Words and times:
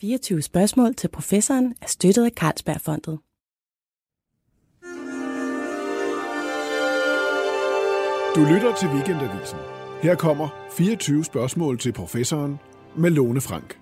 24 0.00 0.42
spørgsmål 0.42 0.94
til 0.94 1.08
professoren 1.08 1.74
er 1.82 1.86
støttet 1.86 2.24
af 2.24 2.30
Carlsbergfondet. 2.30 3.18
Du 8.36 8.40
lytter 8.54 8.74
til 8.80 8.88
Weekendavisen. 8.88 9.58
Her 10.02 10.14
kommer 10.14 10.48
24 10.72 11.24
spørgsmål 11.24 11.78
til 11.78 11.92
professoren 11.92 12.56
med 12.96 13.10
Lone 13.10 13.40
Frank. 13.40 13.78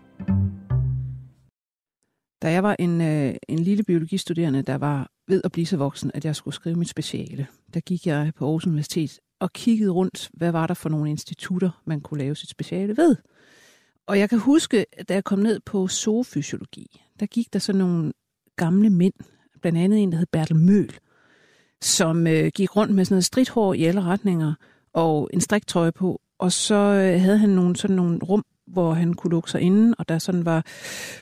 Da 2.42 2.50
jeg 2.50 2.62
var 2.62 2.76
en, 2.78 3.00
øh, 3.00 3.34
en 3.48 3.58
lille 3.58 3.82
biologistuderende, 3.82 4.62
der 4.62 4.78
var 4.78 5.10
ved 5.28 5.40
at 5.44 5.52
blive 5.52 5.66
så 5.66 5.76
voksen, 5.76 6.10
at 6.14 6.24
jeg 6.24 6.36
skulle 6.36 6.54
skrive 6.54 6.76
mit 6.76 6.88
speciale, 6.88 7.46
der 7.74 7.80
gik 7.80 8.06
jeg 8.06 8.32
på 8.36 8.44
Aarhus 8.44 8.66
Universitet 8.66 9.20
og 9.40 9.52
kiggede 9.52 9.90
rundt, 9.90 10.30
hvad 10.32 10.52
var 10.52 10.66
der 10.66 10.74
for 10.74 10.88
nogle 10.88 11.10
institutter, 11.10 11.82
man 11.86 12.00
kunne 12.00 12.18
lave 12.18 12.36
sit 12.36 12.50
speciale 12.50 12.96
ved. 12.96 13.16
Og 14.08 14.18
jeg 14.18 14.30
kan 14.30 14.38
huske, 14.38 14.86
da 15.08 15.14
jeg 15.14 15.24
kom 15.24 15.38
ned 15.38 15.60
på 15.60 15.88
zoofysiologi, 15.88 17.00
der 17.20 17.26
gik 17.26 17.52
der 17.52 17.58
så 17.58 17.72
nogle 17.72 18.12
gamle 18.56 18.90
mænd, 18.90 19.14
blandt 19.60 19.78
andet 19.78 20.02
en, 20.02 20.12
der 20.12 20.18
hed 20.18 20.26
Bertel 20.32 20.56
Møl, 20.56 20.98
som 21.82 22.26
øh, 22.26 22.50
gik 22.54 22.76
rundt 22.76 22.94
med 22.94 23.04
sådan 23.04 23.14
noget 23.14 23.24
stridthår 23.24 23.74
i 23.74 23.84
alle 23.84 24.02
retninger 24.02 24.54
og 24.92 25.30
en 25.32 25.40
striktrøje 25.40 25.92
på, 25.92 26.20
og 26.38 26.52
så 26.52 26.74
øh, 26.74 27.20
havde 27.20 27.38
han 27.38 27.48
nogle, 27.48 27.76
sådan 27.76 27.96
nogle 27.96 28.18
rum, 28.18 28.44
hvor 28.66 28.92
han 28.92 29.14
kunne 29.14 29.30
lukke 29.30 29.50
sig 29.50 29.60
inde, 29.60 29.94
og 29.98 30.08
der 30.08 30.18
sådan 30.18 30.44
var 30.44 30.62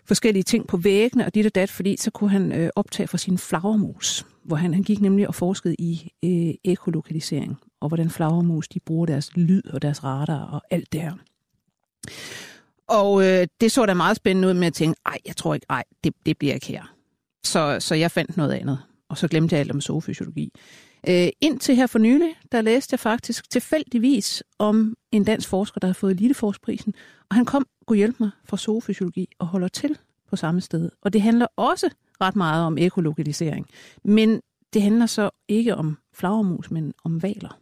forskellige 0.04 0.42
ting 0.42 0.66
på 0.66 0.76
væggene 0.76 1.26
og 1.26 1.34
dit 1.34 1.46
og 1.46 1.54
dat, 1.54 1.70
fordi 1.70 1.96
så 1.96 2.10
kunne 2.10 2.30
han 2.30 2.52
øh, 2.52 2.70
optage 2.76 3.06
fra 3.06 3.18
sin 3.18 3.38
flagermus, 3.38 4.26
hvor 4.44 4.56
han, 4.56 4.74
han 4.74 4.82
gik 4.82 5.00
nemlig 5.00 5.28
og 5.28 5.34
forskede 5.34 5.74
i 5.78 6.10
øh, 6.24 6.72
ekolokalisering, 6.72 7.56
og 7.80 7.88
hvordan 7.88 8.10
flagermus 8.10 8.68
de 8.68 8.80
bruger 8.80 9.06
deres 9.06 9.36
lyd 9.36 9.62
og 9.72 9.82
deres 9.82 10.04
radar 10.04 10.44
og 10.44 10.62
alt 10.70 10.92
det 10.92 11.00
her. 11.00 11.12
Og 12.88 13.26
øh, 13.26 13.46
det 13.60 13.72
så 13.72 13.86
da 13.86 13.94
meget 13.94 14.16
spændende 14.16 14.48
ud 14.48 14.54
med 14.54 14.66
at 14.66 14.74
tænke, 14.74 15.00
ej, 15.06 15.18
jeg 15.26 15.36
tror 15.36 15.54
ikke, 15.54 15.66
ej, 15.70 15.84
det, 16.04 16.14
det 16.26 16.38
bliver 16.38 16.54
ikke 16.54 16.66
her. 16.66 16.92
Så, 17.44 17.76
så 17.80 17.94
jeg 17.94 18.10
fandt 18.10 18.36
noget 18.36 18.52
andet, 18.52 18.78
og 19.08 19.18
så 19.18 19.28
glemte 19.28 19.54
jeg 19.54 19.60
alt 19.60 19.70
om 19.70 19.80
zoofysiologi. 19.80 20.52
Øh, 21.08 21.28
indtil 21.40 21.76
her 21.76 21.86
for 21.86 21.98
nylig, 21.98 22.34
der 22.52 22.60
læste 22.60 22.94
jeg 22.94 23.00
faktisk 23.00 23.50
tilfældigvis 23.50 24.42
om 24.58 24.94
en 25.12 25.24
dansk 25.24 25.48
forsker, 25.48 25.80
der 25.80 25.88
har 25.88 25.94
fået 25.94 26.10
Eliteforsprisen, 26.10 26.94
og 27.30 27.36
han 27.36 27.44
kom, 27.44 27.66
kunne 27.86 27.96
hjælpe 27.96 28.16
mig 28.20 28.30
fra 28.44 28.56
zoofysiologi 28.56 29.28
og 29.38 29.46
holder 29.46 29.68
til 29.68 29.98
på 30.30 30.36
samme 30.36 30.60
sted. 30.60 30.90
Og 31.02 31.12
det 31.12 31.22
handler 31.22 31.46
også 31.56 31.90
ret 32.20 32.36
meget 32.36 32.64
om 32.64 32.78
ekolokalisering, 32.78 33.66
men 34.04 34.40
det 34.72 34.82
handler 34.82 35.06
så 35.06 35.30
ikke 35.48 35.76
om 35.76 35.98
flagermus, 36.14 36.70
men 36.70 36.94
om 37.04 37.22
valer 37.22 37.58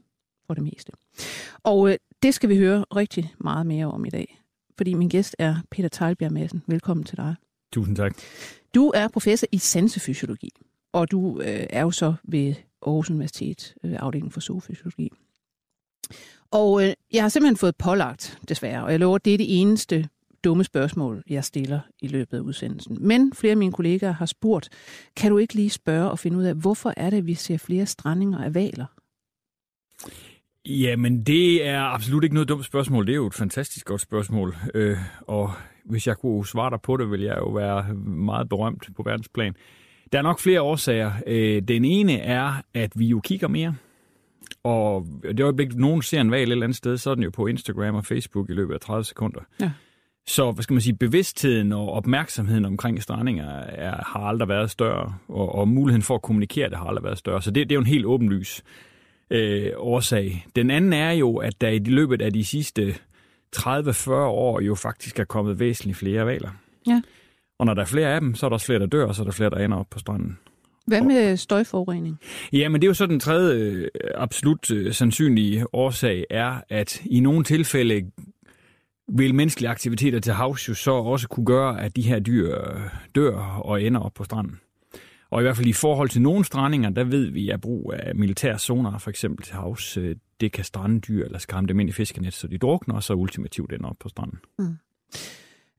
for 0.47 0.55
det 0.55 0.63
meste. 0.63 0.93
Og 1.63 1.91
øh, 1.91 1.97
det 2.23 2.35
skal 2.35 2.49
vi 2.49 2.57
høre 2.57 2.85
rigtig 2.97 3.35
meget 3.39 3.67
mere 3.67 3.87
om 3.87 4.05
i 4.05 4.11
dag, 4.11 4.44
fordi 4.77 4.95
min 4.95 5.09
gæst 5.09 5.37
er 5.39 5.57
Peter 5.71 5.89
Teilbjerg 5.89 6.33
Madsen. 6.33 6.63
Velkommen 6.67 7.05
til 7.05 7.17
dig. 7.17 7.35
Tusind 7.73 7.97
tak. 7.97 8.17
Du 8.75 8.93
er 8.95 9.09
professor 9.09 9.47
i 9.53 9.59
sansefysiologi, 9.59 10.51
og 10.93 11.11
du 11.11 11.41
øh, 11.41 11.67
er 11.71 11.83
jo 11.83 11.91
så 11.91 12.15
ved 12.25 12.55
Aarhus 12.87 13.11
Universitet, 13.11 13.75
øh, 13.85 13.97
afdelingen 13.99 14.33
for 14.33 14.41
zoofysiologi. 14.41 15.11
Og 16.51 16.85
øh, 16.85 16.93
jeg 17.13 17.23
har 17.23 17.29
simpelthen 17.29 17.57
fået 17.57 17.77
pålagt, 17.77 18.39
desværre, 18.49 18.85
og 18.85 18.91
jeg 18.91 19.01
lover, 19.01 19.19
det 19.19 19.35
er 19.35 19.39
det 19.39 19.61
eneste 19.61 20.09
dumme 20.45 20.65
spørgsmål, 20.65 21.23
jeg 21.29 21.45
stiller 21.45 21.81
i 22.01 22.07
løbet 22.07 22.37
af 22.37 22.41
udsendelsen. 22.41 22.97
Men 23.01 23.33
flere 23.33 23.51
af 23.51 23.57
mine 23.57 23.73
kollegaer 23.73 24.13
har 24.13 24.27
spurgt, 24.27 24.69
kan 25.17 25.31
du 25.31 25.39
ikke 25.39 25.55
lige 25.55 25.71
spørge 25.71 26.11
og 26.11 26.19
finde 26.19 26.39
ud 26.39 26.45
af, 26.45 26.55
hvorfor 26.55 26.95
er 26.97 27.11
det, 27.11 27.17
at 27.17 27.27
vi 27.27 27.35
ser 27.35 27.59
flere 27.59 27.87
strandinger 27.87 28.39
af 28.39 28.55
valer? 28.55 28.87
Jamen, 30.69 31.23
det 31.23 31.67
er 31.67 31.81
absolut 31.81 32.25
ikke 32.25 32.35
noget 32.35 32.49
dumt 32.49 32.65
spørgsmål. 32.65 33.07
Det 33.07 33.13
er 33.13 33.17
jo 33.17 33.27
et 33.27 33.35
fantastisk 33.35 33.87
godt 33.87 34.01
spørgsmål. 34.01 34.57
Øh, 34.75 34.97
og 35.21 35.51
hvis 35.85 36.07
jeg 36.07 36.17
kunne 36.17 36.47
svare 36.47 36.71
dig 36.71 36.81
på 36.81 36.97
det, 36.97 37.11
vil 37.11 37.21
jeg 37.21 37.37
jo 37.39 37.49
være 37.49 37.95
meget 37.95 38.49
berømt 38.49 38.89
på 38.97 39.03
verdensplan. 39.03 39.55
Der 40.13 40.19
er 40.19 40.23
nok 40.23 40.41
flere 40.41 40.63
årsager. 40.63 41.13
Øh, 41.27 41.63
den 41.63 41.85
ene 41.85 42.19
er, 42.19 42.63
at 42.75 42.93
vi 42.95 43.07
jo 43.07 43.21
kigger 43.21 43.49
mere. 43.49 43.75
Og 44.63 45.07
det 45.23 45.41
øjeblik, 45.41 45.75
nogen 45.75 46.03
ser 46.03 46.21
en 46.21 46.31
valg 46.31 46.43
et 46.43 46.53
eller 46.53 46.67
andet 46.67 46.77
sted, 46.77 46.97
så 46.97 47.11
er 47.11 47.15
den 47.15 47.25
jo 47.25 47.31
på 47.31 47.47
Instagram 47.47 47.95
og 47.95 48.05
Facebook 48.05 48.51
i 48.51 48.53
løbet 48.53 48.75
af 48.75 48.81
30 48.81 49.05
sekunder. 49.05 49.41
Ja. 49.61 49.71
Så, 50.27 50.53
hvad 50.53 50.63
skal 50.63 50.75
man 50.75 50.81
sige, 50.81 50.97
bevidstheden 50.97 51.73
og 51.73 51.93
opmærksomheden 51.93 52.65
omkring 52.65 53.03
strandinger 53.03 53.51
er, 53.61 53.91
har 54.07 54.21
aldrig 54.21 54.49
været 54.49 54.71
større, 54.71 55.15
og, 55.29 55.55
og 55.55 55.69
muligheden 55.69 56.03
for 56.03 56.15
at 56.15 56.23
kommunikere 56.23 56.71
det 56.71 56.79
har 56.79 56.85
aldrig 56.85 57.05
været 57.05 57.19
større. 57.19 57.43
Så 57.43 57.51
det, 57.51 57.69
det 57.69 57.73
er 57.73 57.77
jo 57.77 57.81
en 57.81 57.87
helt 57.87 58.07
åbenlys 58.07 58.63
øh, 59.31 59.71
årsag. 59.77 60.47
Den 60.57 60.71
anden 60.71 60.93
er 60.93 61.11
jo, 61.11 61.37
at 61.37 61.61
der 61.61 61.69
i 61.69 61.79
løbet 61.79 62.23
af 62.23 62.33
de 62.33 62.45
sidste 62.45 62.95
30-40 63.57 64.11
år 64.13 64.61
jo 64.61 64.75
faktisk 64.75 65.19
er 65.19 65.25
kommet 65.25 65.59
væsentligt 65.59 65.99
flere 65.99 66.27
valer. 66.27 66.51
Ja. 66.87 67.03
Og 67.59 67.67
når 67.67 67.75
der 67.75 67.83
er 67.83 67.87
flere 67.87 68.15
af 68.15 68.21
dem, 68.21 68.35
så 68.35 68.47
er 68.47 68.51
der 68.51 68.55
også 68.55 68.67
flere, 68.67 68.79
der 68.79 68.87
dør, 68.87 69.07
og 69.07 69.15
så 69.15 69.23
er 69.23 69.25
der 69.25 69.33
flere, 69.33 69.51
der 69.51 69.57
ender 69.57 69.77
op 69.77 69.87
på 69.91 69.99
stranden. 69.99 70.39
Hvad 70.87 71.03
med 71.03 71.37
støjforurening? 71.37 72.21
Ja, 72.53 72.69
men 72.69 72.81
det 72.81 72.87
er 72.87 72.89
jo 72.89 72.95
så 72.95 73.07
den 73.07 73.21
tredje 73.21 73.61
øh, 73.61 73.89
absolut 74.15 74.71
øh, 74.71 74.93
sandsynlige 74.93 75.75
årsag, 75.75 76.25
er, 76.31 76.61
at 76.69 77.03
i 77.05 77.21
nogle 77.21 77.45
tilfælde 77.45 78.11
vil 79.09 79.35
menneskelige 79.35 79.71
aktiviteter 79.71 80.21
til 80.21 80.33
havs 80.33 80.69
jo 80.69 80.75
så 80.75 80.91
også 80.91 81.29
kunne 81.29 81.47
gøre, 81.47 81.81
at 81.81 81.97
de 81.97 82.03
her 82.03 82.21
dyr 82.21 82.59
øh, 82.59 82.81
dør 83.15 83.39
og 83.65 83.83
ender 83.83 84.01
op 84.01 84.15
på 84.15 84.25
stranden. 84.25 84.61
Og 85.35 85.41
i 85.41 85.43
hvert 85.43 85.57
fald 85.57 85.67
i 85.67 85.73
forhold 85.73 86.09
til 86.09 86.23
nogle 86.23 86.45
strandinger, 86.45 86.91
der 86.91 87.05
ved 87.05 87.31
vi, 87.31 87.51
at 87.51 87.61
brug 87.61 87.95
af 87.97 88.15
militære 88.15 88.59
zoner, 88.59 88.99
for 88.99 89.11
eksempel 89.11 89.45
til 89.45 89.55
havs, 89.55 89.97
øh, 89.97 90.17
det 90.41 90.53
kan 90.53 90.65
strande 90.65 91.01
dyr 91.01 91.25
eller 91.25 91.39
skræmme 91.39 91.69
dem 91.69 91.81
ind 91.81 91.89
i 91.89 91.93
fiskenet, 91.93 92.35
så 92.35 92.47
de 92.47 92.59
drukner, 92.59 92.95
og 92.95 93.03
så 93.03 93.15
ultimativt 93.15 93.73
ender 93.73 93.89
op 93.89 93.97
på 94.01 94.09
stranden. 94.09 94.39
Mm. 94.59 94.77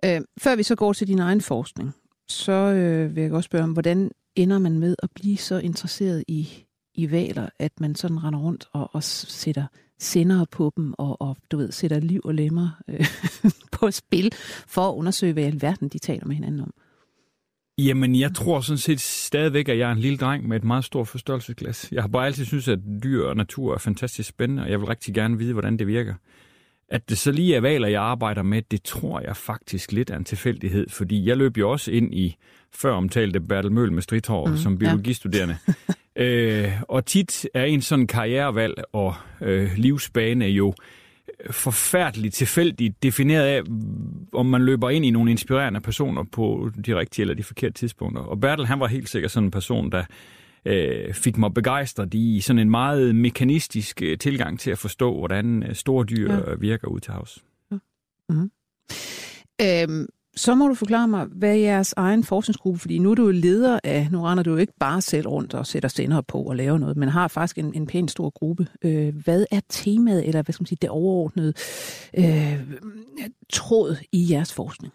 Øh, 0.06 0.22
før 0.38 0.56
vi 0.56 0.64
så 0.64 0.76
går 0.76 0.94
til 0.94 1.08
din 1.08 1.20
egen 1.20 1.42
forskning, 1.42 1.96
så 2.28 2.52
øh, 2.52 3.16
vil 3.16 3.24
jeg 3.24 3.34
også 3.34 3.48
spørge 3.48 3.64
om, 3.64 3.72
hvordan 3.72 4.12
ender 4.36 4.60
man 4.60 4.80
med 4.80 4.96
at 5.04 5.10
blive 5.16 5.38
så 5.38 5.58
interesseret 5.58 6.24
i, 6.28 6.50
i 6.96 7.12
valer, 7.12 7.50
at 7.60 7.80
man 7.80 7.96
sådan 7.96 8.24
render 8.24 8.40
rundt 8.40 8.66
og, 8.74 8.90
og 8.94 9.04
sætter 9.04 9.66
sender 10.00 10.46
på 10.52 10.74
dem 10.78 10.94
og, 10.98 11.22
og 11.22 11.38
du 11.52 11.58
ved, 11.58 11.72
sætter 11.72 12.00
liv 12.00 12.22
og 12.24 12.34
lemmer 12.34 12.70
øh, 12.88 13.06
på 13.80 13.92
spil 13.92 14.32
for 14.68 14.90
at 14.90 14.96
undersøge, 14.96 15.34
hvad 15.34 15.44
i 15.44 15.48
alverden 15.48 15.90
de 15.90 16.00
taler 16.00 16.26
med 16.26 16.36
hinanden 16.36 16.62
om? 16.62 16.74
Jamen, 17.78 18.16
jeg 18.16 18.36
tror 18.36 18.60
sådan 18.60 18.78
set 18.78 19.02
stadigvæk, 19.02 19.70
at 19.70 19.78
jeg 19.78 19.90
er 19.90 19.94
en 19.94 20.00
lille 20.00 20.18
dreng 20.18 20.48
med 20.48 20.58
et 20.58 20.64
meget 20.64 20.84
stort 20.86 21.08
forstørrelsesglas. 21.08 21.90
Jeg 21.92 22.04
har 22.04 22.08
bare 22.08 22.26
altid 22.26 22.46
synes, 22.46 22.68
at 22.68 22.80
dyr 23.04 23.26
og 23.26 23.36
natur 23.36 23.74
er 23.74 23.78
fantastisk 23.78 24.30
spændende, 24.30 24.64
og 24.64 24.70
jeg 24.70 24.80
vil 24.80 24.88
rigtig 24.88 25.14
gerne 25.14 25.38
vide, 25.38 25.54
hvordan 25.54 25.80
det 25.80 25.88
virker. 25.88 26.14
At 26.90 27.10
det 27.10 27.18
så 27.18 27.32
lige 27.32 27.56
er 27.56 27.62
valer, 27.62 27.88
jeg 27.88 28.02
arbejder 28.02 28.44
med, 28.44 28.62
det 28.72 28.84
tror 28.84 29.20
jeg 29.20 29.38
faktisk 29.38 29.92
lidt 29.92 30.10
er 30.10 30.18
en 30.18 30.24
tilfældighed, 30.24 30.90
fordi 30.90 31.28
jeg 31.28 31.38
løb 31.38 31.58
jo 31.58 31.72
også 31.72 31.92
ind 31.92 32.14
i 32.14 32.36
før 32.74 32.92
omtalte 32.92 33.40
Bertel 33.40 33.72
Møl 33.72 33.92
med 33.92 34.02
stridthår 34.02 34.48
mm, 34.48 34.58
som 34.58 34.78
biologistuderende. 34.78 35.58
Ja. 36.18 36.24
øh, 36.24 36.72
og 36.82 37.06
tit 37.06 37.48
er 37.54 37.64
en 37.64 37.82
sådan 37.82 38.08
karrierevalg 38.08 38.84
og 38.94 39.16
øh, 39.42 39.72
livsbane 39.78 40.46
jo 40.46 40.74
forfærdeligt 41.52 42.34
tilfældigt 42.34 43.04
defineret 43.04 43.46
af, 43.46 43.62
om 44.34 44.46
man 44.46 44.62
løber 44.62 44.90
ind 44.90 45.06
i 45.06 45.10
nogle 45.10 45.32
inspirerende 45.32 45.82
personer 45.82 46.24
på 46.32 46.70
de 46.86 46.96
rigtige 46.96 47.24
eller 47.24 47.34
de 47.34 47.44
forkerte 47.44 47.74
tidspunkter. 47.74 48.22
Og 48.22 48.40
Bertel, 48.40 48.66
han 48.66 48.80
var 48.80 48.88
helt 48.88 49.10
sikkert 49.10 49.32
sådan 49.32 49.48
en 49.48 49.52
person, 49.52 49.92
der 49.92 50.04
øh, 50.66 51.14
fik 51.14 51.38
mig 51.38 51.54
begejstret 51.54 52.14
i 52.14 52.40
sådan 52.40 52.60
en 52.60 52.70
meget 52.70 53.16
mekanistisk 53.16 54.02
øh, 54.02 54.18
tilgang 54.18 54.60
til 54.60 54.72
at 54.72 54.78
forstå, 54.78 55.18
hvordan 55.18 55.64
øh, 55.64 55.76
store 55.76 56.06
dyr 56.06 56.34
ja. 56.34 56.56
virker 56.60 56.88
ud 56.88 57.00
til 57.00 57.14
havs. 57.14 57.44
Ja. 57.72 57.78
Mm-hmm. 58.30 58.52
Øhm, 59.62 60.08
så 60.36 60.56
må 60.56 60.68
du 60.68 60.74
forklare 60.74 61.08
mig, 61.08 61.26
hvad 61.26 61.50
er 61.50 61.56
jeres 61.56 61.94
egen 61.98 62.24
forskningsgruppe, 62.24 62.80
fordi 62.80 62.98
nu 63.00 63.12
er 63.12 63.16
du 63.16 63.26
jo 63.26 63.32
leder 63.32 63.80
af, 63.84 64.08
nu 64.12 64.22
render 64.22 64.44
du 64.44 64.52
jo 64.52 64.58
ikke 64.58 64.74
bare 64.80 65.02
selv 65.02 65.28
rundt 65.28 65.54
og 65.54 65.68
sætter 65.68 65.90
sender 65.90 66.22
på 66.22 66.38
og 66.38 66.56
laver 66.56 66.78
noget, 66.78 66.98
men 66.98 67.10
har 67.10 67.28
faktisk 67.28 67.58
en, 67.58 67.74
en 67.74 67.88
pæn 67.88 68.08
stor 68.08 68.30
gruppe. 68.30 68.68
Øh, 68.82 69.16
hvad 69.24 69.46
er 69.52 69.60
temaet, 69.70 70.28
eller 70.28 70.42
hvad 70.42 70.54
skal 70.54 70.64
man 70.64 70.68
sige, 70.68 70.78
det 70.82 70.90
overordnede 70.90 71.54
øh, 72.18 72.60
tråd 73.54 73.96
i 74.12 74.28
jeres 74.32 74.54
forskning? 74.54 74.94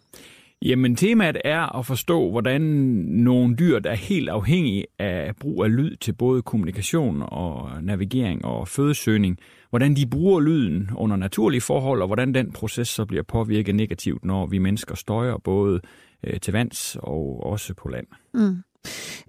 Jamen, 0.64 0.96
temaet 0.96 1.36
er 1.44 1.78
at 1.78 1.86
forstå, 1.86 2.30
hvordan 2.30 2.60
nogle 3.08 3.56
dyr, 3.56 3.78
der 3.78 3.90
er 3.90 3.94
helt 3.94 4.28
afhængige 4.28 4.86
af 4.98 5.36
brug 5.36 5.64
af 5.64 5.76
lyd 5.76 5.96
til 5.96 6.12
både 6.12 6.42
kommunikation 6.42 7.22
og 7.26 7.82
navigering 7.82 8.44
og 8.44 8.68
fødesøgning, 8.68 9.38
hvordan 9.70 9.96
de 9.96 10.06
bruger 10.06 10.40
lyden 10.40 10.90
under 10.96 11.16
naturlige 11.16 11.60
forhold, 11.60 12.00
og 12.00 12.06
hvordan 12.06 12.34
den 12.34 12.52
proces 12.52 12.88
så 12.88 13.04
bliver 13.04 13.22
påvirket 13.22 13.74
negativt, 13.74 14.24
når 14.24 14.46
vi 14.46 14.58
mennesker 14.58 14.94
støjer 14.94 15.38
både 15.38 15.80
øh, 16.24 16.40
til 16.40 16.52
vands 16.52 16.96
og 16.96 17.46
også 17.46 17.74
på 17.74 17.88
land. 17.88 18.06
Mm. 18.34 18.62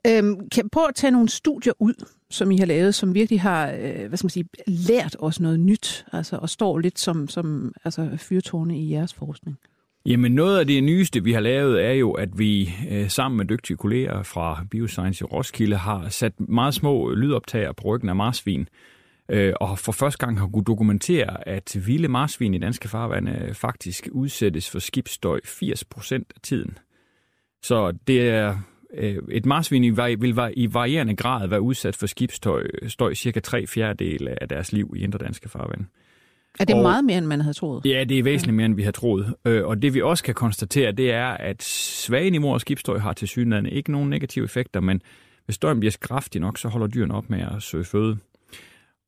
Øhm, 0.08 0.50
kan 0.50 0.70
prøve 0.70 0.88
at 0.88 0.96
tage 0.96 1.12
nogle 1.12 1.30
studier 1.30 1.74
ud, 1.80 2.06
som 2.30 2.52
I 2.52 2.58
har 2.58 2.66
lavet, 2.66 2.96
som 2.96 3.14
virkelig 3.14 3.42
har 3.42 3.72
øh, 3.72 4.08
hvad 4.08 4.18
skal 4.18 4.26
man 4.26 4.30
sige, 4.30 4.50
lært 4.68 5.16
os 5.20 5.40
noget 5.40 5.60
nyt, 5.60 6.06
altså, 6.14 6.38
og 6.38 6.50
står 6.50 6.80
lidt 6.80 7.00
som, 7.00 7.28
som 7.28 7.74
altså, 7.84 8.10
fyrtårne 8.18 8.80
i 8.80 8.92
jeres 8.92 9.14
forskning? 9.14 9.58
Jamen 10.06 10.32
noget 10.32 10.60
af 10.60 10.68
det 10.68 10.84
nyeste, 10.84 11.24
vi 11.24 11.34
har 11.34 11.40
lavet, 11.40 11.86
er 11.86 11.92
jo, 11.92 12.12
at 12.12 12.40
vi 12.40 12.74
øh, 12.90 13.10
sammen 13.10 13.38
med 13.38 13.46
dygtige 13.46 13.78
kolleger 13.78 14.24
fra 14.24 14.66
Bioscience 14.72 15.24
i 15.24 15.26
Roskilde 15.26 15.76
har 15.76 16.10
sat 16.10 16.40
meget 16.40 16.74
små 16.74 17.10
lydoptager 17.10 17.72
på 17.72 17.84
ryggen 17.84 18.10
af 18.10 18.16
marsvin, 18.16 18.68
øh, 19.30 19.54
og 19.62 19.80
for 19.80 19.92
første 19.92 20.26
gang 20.26 20.40
har 20.40 20.48
kunne 20.48 20.64
dokumentere, 20.64 21.48
at 21.48 21.78
vilde 21.86 22.08
marsvin 22.08 22.54
i 22.54 22.58
danske 22.58 22.88
farvande 22.88 23.50
faktisk 23.54 24.10
udsættes 24.12 24.70
for 24.70 24.80
skibsstøj 24.80 25.40
80% 25.46 26.14
af 26.14 26.42
tiden. 26.44 26.78
Så 27.64 27.92
det 28.08 28.30
er 28.30 28.58
øh, 28.94 29.18
et 29.32 29.46
marsvin 29.46 29.98
vil 29.98 30.38
i 30.56 30.74
varierende 30.74 31.16
grad 31.16 31.48
være 31.48 31.62
udsat 31.62 31.96
for 31.96 32.08
skibsstøj 32.08 32.64
støj 32.88 33.14
cirka 33.14 33.40
3 33.40 33.68
fjerdedele 33.68 34.42
af 34.42 34.50
deres 34.50 34.74
liv 34.74 34.94
i 34.96 35.00
indre 35.00 35.20
danske 35.20 35.50
farvande. 35.50 35.86
Er 36.60 36.66
det 36.66 36.76
og, 36.76 36.82
meget 36.82 37.06
mere, 37.06 37.18
end 37.18 37.26
man 37.26 37.42
havde 37.42 37.54
troet? 37.54 37.86
Ja, 37.86 38.04
det 38.04 38.20
er 38.20 38.24
væsentligt 38.24 38.56
mere, 38.56 38.66
end 38.66 38.76
vi 38.76 38.84
har 38.84 38.92
troet. 38.92 39.34
Øh, 39.46 39.66
og 39.66 39.82
det 39.82 39.94
vi 39.94 40.02
også 40.02 40.24
kan 40.24 40.34
konstatere, 40.34 40.92
det 40.92 41.12
er, 41.12 41.28
at 41.28 41.64
svage 41.64 42.30
niveauer 42.30 42.56
af 42.56 42.62
skibstøj 42.62 42.98
har 42.98 43.14
til 43.14 43.28
synligheden 43.28 43.66
ikke 43.66 43.92
nogen 43.92 44.10
negative 44.10 44.46
effekter, 44.46 44.80
men 44.80 45.02
hvis 45.46 45.56
støjen 45.56 45.80
bliver 45.80 45.98
kraftig 46.02 46.42
nok, 46.42 46.58
så 46.58 46.68
holder 46.68 46.88
dyrene 46.88 47.14
op 47.14 47.30
med 47.30 47.40
at 47.40 47.64
søge 47.64 47.84
føde. 47.84 48.18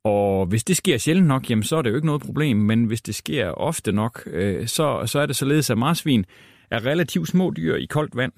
Og 0.03 0.45
hvis 0.45 0.63
det 0.63 0.77
sker 0.77 0.97
sjældent 0.97 1.27
nok, 1.27 1.49
jamen, 1.49 1.63
så 1.63 1.75
er 1.75 1.81
det 1.81 1.89
jo 1.89 1.95
ikke 1.95 2.05
noget 2.05 2.21
problem, 2.21 2.57
men 2.57 2.83
hvis 2.83 3.01
det 3.01 3.15
sker 3.15 3.47
ofte 3.47 3.91
nok, 3.91 4.23
øh, 4.25 4.67
så, 4.67 5.03
så 5.05 5.19
er 5.19 5.25
det 5.25 5.35
således, 5.35 5.69
at 5.69 5.77
marsvin 5.77 6.25
er 6.71 6.85
relativt 6.85 7.27
små 7.27 7.53
dyr 7.57 7.75
i 7.75 7.85
koldt 7.85 8.15
vand, 8.15 8.31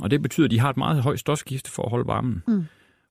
og 0.00 0.10
det 0.10 0.22
betyder, 0.22 0.44
at 0.44 0.50
de 0.50 0.60
har 0.60 0.70
et 0.70 0.76
meget 0.76 1.02
højt 1.02 1.18
stofskifte 1.18 1.70
for 1.70 1.82
at 1.82 1.90
holde 1.90 2.06
varmen. 2.06 2.42
Mm. 2.48 2.64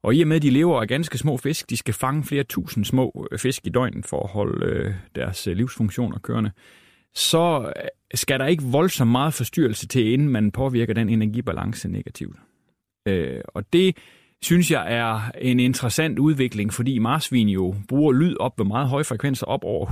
Og 0.03 0.15
i 0.15 0.21
og 0.21 0.27
med, 0.27 0.35
at 0.35 0.41
de 0.41 0.49
lever 0.49 0.81
af 0.81 0.87
ganske 0.87 1.17
små 1.17 1.37
fisk, 1.37 1.69
de 1.69 1.77
skal 1.77 1.93
fange 1.93 2.23
flere 2.23 2.43
tusind 2.43 2.85
små 2.85 3.27
øh, 3.31 3.39
fisk 3.39 3.67
i 3.67 3.69
døgnet 3.69 4.05
for 4.05 4.23
at 4.23 4.29
holde 4.29 4.65
øh, 4.65 4.93
deres 5.15 5.47
øh, 5.47 5.55
livsfunktioner 5.55 6.19
kørende, 6.19 6.51
så 7.15 7.73
øh, 7.75 7.87
skal 8.13 8.39
der 8.39 8.45
ikke 8.45 8.63
voldsomt 8.63 9.11
meget 9.11 9.33
forstyrrelse 9.33 9.87
til, 9.87 10.13
inden 10.13 10.29
man 10.29 10.51
påvirker 10.51 10.93
den 10.93 11.09
energibalance 11.09 11.87
negativt. 11.87 12.37
Øh, 13.07 13.41
og 13.47 13.73
det 13.73 13.97
synes 14.41 14.71
jeg 14.71 14.93
er 14.93 15.31
en 15.41 15.59
interessant 15.59 16.19
udvikling, 16.19 16.73
fordi 16.73 16.99
marsvin 16.99 17.49
jo 17.49 17.75
bruger 17.87 18.13
lyd 18.13 18.35
op 18.39 18.59
ved 18.59 18.65
meget 18.65 18.87
høje 18.87 19.03
frekvenser, 19.03 19.45
op 19.45 19.63
over 19.63 19.85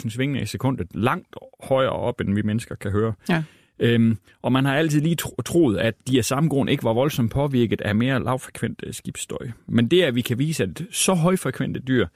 100.000 0.00 0.10
svingninger 0.10 0.42
i 0.42 0.46
sekundet, 0.46 0.86
langt 0.94 1.36
højere 1.62 1.92
op, 1.92 2.20
end 2.20 2.34
vi 2.34 2.42
mennesker 2.42 2.74
kan 2.74 2.90
høre. 2.90 3.12
Ja. 3.28 3.42
Øhm, 3.82 4.18
og 4.42 4.52
man 4.52 4.64
har 4.64 4.76
altid 4.76 5.00
lige 5.00 5.14
tro, 5.14 5.34
troet, 5.44 5.78
at 5.78 5.94
de 6.08 6.18
af 6.18 6.24
samme 6.24 6.48
grund 6.48 6.70
ikke 6.70 6.84
var 6.84 6.92
voldsomt 6.92 7.32
påvirket 7.32 7.80
af 7.80 7.94
mere 7.94 8.24
lavfrekvent 8.24 8.84
skibsstøj. 8.90 9.48
Men 9.66 9.88
det, 9.88 10.02
at 10.02 10.14
vi 10.14 10.20
kan 10.20 10.38
vise, 10.38 10.62
at 10.62 10.82
så 10.90 11.14
højfrekvente 11.14 11.80
dyr 11.80 12.06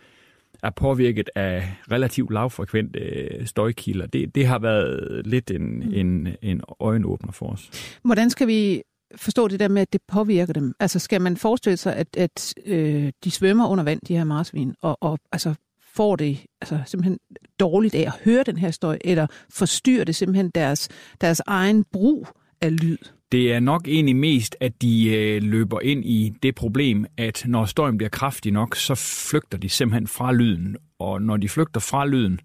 er 0.62 0.70
påvirket 0.70 1.30
af 1.34 1.76
relativt 1.92 2.32
lavfrekvente 2.32 2.98
øh, 2.98 3.46
støjkilder, 3.46 4.06
det, 4.06 4.34
det 4.34 4.46
har 4.46 4.58
været 4.58 5.22
lidt 5.26 5.50
en, 5.50 5.76
mm. 5.76 5.94
en, 5.94 6.28
en 6.42 6.60
øjenåbner 6.80 7.32
for 7.32 7.46
os. 7.46 7.70
Hvordan 8.04 8.30
skal 8.30 8.46
vi 8.46 8.82
forstå 9.16 9.48
det 9.48 9.60
der 9.60 9.68
med, 9.68 9.82
at 9.82 9.92
det 9.92 10.00
påvirker 10.08 10.52
dem? 10.52 10.74
Altså 10.80 10.98
skal 10.98 11.20
man 11.20 11.36
forestille 11.36 11.76
sig, 11.76 11.96
at, 11.96 12.16
at 12.16 12.54
øh, 12.66 13.12
de 13.24 13.30
svømmer 13.30 13.68
under 13.68 13.84
vand, 13.84 14.00
de 14.08 14.16
her 14.16 14.24
marsvin, 14.24 14.74
og, 14.82 14.98
og 15.00 15.18
altså 15.32 15.54
får 15.96 16.16
det 16.16 16.38
altså, 16.60 16.81
simpelthen 16.87 17.19
dårligt 17.60 17.94
af 17.94 18.00
at 18.00 18.12
høre 18.25 18.43
den 18.43 18.58
her 18.58 18.70
støj, 18.70 18.98
eller 19.04 19.26
forstyrrer 19.50 20.04
det 20.04 20.14
simpelthen 20.14 20.50
deres, 20.50 20.88
deres 21.20 21.43
egen 21.46 21.84
brug 21.93 22.28
af 22.60 22.81
lyd? 22.82 22.98
Det 23.32 23.52
er 23.52 23.60
nok 23.60 23.88
egentlig 23.88 24.16
mest, 24.16 24.56
at 24.60 24.82
de 24.82 25.08
øh, 25.08 25.43
løber 25.43 25.81
ind 25.81 26.04
i 26.04 26.32
det 26.43 26.54
problem, 26.54 27.06
at 27.16 27.44
når 27.46 27.64
støjen 27.64 27.98
bliver 27.98 28.10
kraftig 28.10 28.52
nok, 28.52 28.76
så 28.76 28.94
flygter 29.31 29.58
de 29.58 29.69
simpelthen 29.69 30.06
fra 30.06 30.32
lyden. 30.32 30.76
Og 30.98 31.22
når 31.22 31.37
de 31.37 31.48
flygter 31.48 31.81
fra 31.81 32.06
lyden, 32.06 32.40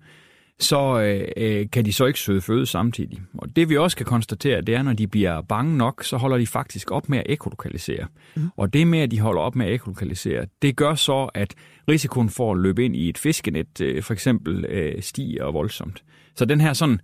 så 0.63 1.01
øh, 1.01 1.27
øh, 1.37 1.69
kan 1.71 1.85
de 1.85 1.93
så 1.93 2.05
ikke 2.05 2.19
søge 2.19 2.41
føde 2.41 2.65
samtidig. 2.65 3.21
Og 3.37 3.55
det 3.55 3.69
vi 3.69 3.77
også 3.77 3.97
kan 3.97 4.05
konstatere, 4.05 4.61
det 4.61 4.75
er, 4.75 4.81
når 4.81 4.93
de 4.93 5.07
bliver 5.07 5.41
bange 5.41 5.77
nok, 5.77 6.03
så 6.03 6.17
holder 6.17 6.37
de 6.37 6.47
faktisk 6.47 6.91
op 6.91 7.09
med 7.09 7.17
at 7.17 7.25
ekolokalisere. 7.29 8.05
Mm. 8.35 8.49
Og 8.57 8.73
det 8.73 8.87
med, 8.87 8.99
at 8.99 9.11
de 9.11 9.19
holder 9.19 9.41
op 9.41 9.55
med 9.55 9.65
at 9.65 9.73
ekolokalisere, 9.73 10.45
det 10.61 10.75
gør 10.75 10.95
så, 10.95 11.29
at 11.33 11.55
risikoen 11.89 12.29
for 12.29 12.51
at 12.51 12.59
løbe 12.59 12.85
ind 12.85 12.95
i 12.95 13.09
et 13.09 13.17
fiskenet 13.17 13.81
øh, 13.81 14.03
for 14.03 14.13
eksempel 14.13 14.65
øh, 14.65 15.01
stiger 15.01 15.51
voldsomt. 15.51 16.03
Så 16.35 16.45
den 16.45 16.61
her 16.61 16.73
sådan 16.73 16.99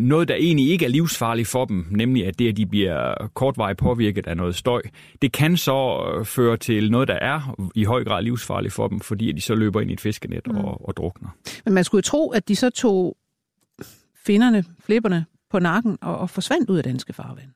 noget, 0.00 0.28
der 0.28 0.34
egentlig 0.34 0.70
ikke 0.70 0.84
er 0.84 0.88
livsfarligt 0.88 1.48
for 1.48 1.64
dem, 1.64 1.86
nemlig 1.90 2.26
at 2.26 2.38
det, 2.38 2.48
at 2.48 2.56
de 2.56 2.66
bliver 2.66 3.28
kortvarigt 3.34 3.78
påvirket 3.78 4.26
af 4.26 4.36
noget 4.36 4.54
støj, 4.54 4.82
det 5.22 5.32
kan 5.32 5.56
så 5.56 6.12
øh, 6.18 6.24
føre 6.24 6.56
til 6.56 6.90
noget, 6.90 7.08
der 7.08 7.14
er 7.14 7.70
i 7.74 7.84
høj 7.84 8.04
grad 8.04 8.22
livsfarligt 8.22 8.74
for 8.74 8.88
dem, 8.88 9.00
fordi 9.00 9.30
at 9.30 9.36
de 9.36 9.40
så 9.40 9.54
løber 9.54 9.80
ind 9.80 9.90
i 9.90 9.92
et 9.92 10.00
fiskenet 10.00 10.46
mm. 10.46 10.56
og, 10.56 10.88
og 10.88 10.96
drukner. 10.96 11.28
Men 11.64 11.74
man 11.74 11.84
skulle 11.84 11.98
jo 11.98 12.02
tro, 12.02 12.30
at 12.30 12.48
de 12.48 12.56
så 12.56 12.70
tog 12.70 13.16
finderne, 14.26 14.64
flipperne 14.80 15.24
på 15.50 15.58
nakken 15.58 15.98
og, 16.00 16.18
og 16.18 16.30
forsvandt 16.30 16.70
ud 16.70 16.76
af 16.76 16.84
danske 16.84 17.12
farvand. 17.12 17.48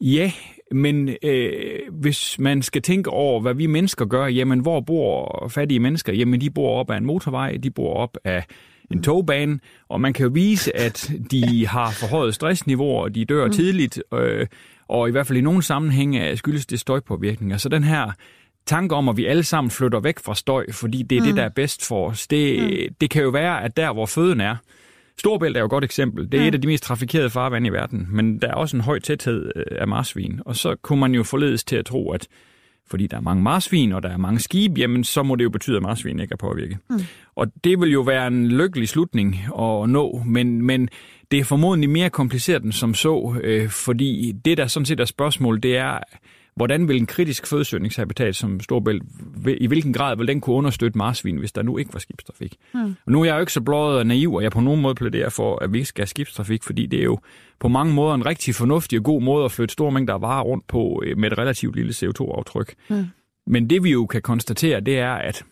Ja, 0.00 0.32
men 0.72 1.08
øh, 1.22 1.78
hvis 1.92 2.38
man 2.38 2.62
skal 2.62 2.82
tænke 2.82 3.10
over, 3.10 3.40
hvad 3.40 3.54
vi 3.54 3.66
mennesker 3.66 4.04
gør, 4.04 4.26
jamen 4.26 4.60
hvor 4.60 4.80
bor 4.80 5.48
fattige 5.48 5.80
mennesker? 5.80 6.12
Jamen 6.12 6.40
de 6.40 6.50
bor 6.50 6.80
op 6.80 6.90
ad 6.90 6.96
en 6.96 7.06
motorvej, 7.06 7.56
de 7.56 7.70
bor 7.70 7.94
op 7.94 8.18
af 8.24 8.44
en 8.90 9.02
togbane, 9.02 9.60
og 9.88 10.00
man 10.00 10.12
kan 10.12 10.22
jo 10.22 10.30
vise, 10.34 10.76
at 10.76 11.12
de 11.30 11.66
har 11.66 11.90
forhøjet 11.90 12.34
stressniveau, 12.34 12.90
og 12.90 13.14
de 13.14 13.24
dør 13.24 13.46
mm. 13.46 13.52
tidligt, 13.52 14.02
øh, 14.14 14.46
og 14.88 15.08
i 15.08 15.10
hvert 15.10 15.26
fald 15.26 15.38
i 15.38 15.42
nogle 15.42 15.62
sammenhænge 15.62 16.36
skyldes 16.36 16.66
det 16.66 16.80
støjpåvirkninger. 16.80 17.56
Så 17.56 17.68
den 17.68 17.84
her 17.84 18.10
tanke 18.66 18.94
om, 18.94 19.08
at 19.08 19.16
vi 19.16 19.26
alle 19.26 19.42
sammen 19.42 19.70
flytter 19.70 20.00
væk 20.00 20.18
fra 20.18 20.34
støj, 20.34 20.72
fordi 20.72 21.02
det 21.02 21.18
er 21.18 21.22
mm. 21.22 21.26
det, 21.26 21.36
der 21.36 21.42
er 21.42 21.48
bedst 21.48 21.88
for 21.88 22.10
os, 22.10 22.26
det, 22.26 22.62
mm. 22.62 22.94
det 23.00 23.10
kan 23.10 23.22
jo 23.22 23.28
være, 23.28 23.62
at 23.62 23.76
der, 23.76 23.92
hvor 23.92 24.06
føden 24.06 24.40
er, 24.40 24.56
Storbælt 25.20 25.56
er 25.56 25.60
jo 25.60 25.66
et 25.66 25.70
godt 25.70 25.84
eksempel. 25.84 26.32
Det 26.32 26.34
er 26.34 26.42
mm. 26.42 26.48
et 26.48 26.54
af 26.54 26.60
de 26.60 26.68
mest 26.68 26.84
trafikerede 26.84 27.30
farvande 27.30 27.68
i 27.68 27.72
verden, 27.72 28.08
men 28.10 28.38
der 28.38 28.48
er 28.48 28.54
også 28.54 28.76
en 28.76 28.80
høj 28.80 28.98
tæthed 28.98 29.52
øh, 29.56 29.64
af 29.70 29.88
marsvin. 29.88 30.40
Og 30.46 30.56
så 30.56 30.74
kunne 30.82 31.00
man 31.00 31.14
jo 31.14 31.22
forledes 31.22 31.64
til 31.64 31.76
at 31.76 31.86
tro, 31.86 32.10
at 32.10 32.28
fordi 32.90 33.06
der 33.06 33.16
er 33.16 33.20
mange 33.20 33.42
marsvin, 33.42 33.92
og 33.92 34.02
der 34.02 34.08
er 34.08 34.16
mange 34.16 34.40
skibe, 34.40 34.80
jamen 34.80 35.04
så 35.04 35.22
må 35.22 35.34
det 35.36 35.44
jo 35.44 35.50
betyde, 35.50 35.76
at 35.76 35.82
marsvin 35.82 36.20
ikke 36.20 36.32
er 36.32 36.36
påvirket. 36.36 36.78
Mm. 36.90 37.00
Og 37.34 37.46
det 37.64 37.80
vil 37.80 37.92
jo 37.92 38.00
være 38.00 38.26
en 38.26 38.48
lykkelig 38.48 38.88
slutning 38.88 39.36
at 39.58 39.90
nå, 39.90 40.22
men, 40.26 40.62
men 40.62 40.88
det 41.30 41.38
er 41.38 41.44
formodentlig 41.44 41.90
mere 41.90 42.10
kompliceret 42.10 42.62
end 42.62 42.72
som 42.72 42.94
så, 42.94 43.34
øh, 43.42 43.68
fordi 43.68 44.32
det, 44.44 44.58
der 44.58 44.66
sådan 44.66 44.86
set 44.86 45.00
er 45.00 45.04
spørgsmål, 45.04 45.62
det 45.62 45.76
er, 45.76 45.98
hvordan 46.56 46.88
vil 46.88 46.96
en 46.96 47.06
kritisk 47.06 47.46
fødesøgningshabitat 47.46 48.36
som 48.36 48.60
Storbælt, 48.60 49.02
i 49.46 49.66
hvilken 49.66 49.92
grad 49.92 50.16
vil 50.16 50.28
den 50.28 50.40
kunne 50.40 50.56
understøtte 50.56 50.98
marsvin, 50.98 51.36
hvis 51.36 51.52
der 51.52 51.62
nu 51.62 51.78
ikke 51.78 51.92
var 51.92 51.98
skibstrafik? 51.98 52.56
Mm. 52.74 52.96
Og 53.06 53.12
nu 53.12 53.20
er 53.20 53.24
jeg 53.24 53.34
jo 53.34 53.40
ikke 53.40 53.52
så 53.52 53.60
blået 53.60 53.98
og 53.98 54.06
naiv, 54.06 54.34
og 54.34 54.42
jeg 54.42 54.52
på 54.52 54.60
nogen 54.60 54.82
måde 54.82 54.94
plæderer 54.94 55.28
for, 55.28 55.62
at 55.62 55.72
vi 55.72 55.78
ikke 55.78 55.88
skal 55.88 56.02
have 56.02 56.06
skibstrafik, 56.06 56.62
fordi 56.62 56.86
det 56.86 57.00
er 57.00 57.04
jo 57.04 57.18
på 57.60 57.68
mange 57.68 57.94
måder 57.94 58.14
en 58.14 58.26
rigtig 58.26 58.54
fornuftig 58.54 58.98
og 58.98 59.04
god 59.04 59.22
måde 59.22 59.44
at 59.44 59.52
flytte 59.52 59.72
store 59.72 59.92
mængder 59.92 60.14
af 60.14 60.20
varer 60.20 60.42
rundt 60.42 60.66
på 60.66 61.02
øh, 61.06 61.18
med 61.18 61.32
et 61.32 61.38
relativt 61.38 61.76
lille 61.76 61.92
CO2-aftryk. 61.92 62.74
Mm. 62.90 63.06
Men 63.46 63.70
det 63.70 63.84
vi 63.84 63.90
jo 63.90 64.06
kan 64.06 64.22
konstatere, 64.22 64.80
det 64.80 64.98
er, 64.98 65.12
at 65.12 65.44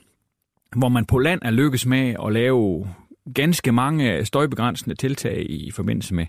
hvor 0.77 0.89
man 0.89 1.05
på 1.05 1.19
land 1.19 1.41
er 1.45 1.51
lykkes 1.51 1.87
med 1.87 2.15
at 2.27 2.33
lave 2.33 2.89
ganske 3.35 3.73
mange 3.73 4.25
støjbegrænsende 4.25 4.97
tiltag 4.97 5.47
i 5.51 5.71
forbindelse 5.71 6.15
med 6.15 6.27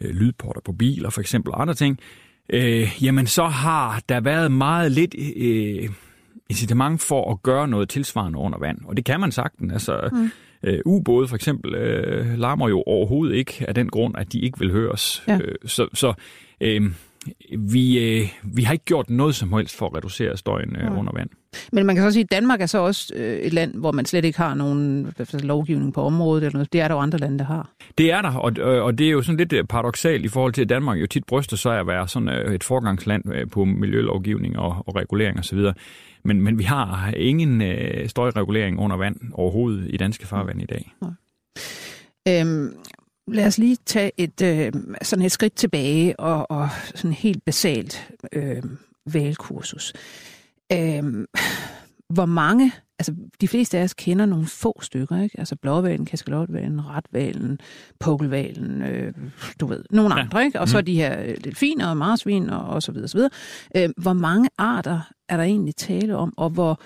øh, 0.00 0.10
lydporter 0.10 0.60
på 0.60 0.72
biler 0.72 1.10
for 1.10 1.20
eksempel 1.20 1.52
og 1.52 1.60
andre 1.60 1.74
ting, 1.74 1.98
øh, 2.48 2.88
jamen 3.02 3.26
så 3.26 3.44
har 3.44 4.02
der 4.08 4.20
været 4.20 4.52
meget 4.52 4.92
lidt 4.92 5.14
øh, 5.36 5.88
incitament 6.48 7.02
for 7.02 7.32
at 7.32 7.42
gøre 7.42 7.68
noget 7.68 7.88
tilsvarende 7.88 8.38
under 8.38 8.58
vand. 8.58 8.78
Og 8.84 8.96
det 8.96 9.04
kan 9.04 9.20
man 9.20 9.32
sagtens. 9.32 9.72
Altså, 9.72 10.08
mm. 10.12 10.30
øh, 10.62 10.80
ubåde 10.84 11.28
for 11.28 11.36
eksempel 11.36 11.74
øh, 11.74 12.38
larmer 12.38 12.68
jo 12.68 12.82
overhovedet 12.86 13.34
ikke 13.34 13.64
af 13.68 13.74
den 13.74 13.88
grund, 13.88 14.14
at 14.18 14.32
de 14.32 14.40
ikke 14.40 14.58
vil 14.58 14.72
høres. 14.72 15.24
Ja. 15.28 15.38
Øh, 15.42 15.54
så 15.64 15.88
så 15.94 16.14
øh, 16.60 16.82
vi, 17.58 17.98
øh, 17.98 18.28
vi 18.42 18.62
har 18.62 18.72
ikke 18.72 18.84
gjort 18.84 19.10
noget 19.10 19.34
som 19.34 19.52
helst 19.52 19.76
for 19.76 19.86
at 19.86 19.96
reducere 19.96 20.36
støjen 20.36 20.76
øh, 20.76 20.82
ja. 20.82 20.98
under 20.98 21.12
vand. 21.12 21.30
Men 21.72 21.86
man 21.86 21.96
kan 21.96 22.04
så 22.04 22.10
sige, 22.10 22.22
at 22.22 22.30
Danmark 22.30 22.60
er 22.60 22.66
så 22.66 22.78
også 22.78 23.12
øh, 23.16 23.38
et 23.38 23.52
land, 23.52 23.74
hvor 23.74 23.92
man 23.92 24.04
slet 24.04 24.24
ikke 24.24 24.38
har 24.38 24.54
nogen 24.54 25.14
lovgivning 25.32 25.94
på 25.94 26.02
området. 26.02 26.44
Eller 26.44 26.52
noget. 26.52 26.72
Det 26.72 26.80
er 26.80 26.88
der 26.88 26.94
jo 26.94 27.00
andre 27.00 27.18
lande, 27.18 27.38
der 27.38 27.44
har. 27.44 27.70
Det 27.98 28.12
er 28.12 28.22
der, 28.22 28.32
og, 28.34 28.52
og 28.82 28.98
det 28.98 29.06
er 29.06 29.10
jo 29.10 29.22
sådan 29.22 29.36
lidt 29.36 29.52
øh, 29.52 29.64
paradoxalt 29.64 30.24
i 30.24 30.28
forhold 30.28 30.52
til, 30.52 30.62
at 30.62 30.68
Danmark 30.68 31.00
jo 31.00 31.06
tit 31.06 31.24
bryster 31.24 31.56
sig 31.56 31.80
at 31.80 31.86
være 31.86 32.08
sådan 32.08 32.28
øh, 32.28 32.54
et 32.54 32.64
forgangsland 32.64 33.50
på 33.50 33.64
miljølovgivning 33.64 34.58
og, 34.58 34.84
og 34.86 34.96
regulering 34.96 35.38
osv. 35.38 35.58
Men, 36.24 36.40
men 36.40 36.58
vi 36.58 36.64
har 36.64 37.12
ingen 37.16 37.62
øh, 37.62 38.08
støjregulering 38.08 38.78
under 38.78 38.96
vand 38.96 39.16
overhovedet 39.32 39.86
i 39.90 39.96
danske 39.96 40.26
farvand 40.26 40.62
i 40.62 40.66
dag. 40.66 40.92
Ja. 41.02 42.40
Øhm, 42.40 42.76
lad 43.28 43.46
os 43.46 43.58
lige 43.58 43.76
tage 43.86 44.12
et, 44.16 44.42
øh, 44.42 44.72
sådan 45.02 45.24
et 45.24 45.32
skridt 45.32 45.54
tilbage 45.54 46.20
og, 46.20 46.50
og 46.50 46.68
sådan 46.94 47.12
helt 47.12 47.44
basalt 47.44 48.08
øh, 48.32 48.62
valgkursus. 49.06 49.92
Øh, 50.72 51.26
hvor 52.08 52.26
mange, 52.26 52.72
altså 52.98 53.14
de 53.40 53.48
fleste 53.48 53.78
af 53.78 53.82
os 53.82 53.94
kender 53.94 54.26
nogle 54.26 54.46
få 54.46 54.78
stykker, 54.82 55.22
ikke? 55.22 55.38
Altså 55.38 55.56
blåvalen, 55.56 56.06
kaskelotvalen, 56.06 56.88
retvalen, 56.88 57.58
pukkelvalen, 58.00 58.82
øh, 58.82 59.12
du 59.60 59.66
ved, 59.66 59.84
nogle 59.90 60.14
ja. 60.14 60.20
andre, 60.20 60.44
ikke? 60.44 60.60
Og 60.60 60.68
så 60.68 60.78
mm. 60.78 60.84
de 60.84 60.94
her 60.94 61.22
øh, 61.22 61.36
delfiner 61.44 61.88
og 61.88 61.96
marsvin 61.96 62.50
og, 62.50 62.60
og 62.60 62.82
så 62.82 62.92
videre, 62.92 63.08
så 63.08 63.18
videre. 63.18 63.30
Øh, 63.76 63.88
hvor 63.96 64.12
mange 64.12 64.48
arter 64.58 65.00
er 65.28 65.36
der 65.36 65.44
egentlig 65.44 65.76
tale 65.76 66.16
om, 66.16 66.34
og 66.36 66.50
hvor, 66.50 66.80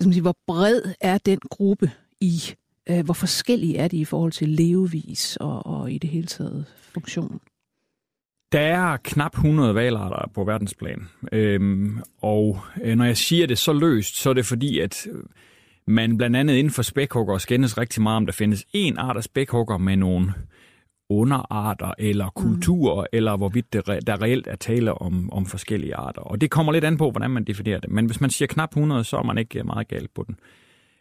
skal 0.00 0.08
man 0.08 0.12
sige, 0.12 0.22
hvor 0.22 0.36
bred 0.46 0.80
er 1.00 1.18
den 1.18 1.38
gruppe 1.50 1.90
i 2.20 2.42
Øh, 2.90 3.04
hvor 3.04 3.14
forskellige 3.14 3.76
er 3.76 3.88
de 3.88 3.96
i 3.96 4.04
forhold 4.04 4.32
til 4.32 4.48
levevis 4.48 5.36
og, 5.40 5.66
og 5.66 5.92
i 5.92 5.98
det 5.98 6.10
hele 6.10 6.26
taget 6.26 6.64
funktion? 6.76 7.40
Der 8.54 8.60
er 8.60 8.96
knap 8.96 9.34
100 9.34 9.74
valarter 9.74 10.30
på 10.34 10.44
verdensplan. 10.44 11.08
Øhm, 11.32 11.98
og 12.22 12.58
øh, 12.82 12.96
når 12.96 13.04
jeg 13.04 13.16
siger 13.16 13.46
det 13.46 13.58
så 13.58 13.72
løst, 13.72 14.16
så 14.16 14.30
er 14.30 14.34
det 14.34 14.46
fordi, 14.46 14.78
at 14.80 15.06
man 15.86 16.16
blandt 16.16 16.36
andet 16.36 16.54
inden 16.54 16.70
for 16.70 16.82
spækhugger 16.82 17.38
skændes 17.38 17.78
rigtig 17.78 18.02
meget 18.02 18.16
om, 18.16 18.26
der 18.26 18.32
findes 18.32 18.66
en 18.72 18.98
art 18.98 19.16
af 19.16 19.24
spækhugger 19.24 19.78
med 19.78 19.96
nogle 19.96 20.32
underarter 21.10 21.92
eller 21.98 22.30
kulturer, 22.30 23.00
mm. 23.00 23.06
eller 23.12 23.36
hvorvidt 23.36 23.72
det, 23.72 23.86
der 24.06 24.22
reelt 24.22 24.46
er 24.46 24.56
tale 24.56 24.94
om, 24.94 25.32
om 25.32 25.46
forskellige 25.46 25.96
arter. 25.96 26.22
Og 26.22 26.40
det 26.40 26.50
kommer 26.50 26.72
lidt 26.72 26.84
an 26.84 26.96
på, 26.96 27.10
hvordan 27.10 27.30
man 27.30 27.44
definerer 27.44 27.80
det. 27.80 27.90
Men 27.90 28.06
hvis 28.06 28.20
man 28.20 28.30
siger 28.30 28.46
knap 28.46 28.70
100, 28.70 29.04
så 29.04 29.16
er 29.16 29.22
man 29.22 29.38
ikke 29.38 29.64
meget 29.64 29.88
galt 29.88 30.14
på 30.14 30.24
den. 30.26 30.36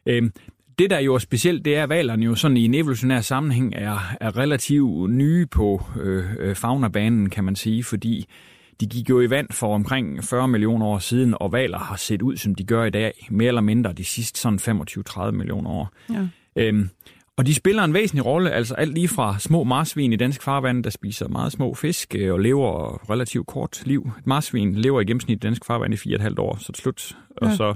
Øhm, 0.05 0.31
det, 0.79 0.89
der 0.89 0.99
jo 0.99 1.13
er 1.13 1.19
specielt, 1.19 1.65
det 1.65 1.75
er, 1.75 1.83
at 1.83 1.89
valerne 1.89 2.25
jo 2.25 2.35
sådan 2.35 2.57
i 2.57 2.65
en 2.65 2.73
evolutionær 2.73 3.21
sammenhæng 3.21 3.73
er, 3.75 4.15
er 4.21 4.37
relativt 4.37 5.11
nye 5.11 5.45
på 5.45 5.81
øh, 6.01 6.25
øh, 6.39 6.55
faunabanen, 6.55 7.29
kan 7.29 7.43
man 7.43 7.55
sige, 7.55 7.83
fordi 7.83 8.25
de 8.79 8.87
gik 8.87 9.09
jo 9.09 9.21
i 9.21 9.29
vand 9.29 9.47
for 9.51 9.75
omkring 9.75 10.23
40 10.23 10.47
millioner 10.47 10.85
år 10.85 10.99
siden, 10.99 11.35
og 11.39 11.51
valer 11.51 11.79
har 11.79 11.95
set 11.95 12.21
ud, 12.21 12.37
som 12.37 12.55
de 12.55 12.63
gør 12.63 12.83
i 12.83 12.89
dag, 12.89 13.27
mere 13.31 13.47
eller 13.47 13.61
mindre 13.61 13.93
de 13.93 14.05
sidste 14.05 14.39
sådan 14.39 14.59
25-30 14.59 15.31
millioner 15.31 15.69
år. 15.69 15.91
Ja. 16.09 16.27
Øhm, 16.55 16.89
og 17.37 17.45
de 17.45 17.53
spiller 17.53 17.83
en 17.83 17.93
væsentlig 17.93 18.25
rolle, 18.25 18.51
altså 18.51 18.75
alt 18.75 18.93
lige 18.93 19.07
fra 19.07 19.39
små 19.39 19.63
marsvin 19.63 20.13
i 20.13 20.15
dansk 20.15 20.43
farvand, 20.43 20.83
der 20.83 20.89
spiser 20.89 21.27
meget 21.27 21.51
små 21.51 21.73
fisk 21.73 22.15
øh, 22.17 22.33
og 22.33 22.39
lever 22.39 23.09
relativt 23.09 23.47
kort 23.47 23.81
liv. 23.85 24.11
Et 24.19 24.27
marsvin 24.27 24.75
lever 24.75 25.01
i 25.01 25.05
gennemsnit 25.05 25.35
i 25.35 25.39
dansk 25.39 25.65
farvand 25.65 25.93
i 25.93 25.97
4,5 25.97 26.35
år, 26.37 26.57
så 26.59 26.71
det 26.71 26.77
slut, 26.77 27.17
ja. 27.41 27.47
og 27.47 27.53
så 27.53 27.73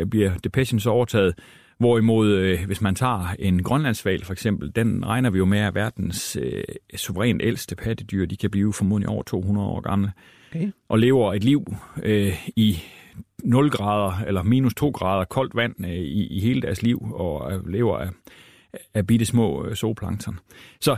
øh, 0.00 0.06
bliver 0.06 0.32
depression 0.44 0.80
så 0.80 0.90
overtaget. 0.90 1.34
Hvorimod, 1.80 2.28
øh, 2.28 2.66
hvis 2.66 2.80
man 2.80 2.94
tager 2.94 3.34
en 3.38 3.62
grønlandsval 3.62 4.24
for 4.24 4.32
eksempel, 4.32 4.72
den 4.76 5.06
regner 5.06 5.30
vi 5.30 5.38
jo 5.38 5.44
med 5.44 5.58
at 5.58 5.74
verdens 5.74 6.36
øh, 6.40 6.62
suverænt 6.96 7.42
ældste 7.44 7.76
pattedyr. 7.76 8.26
De 8.26 8.36
kan 8.36 8.50
blive 8.50 8.72
formodentlig 8.72 9.08
over 9.08 9.22
200 9.22 9.68
år 9.68 9.80
gamle. 9.80 10.12
Okay. 10.50 10.70
Og 10.88 10.98
lever 10.98 11.34
et 11.34 11.44
liv 11.44 11.74
øh, 12.02 12.48
i 12.56 12.78
0 13.44 13.70
grader 13.70 14.24
eller 14.26 14.42
minus 14.42 14.74
2 14.74 14.90
grader 14.90 15.24
koldt 15.24 15.56
vand 15.56 15.74
øh, 15.86 15.90
i, 15.90 16.26
i 16.26 16.40
hele 16.40 16.62
deres 16.62 16.82
liv, 16.82 17.12
og 17.12 17.52
øh, 17.52 17.68
lever 17.68 17.98
af, 17.98 18.08
af 18.94 19.06
bitte 19.06 19.24
små 19.24 19.64
øh, 19.64 19.74
zooplankton. 19.74 20.38
Så 20.80 20.96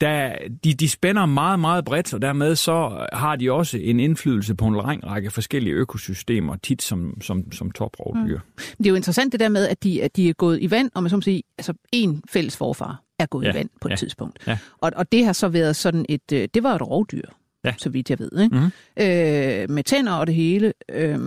der, 0.00 0.36
de, 0.64 0.74
de 0.74 0.88
spænder 0.88 1.26
meget, 1.26 1.60
meget 1.60 1.84
bredt, 1.84 2.14
og 2.14 2.22
dermed 2.22 2.56
så 2.56 3.06
har 3.12 3.36
de 3.36 3.52
også 3.52 3.78
en 3.78 4.00
indflydelse 4.00 4.54
på 4.54 4.66
en 4.66 4.74
lang 4.74 5.06
række 5.06 5.30
forskellige 5.30 5.74
økosystemer, 5.74 6.56
tit 6.56 6.82
som, 6.82 7.20
som, 7.20 7.52
som 7.52 7.70
toprovdyr. 7.70 8.38
Mm. 8.38 8.62
Det 8.78 8.86
er 8.86 8.90
jo 8.90 8.96
interessant 8.96 9.32
det 9.32 9.40
der 9.40 9.48
med, 9.48 9.68
at 9.68 9.82
de, 9.82 10.02
at 10.02 10.16
de 10.16 10.28
er 10.28 10.32
gået 10.32 10.58
i 10.62 10.70
vand, 10.70 10.90
og 10.94 11.02
man 11.02 11.10
så 11.10 11.16
må 11.16 11.20
sige, 11.20 11.42
altså 11.58 11.72
en 11.92 12.22
fælles 12.28 12.56
forfar 12.56 13.02
er 13.18 13.26
gået 13.26 13.44
ja. 13.44 13.50
i 13.50 13.54
vand 13.54 13.68
på 13.80 13.88
et 13.88 13.90
ja. 13.90 13.96
tidspunkt. 13.96 14.38
Ja. 14.46 14.58
Og, 14.78 14.92
og 14.96 15.12
det 15.12 15.24
har 15.24 15.32
så 15.32 15.48
været 15.48 15.76
sådan 15.76 16.06
et, 16.08 16.32
øh, 16.32 16.48
det 16.54 16.62
var 16.62 16.74
et 16.74 16.82
rovdyr, 16.82 17.24
ja. 17.64 17.74
så 17.78 17.90
vidt 17.90 18.10
jeg 18.10 18.18
ved, 18.18 18.30
ikke? 18.42 18.56
Mm. 18.56 18.64
Øh, 19.02 19.70
med 19.70 19.84
tænder 19.84 20.12
og 20.12 20.26
det 20.26 20.34
hele. 20.34 20.72
Øh, 20.88 21.18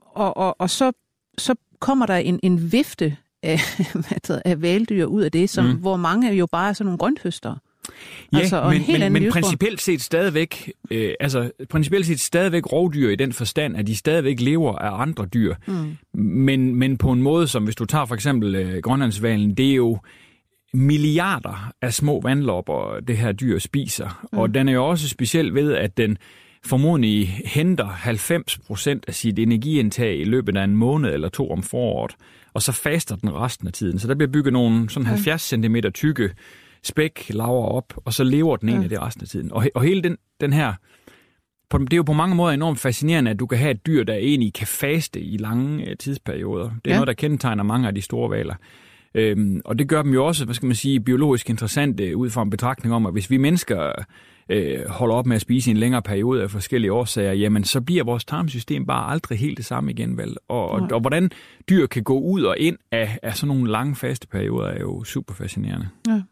og, 0.00 0.36
og, 0.36 0.60
og 0.60 0.70
så, 0.70 0.92
så 1.38 1.54
kommer 1.80 2.06
der 2.06 2.16
en, 2.16 2.40
en 2.42 2.72
vifte 2.72 3.16
af, 3.42 3.58
af 4.44 4.62
valdyr 4.62 5.04
ud 5.04 5.22
af 5.22 5.32
det, 5.32 5.50
som, 5.50 5.64
mm. 5.64 5.76
hvor 5.76 5.96
mange 5.96 6.32
jo 6.32 6.46
bare 6.46 6.68
er 6.68 6.72
sådan 6.72 6.86
nogle 6.86 6.98
grønthøstere. 6.98 7.58
Ja, 8.32 8.38
altså, 8.38 8.82
men, 8.88 9.00
men, 9.00 9.12
men 9.12 9.32
principielt 9.32 9.80
set 9.80 10.02
stadigvæk, 10.02 10.72
øh, 10.90 11.12
altså 11.20 11.50
principielt 11.70 12.06
set 12.06 12.20
stadigvæk 12.20 12.72
rovdyr 12.72 13.10
i 13.10 13.16
den 13.16 13.32
forstand, 13.32 13.76
at 13.76 13.86
de 13.86 13.96
stadigvæk 13.96 14.40
lever 14.40 14.72
af 14.72 15.00
andre 15.00 15.26
dyr. 15.26 15.54
Mm. 15.66 15.96
Men, 16.20 16.74
men 16.74 16.98
på 16.98 17.12
en 17.12 17.22
måde, 17.22 17.48
som 17.48 17.64
hvis 17.64 17.76
du 17.76 17.84
tager 17.84 18.04
for 18.04 18.14
eksempel 18.14 18.54
øh, 18.54 18.82
Grønlandsvalen, 18.82 19.54
det 19.54 19.70
er 19.70 19.74
jo 19.74 19.98
milliarder 20.72 21.72
af 21.82 21.94
små 21.94 22.20
vandlopper, 22.20 23.00
det 23.08 23.16
her 23.16 23.32
dyr 23.32 23.58
spiser. 23.58 24.26
Mm. 24.32 24.38
Og 24.38 24.54
den 24.54 24.68
er 24.68 24.72
jo 24.72 24.88
også 24.88 25.08
speciel 25.08 25.54
ved, 25.54 25.74
at 25.74 25.96
den 25.96 26.18
formodentlig 26.66 27.40
henter 27.44 27.86
90 27.86 28.58
procent 28.58 29.04
af 29.08 29.14
sit 29.14 29.38
energiindtag 29.38 30.20
i 30.20 30.24
løbet 30.24 30.56
af 30.56 30.64
en 30.64 30.76
måned 30.76 31.14
eller 31.14 31.28
to 31.28 31.50
om 31.50 31.62
foråret, 31.62 32.14
og 32.54 32.62
så 32.62 32.72
faster 32.72 33.16
den 33.16 33.34
resten 33.34 33.66
af 33.66 33.72
tiden. 33.72 33.98
Så 33.98 34.08
der 34.08 34.14
bliver 34.14 34.30
bygget 34.30 34.52
nogle 34.52 34.90
sådan 34.90 35.06
70 35.06 35.42
cm 35.42 35.76
tykke 35.94 36.30
spæk 36.82 37.26
laver 37.30 37.64
op, 37.64 37.94
og 38.04 38.12
så 38.12 38.24
lever 38.24 38.56
den 38.56 38.68
egentlig 38.68 38.90
ja. 38.90 38.96
det 38.96 39.04
resten 39.04 39.22
af 39.22 39.28
tiden. 39.28 39.52
Og, 39.52 39.66
og 39.74 39.82
hele 39.82 40.02
den, 40.02 40.16
den 40.40 40.52
her... 40.52 40.72
På, 41.70 41.78
det 41.78 41.92
er 41.92 41.96
jo 41.96 42.02
på 42.02 42.12
mange 42.12 42.36
måder 42.36 42.52
enormt 42.52 42.78
fascinerende, 42.78 43.30
at 43.30 43.38
du 43.38 43.46
kan 43.46 43.58
have 43.58 43.70
et 43.70 43.86
dyr, 43.86 44.04
der 44.04 44.14
egentlig 44.14 44.54
kan 44.54 44.66
faste 44.66 45.20
i 45.20 45.36
lange 45.36 45.90
øh, 45.90 45.96
tidsperioder. 45.96 46.64
Det 46.64 46.70
er 46.84 46.90
ja. 46.90 46.94
noget, 46.94 47.06
der 47.06 47.12
kendetegner 47.12 47.62
mange 47.62 47.88
af 47.88 47.94
de 47.94 48.02
store 48.02 48.30
valer. 48.30 48.54
Øhm, 49.14 49.60
og 49.64 49.78
det 49.78 49.88
gør 49.88 50.02
dem 50.02 50.12
jo 50.12 50.26
også, 50.26 50.44
hvad 50.44 50.54
skal 50.54 50.66
man 50.66 50.76
sige, 50.76 51.00
biologisk 51.00 51.50
interessante 51.50 52.16
ud 52.16 52.30
fra 52.30 52.42
en 52.42 52.50
betragtning 52.50 52.94
om, 52.94 53.06
at 53.06 53.12
hvis 53.12 53.30
vi 53.30 53.36
mennesker 53.36 53.92
øh, 54.48 54.88
holder 54.88 55.14
op 55.14 55.26
med 55.26 55.36
at 55.36 55.40
spise 55.40 55.70
i 55.70 55.72
en 55.72 55.76
længere 55.76 56.02
periode 56.02 56.42
af 56.42 56.50
forskellige 56.50 56.92
årsager, 56.92 57.32
jamen 57.32 57.64
så 57.64 57.80
bliver 57.80 58.04
vores 58.04 58.24
tarmsystem 58.24 58.86
bare 58.86 59.10
aldrig 59.10 59.38
helt 59.38 59.56
det 59.56 59.64
samme 59.64 59.90
igen, 59.90 60.16
vel? 60.16 60.36
Og, 60.48 60.68
og, 60.68 60.88
og 60.92 61.00
hvordan 61.00 61.30
dyr 61.68 61.86
kan 61.86 62.02
gå 62.02 62.20
ud 62.20 62.42
og 62.42 62.58
ind 62.58 62.76
af, 62.92 63.18
af 63.22 63.36
sådan 63.36 63.56
nogle 63.56 63.70
lange 63.70 63.96
faste 63.96 64.26
perioder, 64.28 64.68
er 64.68 64.80
jo 64.80 65.04
super 65.04 65.34
fascinerende. 65.34 65.88
Ja. 66.08 66.22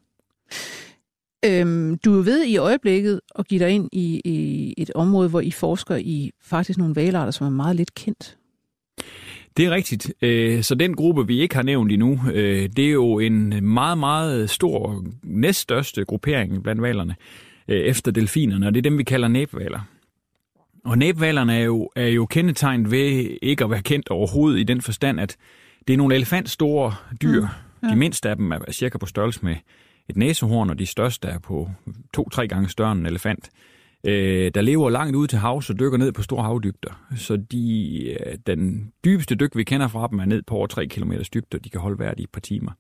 Øhm, 1.45 1.99
du 1.99 2.19
er 2.19 2.23
ved 2.23 2.45
i 2.45 2.57
øjeblikket 2.57 3.21
at 3.35 3.49
give 3.49 3.61
dig 3.61 3.71
ind 3.71 3.89
i, 3.93 4.21
i 4.25 4.75
et 4.79 4.91
område, 4.95 5.29
hvor 5.29 5.41
I 5.41 5.51
forsker 5.51 5.97
i 5.97 6.31
faktisk 6.43 6.79
nogle 6.79 6.97
valarter, 6.97 7.31
som 7.31 7.47
er 7.47 7.51
meget 7.51 7.77
lidt 7.77 7.95
kendt. 7.95 8.37
Det 9.57 9.65
er 9.67 9.71
rigtigt. 9.71 10.13
Øh, 10.23 10.63
så 10.63 10.75
den 10.75 10.97
gruppe, 10.97 11.27
vi 11.27 11.41
ikke 11.41 11.55
har 11.55 11.63
nævnt 11.63 11.93
endnu, 11.93 12.21
øh, 12.33 12.69
det 12.77 12.87
er 12.87 12.91
jo 12.91 13.19
en 13.19 13.65
meget, 13.65 13.99
meget 13.99 14.51
stor, 14.51 15.05
næststørste 15.23 16.05
gruppering 16.05 16.63
blandt 16.63 16.83
valerne 16.83 17.17
øh, 17.69 17.81
efter 17.81 18.13
delfinerne, 18.13 18.67
og 18.67 18.75
det 18.75 18.79
er 18.79 18.83
dem, 18.83 18.99
vi 18.99 19.03
kalder 19.03 19.29
næbvaler. 19.29 19.81
Og 20.85 20.99
næbvalerne 20.99 21.57
er 21.57 21.65
jo, 21.65 21.91
er 21.97 22.07
jo 22.07 22.27
kendetegnet 22.27 22.91
ved 22.91 23.37
ikke 23.43 23.65
at 23.65 23.71
være 23.71 23.83
kendt 23.83 24.09
overhovedet 24.09 24.61
i 24.61 24.63
den 24.63 24.81
forstand, 24.81 25.21
at 25.21 25.37
det 25.89 25.93
er 25.93 25.99
nogle 25.99 26.15
elefantstore 26.15 26.95
dyr. 27.23 27.41
Mm, 27.41 27.47
ja. 27.83 27.89
De 27.89 27.97
mindste 27.97 28.31
af 28.31 28.37
dem 28.37 28.53
er 28.53 28.73
cirka 28.73 28.99
på 28.99 29.07
størrelse 29.07 29.41
med 29.43 29.57
et 30.09 30.17
næsehorn, 30.17 30.71
og 30.71 30.79
de 30.79 30.87
største 30.87 31.29
er 31.29 31.39
på 31.39 31.71
to-tre 32.15 32.49
gange 32.49 32.69
større 32.69 32.93
end 32.93 33.01
en 33.01 33.07
elefant, 33.07 33.51
øh, 34.07 34.51
der 34.55 34.61
lever 34.61 34.91
langt 34.91 35.17
ud 35.17 35.27
til 35.27 35.39
havs 35.39 35.71
og 35.71 35.79
dykker 35.79 35.99
ned 35.99 36.13
på 36.13 36.23
store 36.23 36.43
havdybder. 36.43 37.07
Så 37.17 37.37
de, 37.37 38.05
øh, 38.11 38.39
den 38.47 38.93
dybeste 39.05 39.35
dyk, 39.35 39.57
vi 39.57 39.65
kender 39.65 39.89
fra 39.89 40.09
dem, 40.11 40.19
er 40.19 40.25
ned 40.25 40.43
på 40.43 40.55
over 40.55 40.67
3 40.67 40.87
km 40.87 41.13
dybde, 41.35 41.57
og 41.57 41.65
de 41.65 41.71
kan 41.71 41.81
holde 41.81 41.99
værd 41.99 42.21
i 42.21 42.23
et 42.23 42.31
par 42.31 42.41
timer. 42.41 42.73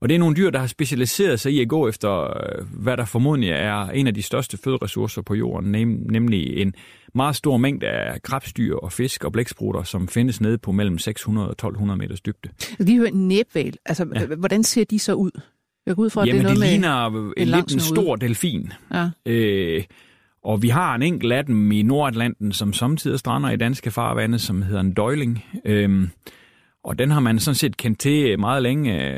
Og 0.00 0.08
det 0.08 0.14
er 0.14 0.18
nogle 0.18 0.36
dyr, 0.36 0.50
der 0.50 0.58
har 0.58 0.66
specialiseret 0.66 1.40
sig 1.40 1.52
i 1.52 1.60
at 1.60 1.68
gå 1.68 1.88
efter, 1.88 2.22
øh, 2.24 2.66
hvad 2.72 2.96
der 2.96 3.04
formodentlig 3.04 3.50
er 3.50 3.88
en 3.88 4.06
af 4.06 4.14
de 4.14 4.22
største 4.22 4.56
føderessourcer 4.56 5.22
på 5.22 5.34
jorden, 5.34 5.72
nem, 5.72 5.88
nemlig 6.10 6.56
en 6.56 6.74
meget 7.14 7.36
stor 7.36 7.56
mængde 7.56 7.86
af 7.86 8.22
krabstyr 8.22 8.76
og 8.76 8.92
fisk 8.92 9.24
og 9.24 9.32
blæksprutter, 9.32 9.82
som 9.82 10.08
findes 10.08 10.40
nede 10.40 10.58
på 10.58 10.72
mellem 10.72 10.98
600 10.98 11.48
og 11.48 11.52
1200 11.52 11.98
meters 11.98 12.20
dybde. 12.20 12.50
Vi 12.78 12.96
hører 12.96 13.10
næbval. 13.12 13.76
Altså, 13.84 14.06
ja. 14.14 14.26
hvordan 14.26 14.64
ser 14.64 14.84
de 14.84 14.98
så 14.98 15.14
ud? 15.14 15.40
Jeg 15.88 15.96
går 15.96 16.02
ud 16.02 16.10
fra, 16.10 16.22
at 16.22 16.28
Jamen, 16.28 16.44
det 16.44 16.50
er 16.50 16.54
noget 16.54 16.60
det 16.60 16.70
ligner 16.70 17.08
med 17.08 17.32
en, 17.36 17.48
lidt 17.48 17.72
en 17.72 17.80
stor 17.80 18.16
delfin. 18.16 18.72
Ja. 18.94 19.10
Øh, 19.26 19.84
og 20.44 20.62
vi 20.62 20.68
har 20.68 20.94
en 20.94 21.02
enkelt 21.02 21.32
af 21.32 21.46
dem 21.46 21.72
i 21.72 21.82
Nordatlanten, 21.82 22.52
som 22.52 22.72
samtidig 22.72 23.18
strander 23.18 23.50
i 23.50 23.56
danske 23.56 23.90
farvande, 23.90 24.38
som 24.38 24.62
hedder 24.62 24.80
en 24.80 24.92
døjling. 24.92 25.44
Øh, 25.64 26.08
og 26.84 26.98
den 26.98 27.10
har 27.10 27.20
man 27.20 27.38
sådan 27.38 27.54
set 27.54 27.76
kendt 27.76 28.00
til 28.00 28.40
meget 28.40 28.62
længe. 28.62 29.10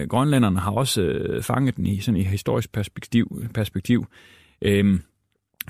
Øh, 0.00 0.08
grønlænderne 0.08 0.58
har 0.60 0.70
også 0.70 1.02
øh, 1.02 1.42
fanget 1.42 1.76
den 1.76 1.86
i 1.86 2.00
sådan 2.00 2.20
et 2.20 2.26
historisk 2.26 2.72
perspektiv. 2.72 3.42
perspektiv. 3.54 4.06
Øh, 4.62 5.00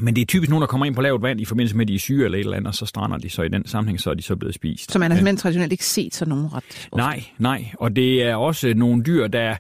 men 0.01 0.17
det 0.17 0.23
er 0.23 0.27
typisk 0.27 0.51
nogen, 0.51 0.61
der 0.61 0.67
kommer 0.67 0.87
ind 0.87 0.95
på 0.95 1.03
lavt 1.03 1.23
vand 1.23 1.41
i 1.41 1.45
forbindelse 1.45 1.77
med, 1.77 1.85
at 1.85 1.89
de 1.89 1.95
er 1.95 1.99
syge 1.99 2.25
eller 2.25 2.39
et 2.39 2.45
eller 2.45 2.57
andet, 2.57 2.69
og 2.69 2.75
så 2.75 2.87
strander 2.87 3.19
de 3.19 3.31
så 3.31 3.43
i 3.43 3.49
den 3.49 3.67
sammenhæng, 3.67 4.01
så 4.01 4.11
er 4.11 4.15
de 4.15 4.23
så 4.23 4.37
blevet 4.37 4.55
spist. 4.55 4.93
Så 4.93 4.99
man 4.99 5.11
har 5.11 5.19
simpelthen 5.19 5.37
traditionelt 5.37 5.73
ikke 5.73 5.85
set 5.85 6.15
sådan 6.15 6.31
nogen 6.31 6.53
ret 6.53 6.89
ofte? 6.93 6.97
Nej, 6.97 7.25
nej. 7.39 7.65
Og 7.79 7.97
det 7.97 8.23
er 8.23 8.35
også 8.35 8.75
nogle 8.77 9.03
dyr, 9.03 9.27
der 9.27 9.57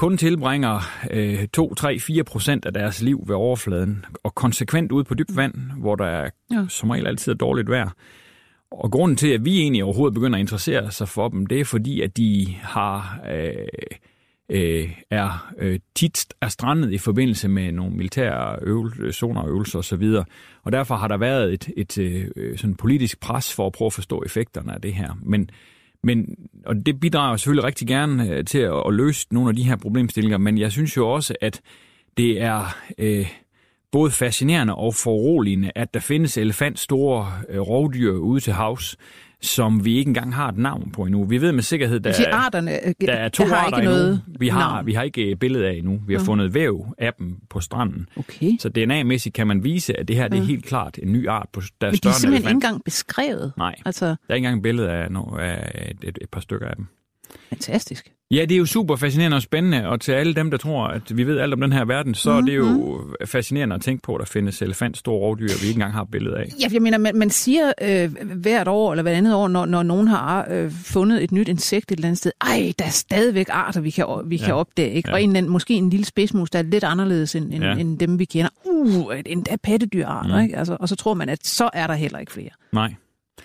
kun 0.00 0.16
tilbringer 0.16 0.80
øh, 1.10 1.48
2, 1.48 1.74
3, 1.74 1.98
4 1.98 2.24
procent 2.24 2.66
af 2.66 2.72
deres 2.72 3.02
liv 3.02 3.24
ved 3.26 3.36
overfladen, 3.36 4.04
og 4.24 4.34
konsekvent 4.34 4.92
ude 4.92 5.04
på 5.04 5.14
dybt 5.14 5.36
vand, 5.36 5.54
hvor 5.78 5.94
der 5.94 6.04
er, 6.04 6.30
ja. 6.52 6.64
som 6.68 6.90
regel 6.90 7.06
altid 7.06 7.32
er 7.32 7.36
dårligt 7.36 7.70
vejr. 7.70 7.90
Og 8.70 8.90
grunden 8.90 9.16
til, 9.16 9.28
at 9.28 9.44
vi 9.44 9.60
egentlig 9.60 9.84
overhovedet 9.84 10.14
begynder 10.14 10.36
at 10.36 10.40
interessere 10.40 10.90
sig 10.90 11.08
for 11.08 11.28
dem, 11.28 11.46
det 11.46 11.60
er 11.60 11.64
fordi, 11.64 12.00
at 12.00 12.16
de 12.16 12.46
har 12.62 13.20
øh, 13.32 13.52
øh, 14.50 14.90
er 15.10 15.52
øh, 15.58 15.78
tit 15.94 16.26
er 16.40 16.48
strandet 16.48 16.92
i 16.92 16.98
forbindelse 16.98 17.48
med 17.48 17.72
nogle 17.72 17.96
militære 17.96 18.58
øvelser, 18.62 19.10
zonerøvelser 19.10 19.78
osv. 19.78 20.14
Og 20.62 20.72
derfor 20.72 20.94
har 20.94 21.08
der 21.08 21.16
været 21.16 21.52
et, 21.52 21.70
et, 21.76 21.98
et 21.98 22.32
øh, 22.36 22.58
sådan 22.58 22.74
politisk 22.74 23.20
pres 23.20 23.54
for 23.54 23.66
at 23.66 23.72
prøve 23.72 23.86
at 23.86 23.92
forstå 23.92 24.22
effekterne 24.26 24.74
af 24.74 24.80
det 24.80 24.94
her. 24.94 25.18
Men 25.22 25.50
men, 26.02 26.36
og 26.66 26.86
det 26.86 27.00
bidrager 27.00 27.36
selvfølgelig 27.36 27.64
rigtig 27.64 27.88
gerne 27.88 28.30
øh, 28.30 28.44
til 28.44 28.58
at, 28.58 28.82
at 28.86 28.94
løse 28.94 29.26
nogle 29.30 29.48
af 29.48 29.56
de 29.56 29.62
her 29.62 29.76
problemstillinger, 29.76 30.38
men 30.38 30.58
jeg 30.58 30.72
synes 30.72 30.96
jo 30.96 31.08
også, 31.10 31.34
at 31.40 31.60
det 32.16 32.42
er 32.42 32.76
øh, 32.98 33.26
både 33.92 34.10
fascinerende 34.10 34.74
og 34.74 34.94
foruroligende, 34.94 35.72
at 35.74 35.94
der 35.94 36.00
findes 36.00 36.38
elefantstore 36.38 37.32
øh, 37.48 37.60
rovdyr 37.60 38.12
ude 38.12 38.40
til 38.40 38.52
havs, 38.52 38.96
som 39.42 39.84
vi 39.84 39.96
ikke 39.96 40.08
engang 40.08 40.34
har 40.34 40.48
et 40.48 40.58
navn 40.58 40.90
på 40.90 41.04
endnu. 41.04 41.24
Vi 41.24 41.40
ved 41.40 41.52
med 41.52 41.62
sikkerhed, 41.62 42.00
der, 42.00 42.10
er, 42.10 42.34
arterne, 42.34 42.86
øh, 42.86 42.94
der 43.00 43.12
er 43.12 43.28
to 43.28 43.44
har 43.44 43.56
arter 43.56 43.76
ikke 43.76 43.90
noget 43.90 44.08
endnu. 44.08 44.38
Vi 44.38 44.48
har, 44.48 44.72
navn. 44.72 44.86
vi 44.86 44.92
har 44.92 45.02
ikke 45.02 45.36
billede 45.36 45.68
af 45.68 45.72
endnu. 45.72 46.00
Vi 46.06 46.14
har 46.14 46.20
fundet 46.20 46.54
væv 46.54 46.86
af 46.98 47.12
dem 47.18 47.36
på 47.50 47.60
stranden. 47.60 48.08
Okay. 48.16 48.52
Så 48.58 48.68
DNA-mæssigt 48.68 49.34
kan 49.34 49.46
man 49.46 49.64
vise, 49.64 50.00
at 50.00 50.08
det 50.08 50.16
her 50.16 50.28
det 50.28 50.38
er 50.38 50.42
helt 50.42 50.64
klart 50.64 50.98
en 51.02 51.12
ny 51.12 51.28
art, 51.28 51.46
på, 51.52 51.60
der 51.80 51.86
er 51.86 51.90
Men 51.90 51.96
større 51.96 52.12
de 52.12 52.14
er 52.14 52.18
simpelthen 52.18 52.48
ikke 52.48 52.56
engang 52.56 52.84
beskrevet? 52.84 53.52
Nej, 53.56 53.74
altså... 53.84 54.06
der 54.06 54.14
er 54.28 54.34
ikke 54.34 54.46
engang 54.46 54.62
billede 54.62 54.90
af, 54.90 55.10
no, 55.10 55.22
af 55.22 55.88
et, 55.90 56.08
et, 56.08 56.18
et 56.22 56.30
par 56.32 56.40
stykker 56.40 56.68
af 56.68 56.76
dem. 56.76 56.86
Fantastisk. 57.48 58.12
Ja, 58.34 58.40
det 58.42 58.52
er 58.52 58.56
jo 58.58 58.66
super 58.66 58.96
fascinerende 58.96 59.34
og 59.36 59.42
spændende, 59.42 59.86
og 59.88 60.00
til 60.00 60.12
alle 60.12 60.34
dem, 60.34 60.50
der 60.50 60.58
tror, 60.58 60.86
at 60.86 61.16
vi 61.16 61.24
ved 61.24 61.38
alt 61.38 61.52
om 61.54 61.60
den 61.60 61.72
her 61.72 61.84
verden, 61.84 62.14
så 62.14 62.30
mm-hmm. 62.30 62.46
er 62.46 62.50
det 62.50 62.56
jo 62.58 62.64
Mhm. 63.02 63.14
fascinerende 63.26 63.74
at 63.74 63.82
tænke 63.82 64.02
på, 64.02 64.14
at 64.14 64.18
der 64.20 64.24
findes 64.26 64.62
elefant, 64.62 64.96
store 64.96 65.18
rovdyr, 65.18 65.46
vi 65.46 65.66
ikke 65.66 65.72
engang 65.72 65.92
har 65.92 66.04
billeder 66.04 66.36
af. 66.36 66.44
Ja, 66.60 66.66
jeg 66.72 66.82
mener, 66.82 66.98
man, 66.98 67.16
man 67.16 67.30
siger 67.30 67.72
øh, 67.82 68.10
hvert 68.36 68.68
år, 68.68 68.92
eller 68.92 69.02
hvert 69.02 69.14
andet 69.14 69.34
år, 69.34 69.48
når, 69.48 69.66
når 69.66 69.82
nogen 69.82 70.08
har 70.08 70.46
øh, 70.50 70.70
fundet 70.72 71.24
et 71.24 71.32
nyt 71.32 71.48
insekt 71.48 71.92
et 71.92 71.96
eller 71.96 72.08
andet 72.08 72.18
sted, 72.18 72.32
ej, 72.40 72.72
der 72.78 72.84
er 72.84 72.88
stadigvæk 72.90 73.46
arter, 73.50 73.80
vi 73.80 73.90
kan, 73.90 74.06
vi 74.26 74.36
kan 74.36 74.46
Ja. 74.48 74.52
opdage, 74.54 74.92
ikke? 74.92 75.08
Ja. 75.08 75.14
Og 75.14 75.22
en, 75.22 75.36
anden- 75.36 75.52
måske 75.52 75.74
en 75.74 75.90
lille 75.90 76.06
spidsmus, 76.06 76.50
der 76.50 76.58
er 76.58 76.62
lidt 76.62 76.84
anderledes 76.84 77.34
end, 77.34 77.54
end, 77.54 77.64
Ja. 77.64 77.74
end 77.76 77.98
dem, 77.98 78.18
vi 78.18 78.24
kender. 78.24 78.48
Uh, 78.64 79.12
endda 79.26 79.56
pattedyrarter, 79.62 80.36
Mm. 80.36 80.42
ikke? 80.42 80.56
Altså, 80.56 80.76
og 80.80 80.88
så 80.88 80.96
tror 80.96 81.14
man, 81.14 81.28
at 81.28 81.46
så 81.46 81.70
er 81.72 81.86
der 81.86 81.94
heller 81.94 82.18
ikke 82.18 82.32
flere. 82.32 82.50
Nej. 82.72 82.94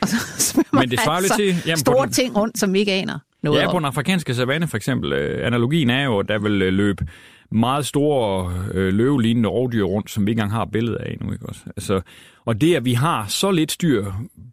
Og 0.02 0.08
så 0.08 0.16
svømmer 0.52 0.82
Men 0.82 0.92
det 0.92 1.00
svarer 1.00 1.18
altså 1.18 1.36
til... 1.36 1.56
Jamen, 1.66 1.78
store 1.78 2.06
den, 2.06 2.14
ting 2.14 2.38
rundt, 2.38 2.60
som 2.60 2.74
vi 2.74 2.80
ikke 2.80 2.92
aner 2.92 3.20
noget 3.46 3.62
ja, 3.62 3.72
på 3.72 3.78
den 3.78 3.86
afrikanske 3.86 4.34
savanne 4.34 4.68
for 4.68 4.78
eksempel. 4.78 5.14
Øh, 5.14 5.48
analogien 5.48 5.90
er 5.90 6.04
jo, 6.04 6.20
at 6.20 6.28
der 6.28 6.40
vil 6.40 6.62
øh, 6.62 6.74
løbe 6.74 7.08
meget 7.52 7.86
store 7.86 8.54
øh, 8.74 8.94
løvelignende 8.94 9.50
rovdyr 9.50 9.84
rundt, 9.84 10.12
som 10.12 10.26
vi 10.26 10.32
ikke 10.32 10.40
engang 10.40 10.52
har 10.52 10.66
billeder 10.66 10.98
af 10.98 11.12
endnu. 11.12 11.34
Ikke 11.34 11.46
også? 11.46 11.62
Altså, 11.78 12.02
og 12.46 12.62
det, 12.62 12.76
at 12.76 12.86
vi 12.86 12.94
har 12.94 13.28
så 13.28 13.52
lidt 13.52 13.72
styr 13.72 14.06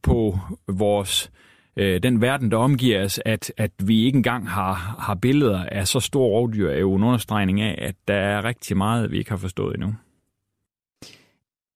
på 0.03 0.39
vores 0.69 1.31
øh, 1.77 2.03
den 2.03 2.21
verden, 2.21 2.51
der 2.51 2.57
omgiver 2.57 3.05
os, 3.05 3.21
at, 3.25 3.53
at 3.57 3.71
vi 3.85 4.05
ikke 4.05 4.17
engang 4.17 4.51
har, 4.51 4.97
har 4.99 5.15
billeder 5.15 5.65
af 5.65 5.89
så 5.89 6.01
store 6.01 6.29
rovdyr, 6.29 6.71
er 6.71 6.79
jo 6.79 6.95
en 6.95 7.03
understregning 7.03 7.61
af, 7.61 7.75
at 7.79 7.95
der 8.09 8.15
er 8.15 8.45
rigtig 8.45 8.77
meget, 8.77 9.11
vi 9.11 9.19
ikke 9.19 9.31
har 9.31 9.39
forstået 9.39 9.75
endnu. 9.75 9.95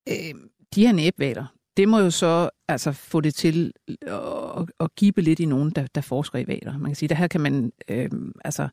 øh, 0.09 0.35
de 0.75 0.87
her 0.87 0.93
næbvaler, 0.93 1.47
det 1.77 1.89
må 1.89 1.99
jo 1.99 2.11
så 2.11 2.51
altså 2.69 2.93
få 2.93 3.21
det 3.21 3.35
til 3.35 3.73
at, 4.07 4.71
at 4.81 4.95
give 4.97 5.13
lidt 5.17 5.41
i 5.41 5.45
nogen, 5.45 5.71
der, 5.71 5.87
der 5.95 6.01
forsker 6.01 6.39
i 6.39 6.47
valer. 6.47 6.79
Man 6.79 6.91
kan 6.91 6.97
sige, 6.97 7.09
der 7.09 7.15
her 7.15 7.29
kan 7.29 7.41
man, 7.41 7.73
øh, 7.89 8.11
altså, 8.45 8.69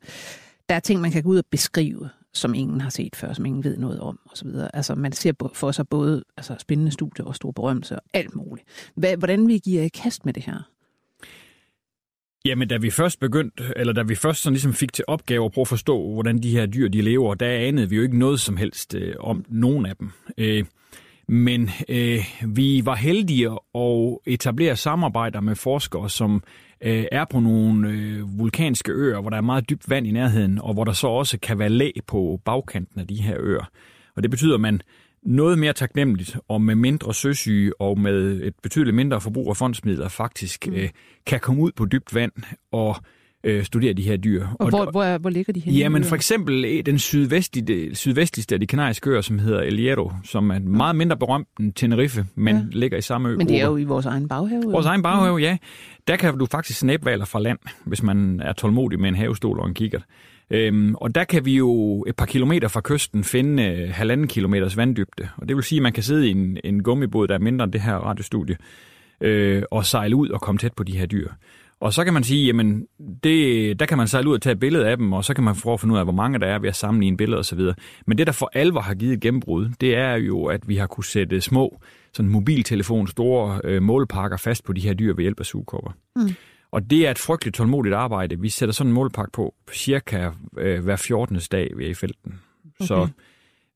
der 0.70 0.76
er 0.76 0.80
ting, 0.80 1.02
man 1.02 1.12
kan 1.12 1.24
gå 1.24 1.30
ud 1.30 1.38
og 1.38 1.46
beskrive, 1.52 2.10
som 2.34 2.54
ingen 2.54 2.82
har 2.82 2.90
set 2.90 3.16
før, 3.16 3.34
som 3.34 3.46
ingen 3.46 3.64
ved 3.64 3.78
noget 3.78 4.00
om, 4.00 4.20
osv. 4.32 4.48
Altså, 4.74 4.96
man 4.96 5.12
ser 5.12 5.34
for 5.54 5.72
sig 5.72 5.88
både 5.88 6.24
altså, 6.38 6.56
spændende 6.60 6.92
studier 6.92 7.26
og 7.26 7.36
store 7.36 7.54
berømmelse 7.54 7.96
og 7.96 8.02
alt 8.14 8.36
muligt. 8.36 8.68
Hvad, 8.96 9.18
hvordan 9.18 9.48
vi 9.48 9.58
giver 9.58 9.84
i 9.84 9.88
kast 9.88 10.26
med 10.26 10.34
det 10.34 10.44
her? 10.44 10.70
Jamen, 12.46 12.68
da 12.68 12.78
vi 12.78 12.90
først 12.90 13.20
begyndte, 13.20 13.64
eller 13.76 13.94
da 13.94 14.02
vi 14.02 14.16
først 14.16 14.42
sådan 14.42 14.54
ligesom 14.54 14.74
fik 14.74 14.94
til 14.94 15.06
opgave 15.08 15.46
at 15.46 15.52
prøve 15.52 15.64
at 15.64 15.68
forstå, 15.68 16.14
hvordan 16.14 16.44
de 16.44 16.52
her 16.52 16.66
dyr 16.66 16.88
de 16.88 17.02
lever, 17.02 17.34
der 17.34 17.50
anede 17.50 17.90
vi 17.90 17.96
jo 17.96 18.02
ikke 18.02 18.20
noget 18.20 18.40
som 18.40 18.58
helst 18.58 18.96
øh, 18.96 19.16
om 19.20 19.46
nogen 19.50 19.86
af 19.86 19.96
dem. 19.96 20.12
Øh, 20.38 20.66
men 21.28 21.70
øh, 21.90 22.20
vi 22.48 22.82
var 22.86 22.96
heldige 22.96 23.50
at 23.76 24.18
etablere 24.26 24.76
samarbejder 24.76 25.42
med 25.42 25.56
forskere, 25.56 26.10
som 26.10 26.44
øh, 26.82 27.06
er 27.12 27.26
på 27.26 27.40
nogle 27.40 27.90
øh, 27.90 28.40
vulkanske 28.40 28.92
øer, 28.92 29.22
hvor 29.22 29.30
der 29.30 29.38
er 29.38 29.42
meget 29.42 29.70
dybt 29.70 29.90
vand 29.90 30.08
i 30.08 30.12
nærheden, 30.12 30.60
og 30.62 30.74
hvor 30.74 30.84
der 30.84 30.94
så 30.94 31.08
også 31.08 31.40
kan 31.40 31.60
være 31.60 31.70
læ 31.70 31.92
på 32.08 32.42
bagkanten 32.46 33.00
af 33.00 33.08
de 33.08 33.16
her 33.16 33.36
øer. 33.40 33.70
Og 34.16 34.24
det 34.24 34.32
betyder, 34.32 34.56
at 34.56 34.62
man 34.62 34.82
noget 35.24 35.60
mere 35.60 35.74
taknemmeligt 35.74 36.38
og 36.48 36.62
med 36.62 36.76
mindre 36.76 37.14
søsyge 37.14 37.82
og 37.82 38.00
med 38.00 38.42
et 38.42 38.54
betydeligt 38.64 38.96
mindre 38.96 39.22
forbrug 39.22 39.50
af 39.50 39.58
fondsmidler 39.58 40.08
faktisk 40.08 40.68
øh, 40.72 40.90
kan 41.26 41.40
komme 41.40 41.62
ud 41.62 41.72
på 41.72 41.86
dybt 41.86 42.16
vand 42.16 42.32
og 42.72 42.96
øh, 43.44 43.64
studere 43.64 43.94
de 43.94 44.02
her 44.02 44.18
dyr. 44.18 44.48
Og, 44.60 44.70
hvor, 44.70 44.92
hvor, 44.92 45.18
hvor 45.18 45.30
ligger 45.30 45.54
de 45.54 45.60
henne? 45.60 45.80
Jamen 45.80 46.04
for 46.04 46.16
eksempel 46.16 46.66
øh, 46.66 46.86
den 46.86 47.00
sydvestlige, 47.00 47.96
sydvestligste 47.96 48.56
af 48.56 48.60
de 48.60 48.68
kanariske 48.68 49.10
øer, 49.10 49.22
som 49.22 49.40
hedder 49.40 49.60
El 49.62 49.78
Hierro, 49.78 50.12
som 50.24 50.50
er 50.52 50.60
meget 50.60 50.96
mindre 50.96 51.18
berømt 51.18 51.48
end 51.60 51.74
Tenerife, 51.74 52.26
men 52.36 52.56
Ja. 52.56 52.62
ligger 52.72 52.98
i 52.98 53.02
samme 53.02 53.30
ø. 53.30 53.36
Men 53.38 53.48
det 53.48 53.62
er 53.62 53.66
jo 53.66 53.78
i 53.78 53.84
vores 53.84 54.06
egen 54.06 54.28
baghave. 54.28 54.64
Vores 54.64 54.86
egen 54.86 55.04
baghave, 55.04 55.38
ja. 55.38 55.58
Der 56.08 56.16
kan 56.16 56.38
du 56.38 56.46
faktisk 56.46 56.80
snæbvaler 56.80 57.26
fra 57.26 57.40
land, 57.40 57.60
hvis 57.86 58.04
man 58.04 58.40
er 58.40 58.54
tålmodig 58.54 59.00
med 59.00 59.10
en 59.10 59.16
havestol 59.16 59.60
og 59.60 59.68
en 59.68 59.74
kikkert. 59.74 60.04
Øhm, 60.50 60.96
og 60.96 61.16
der 61.16 61.24
kan 61.24 61.46
vi 61.46 61.56
jo 61.58 62.04
et 62.08 62.16
par 62.16 62.26
kilometer 62.26 62.68
fra 62.68 62.82
kysten 62.84 63.24
finde 63.24 63.64
øh, 63.64 63.90
halvanden 63.94 64.28
kilometers 64.28 64.78
vanddybde. 64.78 65.28
Og 65.38 65.48
det 65.48 65.56
vil 65.56 65.64
sige, 65.64 65.80
at 65.80 65.84
man 65.84 65.94
kan 65.94 66.04
sidde 66.04 66.28
i 66.28 66.32
en, 66.32 66.58
en 66.64 66.84
gummibåd, 66.84 67.28
der 67.28 67.34
er 67.34 67.40
mindre 67.40 67.64
end 67.64 67.74
det 67.74 67.82
her 67.82 67.96
radiostudie, 67.96 68.58
øh, 69.22 69.64
og 69.72 69.86
sejle 69.86 70.16
ud 70.16 70.30
og 70.30 70.42
komme 70.42 70.60
tæt 70.60 70.74
på 70.74 70.84
de 70.84 70.98
her 70.98 71.06
dyr. 71.06 71.30
Og 71.84 71.94
så 71.94 72.04
kan 72.04 72.14
man 72.14 72.24
sige, 72.24 72.46
jamen, 72.46 72.88
det, 73.24 73.80
der 73.80 73.86
kan 73.86 73.98
man 73.98 74.08
sejle 74.08 74.30
ud 74.30 74.34
og 74.36 74.42
tage 74.42 74.54
et 74.54 74.60
billede 74.60 74.88
af 74.88 74.98
dem, 74.98 75.14
og 75.14 75.26
så 75.26 75.34
kan 75.34 75.44
man 75.44 75.56
prøve 75.64 75.74
at 75.74 75.80
finde 75.80 75.94
ud 75.94 76.00
af, 76.00 76.06
hvor 76.06 76.14
mange 76.14 76.40
der 76.40 76.48
er 76.48 76.60
ved 76.60 76.70
at 76.70 76.76
sammenligne 76.76 77.18
billeder 77.18 77.40
osv. 77.40 77.60
Men 78.08 78.18
det, 78.18 78.28
der 78.28 78.34
for 78.34 78.52
alvor 78.54 78.82
har 78.82 78.94
givet 78.94 79.14
et 79.14 79.22
gennembrud, 79.22 79.70
det 79.82 79.96
er 79.96 80.16
jo, 80.16 80.46
at 80.46 80.68
vi 80.68 80.76
har 80.76 80.88
kunne 80.88 81.06
sætte 81.06 81.42
små 81.42 81.80
sådan 82.14 82.32
mobiltelefon, 82.32 83.08
store 83.08 83.62
øh, 83.64 83.82
målepakker 83.82 84.38
fast 84.38 84.64
på 84.64 84.74
de 84.74 84.82
her 84.82 84.94
dyr 84.94 85.14
ved 85.16 85.24
hjælp 85.24 85.40
af 85.40 85.46
sugekopper. 85.46 85.92
Mm. 86.16 86.30
Og 86.72 86.90
det 86.90 87.08
er 87.08 87.12
et 87.12 87.20
frygteligt 87.20 87.56
tålmodigt 87.56 87.96
arbejde. 87.96 88.40
Vi 88.40 88.50
sætter 88.50 88.74
sådan 88.74 88.90
en 88.90 88.94
målpakke 88.94 89.32
på 89.32 89.56
cirka 89.74 90.30
øh, 90.58 90.84
hver 90.84 90.96
14. 90.96 91.40
dag, 91.52 91.72
vi 91.78 91.86
er 91.86 91.90
i 91.90 91.94
felten. 91.94 92.40
Okay. 92.80 92.88
Så 92.88 93.08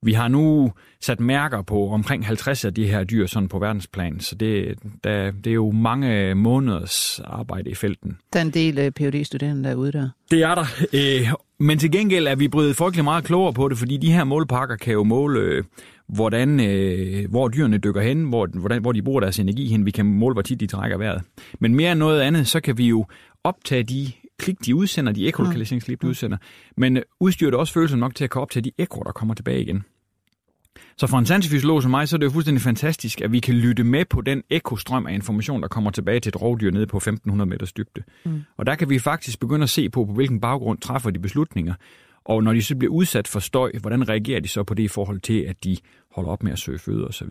vi 0.02 0.14
har 0.14 0.28
nu 0.28 0.72
sat 1.02 1.20
mærker 1.20 1.62
på 1.62 1.90
omkring 1.90 2.26
50 2.26 2.66
af 2.66 2.74
de 2.74 2.88
her 2.88 3.04
dyr 3.04 3.26
sådan 3.26 3.50
på 3.50 3.60
verdensplan, 3.60 4.20
så 4.20 4.36
det, 4.36 4.76
der, 5.04 5.32
det 5.32 5.48
er 5.48 5.54
jo 5.54 5.72
mange 5.72 6.36
måneders 6.36 7.22
arbejde 7.26 7.70
i 7.70 7.76
felten. 7.76 8.18
Der 8.34 8.40
er 8.40 8.44
en 8.44 8.52
del 8.52 8.80
øh, 8.80 8.92
phd 8.92 9.24
studerende 9.24 9.70
derude 9.70 9.92
der. 9.92 10.10
Det 10.32 10.44
er 10.44 10.56
der, 10.56 10.66
øh, 10.94 11.34
men 11.60 11.80
til 11.80 11.92
gengæld 11.92 12.28
er 12.28 12.36
vi 12.36 12.48
blevet 12.48 12.76
frygtelig 12.76 13.04
meget 13.04 13.24
klogere 13.24 13.54
på 13.54 13.70
det, 13.70 13.78
fordi 13.78 13.98
de 13.98 14.12
her 14.12 14.24
målpakker 14.24 14.76
kan 14.76 14.94
jo 14.94 15.04
måle, 15.04 15.64
hvordan, 16.08 16.60
øh, 16.60 17.30
hvor 17.30 17.48
dyrene 17.48 17.78
dykker 17.78 18.02
hen, 18.02 18.24
hvor, 18.24 18.48
hvordan, 18.54 18.82
hvor 18.82 18.92
de 18.92 19.02
bruger 19.02 19.20
deres 19.20 19.40
energi 19.40 19.68
hen. 19.68 19.86
Vi 19.86 19.92
kan 19.92 20.06
måle, 20.06 20.34
hvor 20.34 20.42
tit 20.42 20.60
de 20.60 20.68
trækker 20.68 20.98
vejret. 20.98 21.22
Men 21.60 21.76
mere 21.76 21.92
end 21.92 22.00
noget 22.00 22.22
andet, 22.22 22.48
så 22.48 22.60
kan 22.60 22.78
vi 22.78 22.88
jo 22.88 23.06
optage 23.44 23.84
de 23.84 24.12
klik, 24.40 24.66
de 24.66 24.76
udsender, 24.76 25.12
de 25.12 25.28
ekolokaliseringsklip, 25.28 26.02
de 26.02 26.08
udsender, 26.08 26.38
men 26.78 26.98
øh, 26.98 27.04
udstyrer 27.20 27.52
det 27.52 27.60
også 27.60 27.74
følelsen 27.74 28.00
nok 28.00 28.16
til 28.16 28.24
at 28.24 28.30
kunne 28.30 28.42
optage 28.42 28.64
de 28.64 28.72
ekor, 28.78 29.04
der 29.04 29.12
kommer 29.12 29.34
tilbage 29.34 29.62
igen. 29.62 29.84
Så 30.98 31.08
for 31.08 31.18
en 31.18 31.26
sansefysiolog 31.26 31.82
som 31.82 31.92
mig, 31.92 32.08
så 32.08 32.16
er 32.16 32.18
det 32.18 32.26
jo 32.26 32.32
fuldstændig 32.32 32.62
fantastisk, 32.62 33.22
at 33.22 33.32
vi 33.32 33.40
kan 33.40 33.56
lytte 33.56 33.84
med 33.84 34.06
på 34.06 34.22
den 34.22 34.44
ekostrøm 34.50 35.08
af 35.08 35.14
information, 35.14 35.62
der 35.62 35.68
kommer 35.68 35.92
tilbage 35.92 36.20
til 36.20 36.30
et 36.30 36.42
rovdyr 36.42 36.72
nede 36.72 36.88
på 36.88 36.98
1500 36.98 37.50
meters 37.50 37.74
dybde. 37.74 38.04
Mm. 38.26 38.44
Og 38.58 38.66
der 38.66 38.76
kan 38.76 38.90
vi 38.90 39.00
faktisk 39.00 39.40
begynde 39.40 39.64
at 39.64 39.70
se 39.70 39.90
på, 39.90 40.06
på 40.06 40.14
hvilken 40.14 40.42
baggrund 40.42 40.80
træffer 40.80 41.10
de 41.10 41.20
beslutninger. 41.20 41.74
Og 42.28 42.44
når 42.44 42.54
de 42.54 42.64
så 42.64 42.76
bliver 42.76 42.94
udsat 42.94 43.28
for 43.28 43.40
støj, 43.40 43.72
hvordan 43.82 44.10
reagerer 44.10 44.40
de 44.40 44.48
så 44.48 44.64
på 44.64 44.74
det 44.74 44.84
i 44.84 44.88
forhold 44.88 45.20
til, 45.20 45.42
at 45.42 45.64
de 45.64 45.78
holder 46.12 46.32
op 46.32 46.44
med 46.44 46.52
at 46.52 46.60
søge 46.60 46.80
føde 46.80 47.08
osv.? 47.08 47.30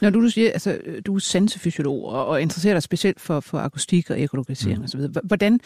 Når 0.00 0.10
du, 0.10 0.22
du 0.22 0.28
siger, 0.28 0.50
altså, 0.50 0.78
du 1.06 1.14
er 1.14 1.18
sansefysiolog 1.18 2.04
og, 2.04 2.26
og 2.26 2.42
interesserer 2.42 2.74
dig 2.74 2.82
specielt 2.82 3.20
for, 3.20 3.40
for 3.40 3.58
akustik 3.58 4.10
og 4.10 4.20
ekolokalisering 4.20 4.78
mm. 4.78 4.84
osv., 4.84 5.00
hvordan, 5.24 5.60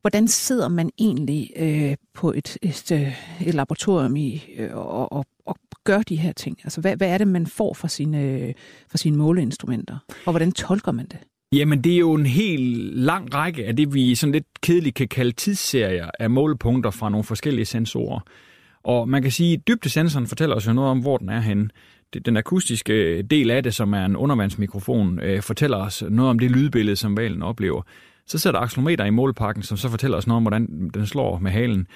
hvordan 0.00 0.28
sidder 0.28 0.68
man 0.68 0.90
egentlig 0.98 1.50
øh, 1.56 1.96
på 2.14 2.32
et, 2.32 2.58
et, 2.62 2.92
øh, 2.92 3.46
et 3.46 3.54
laboratorium 3.54 4.16
i, 4.16 4.44
øh, 4.56 4.76
og, 4.76 5.12
og, 5.12 5.26
og 5.46 5.56
gør 5.84 5.98
de 5.98 6.16
her 6.16 6.32
ting? 6.32 6.58
Altså, 6.64 6.80
hvad, 6.80 6.96
hvad 6.96 7.08
er 7.08 7.18
det, 7.18 7.28
man 7.28 7.46
får 7.46 7.74
fra 7.74 7.88
sine, 7.88 8.54
fra 8.88 8.98
sine 8.98 9.16
måleinstrumenter? 9.16 9.98
Og 10.26 10.32
hvordan 10.32 10.52
tolker 10.52 10.92
man 10.92 11.06
det? 11.06 11.18
Jamen, 11.54 11.84
det 11.84 11.94
er 11.94 11.98
jo 11.98 12.14
en 12.14 12.26
helt 12.26 12.96
lang 12.98 13.34
række 13.34 13.66
af 13.66 13.76
det, 13.76 13.94
vi 13.94 14.14
sådan 14.14 14.32
lidt 14.32 14.46
kedeligt 14.62 14.96
kan 14.96 15.08
kalde 15.08 15.32
tidsserier 15.32 16.10
af 16.18 16.30
målepunkter 16.30 16.90
fra 16.90 17.08
nogle 17.08 17.24
forskellige 17.24 17.64
sensorer. 17.64 18.20
Og 18.84 19.08
man 19.08 19.22
kan 19.22 19.30
sige, 19.30 19.52
at 19.52 19.68
dybdesensoren 19.68 20.26
fortæller 20.26 20.56
os 20.56 20.66
jo 20.66 20.72
noget 20.72 20.90
om, 20.90 21.00
hvor 21.00 21.16
den 21.16 21.28
er 21.28 21.40
henne. 21.40 21.68
Det- 22.14 22.26
Den 22.26 22.36
akustiske 22.36 23.22
del 23.22 23.50
af 23.50 23.62
det, 23.62 23.74
som 23.74 23.92
er 23.94 24.04
en 24.04 24.16
undervandsmikrofon, 24.16 25.20
øh, 25.20 25.42
fortæller 25.42 25.76
os 25.76 26.04
noget 26.10 26.30
om 26.30 26.38
det 26.38 26.50
lydbillede, 26.50 26.96
som 26.96 27.16
valen 27.16 27.42
oplever. 27.42 27.82
Så 28.26 28.38
sætter 28.38 28.60
akselometer 28.60 29.04
i 29.04 29.10
målpakken, 29.10 29.62
som 29.62 29.76
så 29.76 29.88
fortæller 29.88 30.18
os 30.18 30.26
noget 30.26 30.36
om, 30.36 30.42
hvordan 30.42 30.90
den 30.94 31.06
slår 31.06 31.38
med 31.38 31.50
halen. 31.50 31.86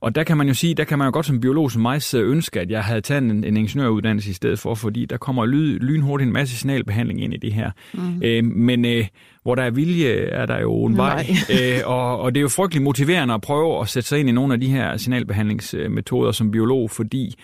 Og 0.00 0.14
der 0.14 0.24
kan 0.24 0.36
man 0.36 0.48
jo 0.48 0.54
sige, 0.54 0.74
der 0.74 0.84
kan 0.84 0.98
man 0.98 1.06
jo 1.06 1.12
godt 1.12 1.26
som 1.26 1.40
biolog 1.40 1.72
som 1.72 1.82
mig 1.82 2.00
ønske, 2.14 2.60
at 2.60 2.70
jeg 2.70 2.84
havde 2.84 3.00
taget 3.00 3.22
en, 3.22 3.44
en 3.44 3.56
ingeniøruddannelse 3.56 4.30
i 4.30 4.32
stedet 4.32 4.58
for, 4.58 4.74
fordi 4.74 5.04
der 5.04 5.16
kommer 5.16 5.46
lyd, 5.46 5.78
lynhurtigt 5.78 6.26
en 6.26 6.32
masse 6.32 6.56
signalbehandling 6.56 7.24
ind 7.24 7.34
i 7.34 7.36
det 7.36 7.52
her. 7.52 7.70
Mm. 7.94 8.22
Øh, 8.22 8.44
men 8.44 8.84
øh, 8.84 9.06
hvor 9.42 9.54
der 9.54 9.62
er 9.62 9.70
vilje, 9.70 10.12
er 10.14 10.46
der 10.46 10.60
jo 10.60 10.84
en 10.84 10.96
vej. 10.96 11.26
øh, 11.54 11.80
og, 11.84 12.20
og 12.20 12.34
det 12.34 12.40
er 12.40 12.42
jo 12.42 12.48
frygtelig 12.48 12.82
motiverende 12.82 13.34
at 13.34 13.40
prøve 13.40 13.80
at 13.80 13.88
sætte 13.88 14.08
sig 14.08 14.20
ind 14.20 14.28
i 14.28 14.32
nogle 14.32 14.54
af 14.54 14.60
de 14.60 14.68
her 14.68 14.96
signalbehandlingsmetoder 14.96 16.32
som 16.32 16.50
biolog, 16.50 16.90
fordi 16.90 17.34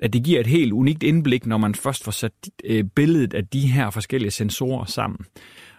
at 0.00 0.12
det 0.12 0.24
giver 0.24 0.40
et 0.40 0.46
helt 0.46 0.72
unikt 0.72 1.02
indblik, 1.02 1.46
når 1.46 1.58
man 1.58 1.74
først 1.74 2.04
får 2.04 2.12
sat 2.12 2.32
øh, 2.64 2.84
billedet 2.84 3.34
af 3.34 3.46
de 3.46 3.60
her 3.60 3.90
forskellige 3.90 4.30
sensorer 4.30 4.84
sammen. 4.84 5.18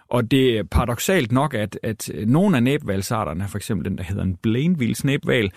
Og 0.08 0.30
det 0.30 0.58
er 0.58 0.62
paradoxalt 0.62 1.32
nok, 1.32 1.54
at, 1.54 1.78
at 1.82 2.10
nogle 2.26 2.56
af 2.56 2.62
næbvalsarterne, 2.62 3.48
for 3.48 3.58
eksempel 3.58 3.90
den, 3.90 3.98
der 3.98 4.04
hedder 4.04 4.22
en 4.22 4.36
Blainville-snæbval, 4.42 5.50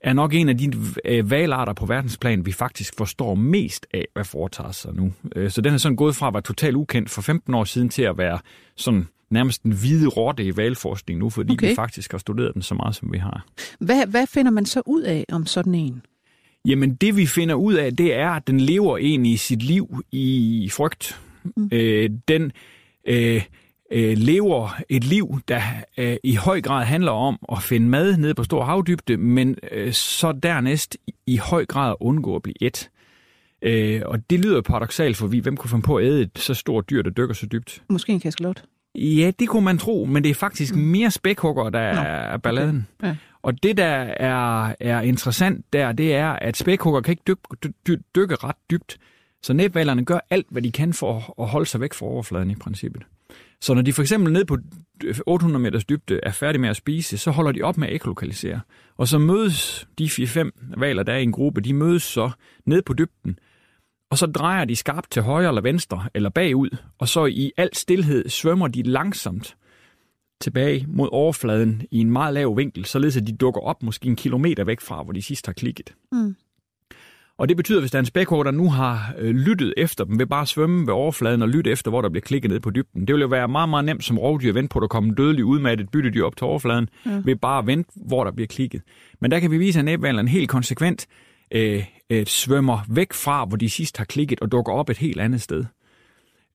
er 0.00 0.12
nok 0.12 0.34
en 0.34 0.48
af 0.48 0.58
de 0.58 0.72
øh, 1.04 1.30
valarter 1.30 1.72
på 1.72 1.86
verdensplan, 1.86 2.46
vi 2.46 2.52
faktisk 2.52 2.94
forstår 2.96 3.34
mest 3.34 3.86
af, 3.94 4.06
hvad 4.12 4.24
foretager 4.24 4.72
sig 4.72 4.94
nu. 4.94 5.12
Øh, 5.36 5.50
Så 5.50 5.60
den 5.60 5.74
er 5.74 5.78
sådan 5.78 5.96
gået 5.96 6.16
fra 6.16 6.28
at 6.28 6.34
være 6.34 6.42
totalt 6.42 6.76
ukendt 6.76 7.10
for 7.10 7.22
15 7.22 7.54
år 7.54 7.64
siden 7.64 7.88
til 7.88 8.02
at 8.02 8.18
være 8.18 8.38
sådan 8.76 9.06
nærmest 9.30 9.62
en 9.62 9.72
hvide 9.72 10.08
rotte 10.08 10.44
i 10.44 10.56
valforskning 10.56 11.18
nu, 11.18 11.30
fordi 11.30 11.52
okay. 11.52 11.68
vi 11.68 11.74
faktisk 11.74 12.10
har 12.10 12.18
studeret 12.18 12.54
den 12.54 12.62
så 12.62 12.74
meget, 12.74 12.94
som 12.94 13.12
vi 13.12 13.18
har. 13.18 13.46
Hvad, 13.78 14.06
hvad 14.06 14.26
finder 14.26 14.50
man 14.50 14.66
så 14.66 14.82
ud 14.86 15.02
af 15.02 15.24
om 15.32 15.46
sådan 15.46 15.74
en? 15.74 16.02
Jamen 16.66 16.94
det 16.94 17.16
vi 17.16 17.26
finder 17.26 17.54
ud 17.54 17.74
af, 17.74 17.96
det 17.96 18.14
er, 18.14 18.30
at 18.30 18.46
den 18.46 18.60
lever 18.60 18.98
egentlig 18.98 19.40
sit 19.40 19.62
liv 19.62 20.02
i 20.12 20.68
frygt. 20.72 21.20
Mm. 21.56 21.68
Øh, 21.72 22.10
den 22.28 22.52
øh, 23.06 23.42
øh, 23.94 24.18
lever 24.18 24.80
et 24.88 25.04
liv, 25.04 25.40
der 25.48 25.60
øh, 25.98 26.16
i 26.24 26.34
høj 26.34 26.60
grad 26.60 26.84
handler 26.84 27.12
om 27.12 27.38
at 27.52 27.62
finde 27.62 27.88
mad 27.88 28.16
nede 28.16 28.34
på 28.34 28.44
stor 28.44 28.64
havdybde, 28.64 29.16
men 29.16 29.56
øh, 29.72 29.92
så 29.92 30.32
dernæst 30.32 30.96
i, 31.06 31.14
i 31.26 31.36
høj 31.36 31.66
grad 31.66 31.94
undgå 32.00 32.36
at 32.36 32.42
blive 32.42 32.62
et. 32.62 32.90
Øh, 33.62 34.02
og 34.04 34.30
det 34.30 34.40
lyder 34.40 34.60
paradoxalt, 34.60 35.16
for 35.16 35.26
vi, 35.26 35.38
hvem 35.38 35.56
kunne 35.56 35.70
finde 35.70 35.82
på 35.82 35.96
at 35.96 36.04
æde 36.04 36.22
et 36.22 36.38
så 36.38 36.54
stort 36.54 36.90
dyr, 36.90 37.02
der 37.02 37.10
dykker 37.10 37.34
så 37.34 37.46
dybt? 37.46 37.82
Måske 37.90 38.12
en 38.12 38.20
kaskelot. 38.20 38.64
Ja, 38.94 39.30
det 39.38 39.48
kunne 39.48 39.64
man 39.64 39.78
tro, 39.78 40.04
men 40.04 40.24
det 40.24 40.30
er 40.30 40.34
faktisk 40.34 40.74
mm. 40.74 40.80
mere 40.80 41.10
spækhugger, 41.10 41.70
der 41.70 41.94
Nå, 41.94 42.00
er 42.00 42.36
balladen. 42.36 42.86
Okay. 42.98 43.08
Ja. 43.08 43.16
Og 43.42 43.62
det, 43.62 43.76
der 43.76 43.86
er, 44.16 44.74
er 44.80 45.00
interessant 45.00 45.72
der, 45.72 45.92
det 45.92 46.14
er, 46.14 46.28
at 46.28 46.56
spækhugger 46.56 47.00
kan 47.00 47.12
ikke 47.12 47.22
dykke, 47.26 47.72
dy, 47.86 47.98
dykke 48.16 48.34
ret 48.34 48.56
dybt. 48.70 48.98
Så 49.42 49.52
næbvalerne 49.52 50.04
gør 50.04 50.18
alt, 50.30 50.46
hvad 50.50 50.62
de 50.62 50.72
kan 50.72 50.92
for 50.92 51.34
at 51.42 51.48
holde 51.48 51.66
sig 51.66 51.80
væk 51.80 51.94
fra 51.94 52.06
overfladen 52.06 52.50
i 52.50 52.54
princippet. 52.54 53.02
Så 53.64 53.74
når 53.74 53.82
de 53.82 53.92
for 53.92 54.02
eksempel 54.02 54.32
ned 54.32 54.44
på 54.44 54.58
øh, 55.04 55.14
800 55.26 55.62
meters 55.62 55.84
dybde 55.84 56.20
er 56.22 56.32
færdige 56.32 56.60
med 56.60 56.68
at 56.68 56.76
spise, 56.76 57.18
så 57.18 57.30
holder 57.30 57.52
de 57.52 57.62
op 57.62 57.78
med 57.78 57.88
at 57.88 57.94
ekolokalisere. 57.94 58.60
Og 58.96 59.08
så 59.08 59.18
mødes 59.18 59.88
de 59.98 60.04
4-5 60.04 60.50
valer, 60.76 61.02
der 61.02 61.12
er 61.12 61.18
i 61.18 61.22
en 61.22 61.32
gruppe, 61.32 61.60
de 61.60 61.74
mødes 61.74 62.02
så 62.02 62.30
ned 62.66 62.82
på 62.82 62.92
dybden, 62.92 63.38
og 64.10 64.18
så 64.18 64.26
drejer 64.26 64.64
de 64.64 64.76
skarpt 64.76 65.10
til 65.10 65.22
højre 65.22 65.48
eller 65.48 65.60
venstre 65.60 66.08
eller 66.14 66.30
bagud, 66.30 66.76
og 66.98 67.08
så 67.08 67.26
i 67.26 67.52
al 67.56 67.70
stillhed 67.72 68.28
svømmer 68.28 68.68
de 68.68 68.82
langsomt 68.82 69.56
tilbage 70.40 70.86
mod 70.88 71.08
overfladen 71.12 71.82
i 71.90 71.98
en 71.98 72.10
meget 72.10 72.34
lav 72.34 72.56
vinkel, 72.56 72.84
således 72.84 73.16
at 73.16 73.26
de 73.26 73.36
dukker 73.36 73.60
op 73.60 73.82
måske 73.82 74.06
en 74.06 74.16
kilometer 74.16 74.64
væk 74.64 74.80
fra, 74.80 75.02
hvor 75.02 75.12
de 75.12 75.22
sidst 75.22 75.46
har 75.46 75.52
klikket. 75.52 75.94
Mm. 76.12 76.36
Og 77.38 77.48
det 77.48 77.56
betyder, 77.56 77.78
at 77.78 77.82
hvis 77.82 77.90
der 77.90 77.98
er 77.98 78.00
en 78.00 78.06
spækhugger, 78.06 78.44
der 78.44 78.50
nu 78.50 78.70
har 78.70 79.14
øh, 79.18 79.34
lyttet 79.34 79.74
efter 79.76 80.04
dem, 80.04 80.18
vil 80.18 80.26
bare 80.26 80.46
svømme 80.46 80.86
ved 80.86 80.94
overfladen 80.94 81.42
og 81.42 81.48
lytte 81.48 81.70
efter, 81.70 81.90
hvor 81.90 82.02
der 82.02 82.08
bliver 82.08 82.22
klikket 82.22 82.50
ned 82.50 82.60
på 82.60 82.70
dybden. 82.70 83.06
Det 83.06 83.14
vil 83.14 83.20
jo 83.20 83.26
være 83.26 83.48
meget, 83.48 83.68
meget 83.68 83.84
nemt 83.84 84.04
som 84.04 84.18
rovdyr 84.18 84.48
at 84.48 84.54
vente 84.54 84.72
på, 84.72 84.78
at 84.78 84.82
der 84.82 84.88
kommer 84.88 85.14
dødelig 85.14 85.44
ud 85.44 85.58
med 85.58 85.80
et 85.80 85.88
byttedyr 85.88 86.24
op 86.24 86.36
til 86.36 86.44
overfladen, 86.44 86.88
ja. 87.06 87.22
ved 87.24 87.36
bare 87.36 87.58
at 87.58 87.66
vente, 87.66 87.90
hvor 87.96 88.24
der 88.24 88.30
bliver 88.30 88.46
klikket. 88.46 88.82
Men 89.20 89.30
der 89.30 89.40
kan 89.40 89.50
vi 89.50 89.58
vise, 89.58 89.78
at 89.78 89.84
næbvaleren 89.84 90.28
helt 90.28 90.48
konsekvent 90.48 91.06
øh, 91.50 91.84
øh, 92.10 92.26
svømmer 92.26 92.78
væk 92.88 93.12
fra, 93.12 93.44
hvor 93.44 93.56
de 93.56 93.70
sidst 93.70 93.98
har 93.98 94.04
klikket, 94.04 94.40
og 94.40 94.52
dukker 94.52 94.72
op 94.72 94.90
et 94.90 94.98
helt 94.98 95.20
andet 95.20 95.42
sted. 95.42 95.64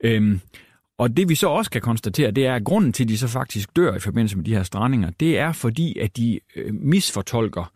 Øhm, 0.04 0.42
og 0.98 1.18
det 1.18 1.30
vi 1.30 1.36
så 1.36 1.48
også 1.48 1.72
kan 1.72 1.82
konstatere, 1.82 2.32
det 2.32 2.46
er, 2.46 2.56
at 2.56 2.64
grunden 2.64 2.94
til, 2.94 3.04
at 3.04 3.10
de 3.10 3.18
så 3.18 3.28
faktisk 3.28 3.76
dør 3.76 3.96
i 3.96 4.00
forbindelse 4.00 4.38
med 4.38 4.46
de 4.46 4.56
her 4.56 4.64
strandinger, 4.64 5.12
det 5.20 5.38
er 5.38 5.52
fordi, 5.52 6.00
at 6.00 6.18
de 6.18 6.40
øh, 6.56 6.74
misfortolker 6.74 7.72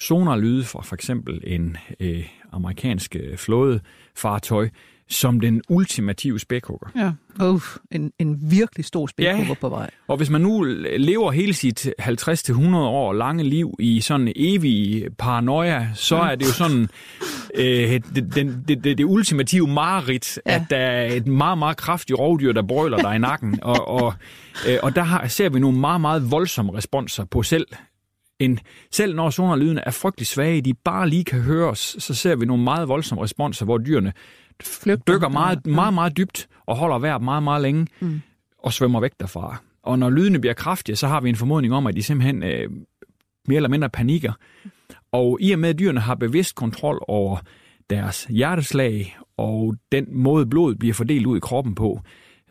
sonarlyde 0.00 0.64
fra 0.64 0.82
for 0.82 0.94
eksempel 0.94 1.40
en 1.46 1.76
øh, 2.00 2.24
amerikansk 2.54 3.16
øh, 3.16 3.36
flådefartøj, 3.36 4.68
som 5.08 5.40
den 5.40 5.62
ultimative 5.68 6.40
spækhugger. 6.40 6.88
Ja, 6.96 7.46
uh, 7.46 7.62
en, 7.90 8.12
en 8.18 8.38
virkelig 8.50 8.84
stor 8.84 9.06
spækhugger 9.06 9.48
ja. 9.48 9.54
på 9.54 9.68
vej. 9.68 9.90
Og 10.08 10.16
hvis 10.16 10.30
man 10.30 10.40
nu 10.40 10.62
lever 10.98 11.32
hele 11.32 11.54
sit 11.54 11.86
50-100 12.00 12.76
år 12.76 13.12
lange 13.12 13.44
liv 13.44 13.74
i 13.78 14.00
sådan 14.00 14.28
en 14.28 14.32
evig 14.36 15.06
paranoia, 15.18 15.88
så 15.94 16.16
ja. 16.16 16.30
er 16.30 16.34
det 16.34 16.46
jo 16.46 16.52
sådan 16.52 16.82
øh, 17.54 17.90
det, 17.90 18.34
det, 18.34 18.34
det, 18.68 18.84
det, 18.84 18.98
det 18.98 19.04
ultimative 19.04 19.68
mareridt, 19.68 20.38
ja. 20.46 20.54
at 20.54 20.62
der 20.70 20.76
er 20.76 21.12
et 21.12 21.26
meget, 21.26 21.58
meget 21.58 21.76
kraftigt 21.76 22.18
rovdyr, 22.18 22.52
der 22.52 22.62
brøler 22.62 22.98
dig 22.98 23.16
i 23.16 23.18
nakken. 23.18 23.58
og, 23.72 23.88
og, 23.88 24.14
øh, 24.68 24.78
og 24.82 24.96
der 24.96 25.02
har, 25.02 25.28
ser 25.28 25.48
vi 25.48 25.60
nogle 25.60 25.78
meget, 25.78 26.00
meget 26.00 26.30
voldsomme 26.30 26.74
responser 26.74 27.24
på 27.24 27.42
selv 27.42 27.66
en, 28.38 28.58
selv 28.90 29.14
når 29.14 29.30
sonarlydene 29.30 29.80
er 29.86 29.90
frygtelig 29.90 30.26
svage, 30.26 30.60
de 30.60 30.74
bare 30.74 31.08
lige 31.08 31.24
kan 31.24 31.40
høres, 31.40 31.96
så 31.98 32.14
ser 32.14 32.36
vi 32.36 32.46
nogle 32.46 32.64
meget 32.64 32.88
voldsomme 32.88 33.24
responser, 33.24 33.64
hvor 33.64 33.78
dyrene 33.78 34.12
Flygter. 34.62 35.12
dykker 35.12 35.28
meget, 35.28 35.66
meget, 35.66 35.94
meget 35.94 36.16
dybt 36.16 36.48
og 36.66 36.76
holder 36.76 36.98
vejret 36.98 37.22
meget, 37.22 37.42
meget 37.42 37.62
længe 37.62 37.86
mm. 38.00 38.20
og 38.58 38.72
svømmer 38.72 39.00
væk 39.00 39.12
derfra. 39.20 39.56
Og 39.82 39.98
når 39.98 40.10
lydene 40.10 40.40
bliver 40.40 40.54
kraftige, 40.54 40.96
så 40.96 41.08
har 41.08 41.20
vi 41.20 41.28
en 41.28 41.36
formodning 41.36 41.74
om, 41.74 41.86
at 41.86 41.96
de 41.96 42.02
simpelthen 42.02 42.42
øh, 42.42 42.70
mere 43.48 43.56
eller 43.56 43.68
mindre 43.68 43.88
panikker. 43.90 44.32
Og 45.12 45.38
i 45.40 45.52
og 45.52 45.58
med, 45.58 45.68
at 45.68 45.78
dyrene 45.78 46.00
har 46.00 46.14
bevidst 46.14 46.54
kontrol 46.54 47.04
over 47.08 47.38
deres 47.90 48.26
hjerteslag 48.30 49.16
og 49.36 49.76
den 49.92 50.06
måde 50.10 50.46
blodet 50.46 50.78
bliver 50.78 50.94
fordelt 50.94 51.26
ud 51.26 51.36
i 51.36 51.40
kroppen 51.40 51.74
på, 51.74 52.00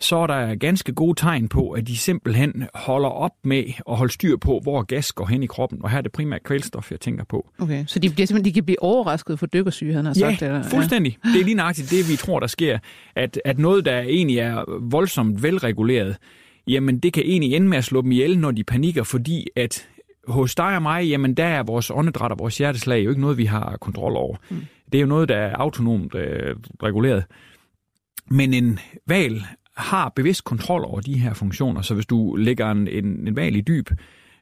så 0.04 0.16
er 0.16 0.28
der 0.28 0.56
ganske 0.56 0.94
gode 0.94 1.20
tegn 1.20 1.48
på, 1.48 1.70
at 1.70 1.88
de 1.88 1.98
simpelthen 1.98 2.68
holder 2.74 3.10
op 3.10 3.32
med 3.44 3.64
at 3.90 3.98
holde 3.98 4.14
styr 4.14 4.38
på, 4.38 4.60
hvor 4.64 4.82
gas 4.82 5.12
går 5.12 5.26
hen 5.26 5.44
i 5.44 5.46
kroppen. 5.46 5.84
Og 5.84 5.90
her 5.90 5.98
er 5.98 6.02
det 6.02 6.12
primært 6.12 6.44
kvælstof, 6.44 6.92
jeg 6.92 7.00
tænker 7.00 7.24
på. 7.24 7.50
Okay, 7.60 7.86
så 7.88 8.00
de, 8.00 8.10
bliver 8.10 8.28
simpelthen, 8.28 8.46
de 8.46 8.54
kan 8.54 8.66
blive 8.66 8.84
overrasket 8.84 9.40
for 9.40 9.46
dykkersyge, 9.46 9.94
han 9.94 10.06
har 10.06 10.14
ja, 10.20 10.30
sagt? 10.30 10.42
Eller? 10.42 10.64
fuldstændig. 10.64 11.18
Ja. 11.26 11.30
Det 11.30 11.40
er 11.40 11.46
lige 11.46 11.56
nøjagtigt 11.56 11.92
det, 11.92 12.10
vi 12.10 12.16
tror, 12.16 12.40
der 12.40 12.48
sker. 12.48 12.80
At, 13.16 13.42
at 13.46 13.60
noget, 13.60 13.86
der 13.86 14.00
egentlig 14.00 14.40
er 14.40 14.80
voldsomt 14.82 15.44
velreguleret, 15.44 16.18
jamen 16.68 17.00
det 17.00 17.14
kan 17.14 17.24
egentlig 17.26 17.54
ende 17.56 17.68
med 17.68 17.78
at 17.78 17.84
slå 17.84 18.02
dem 18.02 18.12
ihjel, 18.12 18.40
når 18.40 18.52
de 18.52 18.64
panikker, 18.64 19.04
fordi 19.04 19.48
at 19.56 19.88
hos 20.28 20.56
dig 20.56 20.76
og 20.76 20.82
mig, 20.82 21.08
jamen 21.08 21.34
der 21.34 21.46
er 21.46 21.64
vores 21.64 21.92
åndedræt 21.92 22.32
og 22.32 22.40
vores 22.40 22.58
hjerteslag 22.58 23.06
jo 23.06 23.10
ikke 23.10 23.22
noget, 23.22 23.38
vi 23.38 23.46
har 23.46 23.78
kontrol 23.82 24.16
over. 24.16 24.38
Mm. 24.50 24.62
Det 24.92 24.98
er 24.98 25.02
jo 25.02 25.08
noget, 25.08 25.30
der 25.30 25.36
er 25.36 25.56
autonomt 25.56 26.16
øh, 26.16 26.56
reguleret. 26.84 27.24
Men 28.30 28.54
en 28.54 28.80
val 29.08 29.44
har 29.76 30.10
bevidst 30.16 30.44
kontrol 30.44 30.86
over 30.86 31.02
de 31.02 31.18
her 31.18 31.34
funktioner, 31.34 31.82
så 31.82 31.94
hvis 31.94 32.06
du 32.06 32.36
lægger 32.36 32.72
en, 32.72 32.88
en, 32.88 33.28
en 33.28 33.36
valg 33.36 33.56
i 33.56 33.62
dyb 33.62 33.90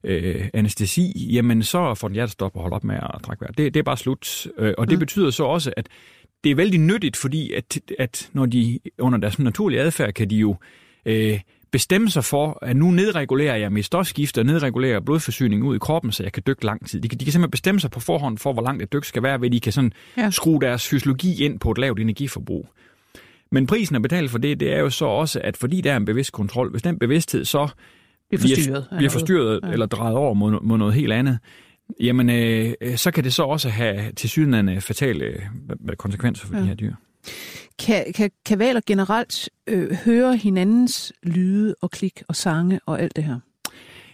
øh, 0.04 0.50
anestesi, 0.54 1.30
jamen 1.34 1.64
så 1.64 1.94
får 1.94 2.08
den 2.08 2.16
hjertestop 2.16 2.56
og 2.56 2.62
holde 2.62 2.76
op 2.76 2.84
med 2.84 2.96
at 2.96 3.24
trække 3.24 3.42
vejr. 3.42 3.52
Det, 3.52 3.74
det 3.74 3.80
er 3.80 3.84
bare 3.84 3.98
slut. 3.98 4.48
Øh, 4.58 4.74
og 4.78 4.90
det 4.90 4.96
mm. 4.96 5.00
betyder 5.00 5.30
så 5.30 5.44
også, 5.44 5.74
at 5.78 5.88
det 6.44 6.52
er 6.52 6.56
vældig 6.56 6.80
nyttigt, 6.80 7.18
fordi 7.18 7.54
at, 7.54 7.80
at 8.00 8.30
når 8.34 8.46
de 8.46 8.80
under 9.00 9.20
deres 9.20 9.40
naturlige 9.40 9.82
adfærd, 9.82 10.14
kan 10.14 10.30
de 10.30 10.36
jo 10.36 10.56
øh, 11.06 11.40
bestemme 11.72 12.10
sig 12.10 12.24
for, 12.24 12.60
at 12.62 12.78
nu 12.78 12.92
nedregulerer 12.92 13.56
jeg 13.56 13.72
mit 13.72 13.86
stofskift 13.86 14.38
og 14.38 14.46
nedregulerer 14.46 15.00
blodforsyningen 15.00 15.68
ud 15.68 15.76
i 15.76 15.80
kroppen, 15.80 16.12
så 16.12 16.24
jeg 16.24 16.32
kan 16.32 16.44
dykke 16.48 16.66
lang 16.66 16.88
tid. 16.88 17.02
De 17.02 17.08
kan, 17.08 17.20
de 17.20 17.26
kan 17.26 17.32
simpelthen 17.32 17.52
bestemme 17.52 17.80
sig 17.80 17.92
på 17.92 18.00
forhånd 18.00 18.38
for, 18.38 18.54
hvor 18.54 18.62
langt 18.62 18.84
et 18.84 18.94
dyk 18.94 19.06
skal 19.06 19.24
være, 19.24 19.42
ved 19.42 19.50
de 19.50 19.60
kan 19.60 19.72
sådan 19.72 19.94
ja. 20.18 20.30
skrue 20.30 20.62
deres 20.62 20.88
fysiologi 20.88 21.46
ind 21.46 21.60
på 21.60 21.72
et 21.72 21.78
lavt 21.78 22.00
energiforbrug. 22.00 22.70
Men 23.52 23.68
prisen 23.68 23.96
at 23.96 24.02
betale 24.02 24.30
for 24.30 24.38
det, 24.38 24.60
det 24.60 24.74
er 24.74 24.80
jo 24.80 24.90
så 24.90 25.06
også, 25.06 25.42
at 25.44 25.58
fordi 25.58 25.82
der 25.82 25.92
er 25.92 25.98
en 25.98 26.06
bevidst 26.06 26.32
kontrol, 26.32 26.72
hvis 26.72 26.82
den 26.82 27.00
bevidsthed 27.00 27.46
så 27.46 27.70
bliver 28.30 28.42
forstyrret, 28.42 28.88
bliver, 28.98 29.10
forstyrret 29.10 29.60
ja. 29.64 29.72
eller 29.72 29.86
drejet 29.86 30.16
over 30.16 30.34
mod, 30.34 30.62
mod 30.62 30.78
noget 30.78 30.94
helt 30.94 31.14
andet, 31.14 31.40
jamen 32.00 32.30
øh, 32.30 32.98
så 32.98 33.12
kan 33.12 33.24
det 33.24 33.34
så 33.34 33.44
også 33.44 33.70
have 33.70 34.12
til 34.12 34.30
sydenlande 34.30 34.82
fatale 34.82 35.26
øh, 35.26 35.96
konsekvenser 35.98 36.48
for 36.48 36.56
ja. 36.56 36.62
de 36.62 36.68
her 36.68 36.76
dyr. 36.76 36.94
Kan, 37.80 38.14
kan, 38.16 38.32
kan 38.46 38.60
valer 38.60 38.82
generelt 38.88 39.50
øh, 39.68 39.92
høre 40.06 40.38
hinandens 40.38 41.14
lyde 41.24 41.76
og 41.82 41.92
klik 41.92 42.24
og 42.28 42.36
sange 42.36 42.80
og 42.86 43.02
alt 43.02 43.16
det 43.16 43.24
her? 43.24 43.40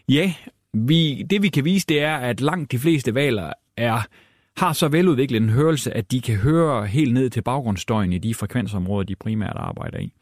Ja, 0.09 0.33
vi, 0.73 1.25
det 1.29 1.41
vi 1.41 1.49
kan 1.49 1.65
vise, 1.65 1.85
det 1.89 2.01
er, 2.01 2.15
at 2.15 2.41
langt 2.41 2.71
de 2.71 2.79
fleste 2.79 3.15
valer 3.15 3.53
er 3.77 4.07
har 4.57 4.73
så 4.73 4.87
veludviklet 4.87 5.41
en 5.41 5.49
hørelse, 5.49 5.97
at 5.97 6.11
de 6.11 6.21
kan 6.21 6.35
høre 6.35 6.85
helt 6.85 7.13
ned 7.13 7.29
til 7.29 7.41
baggrundsstøjen 7.41 8.13
i 8.13 8.17
de 8.17 8.33
frekvensområder, 8.33 9.03
de 9.03 9.15
primært 9.15 9.55
arbejder 9.55 9.99
i. 9.99 10.13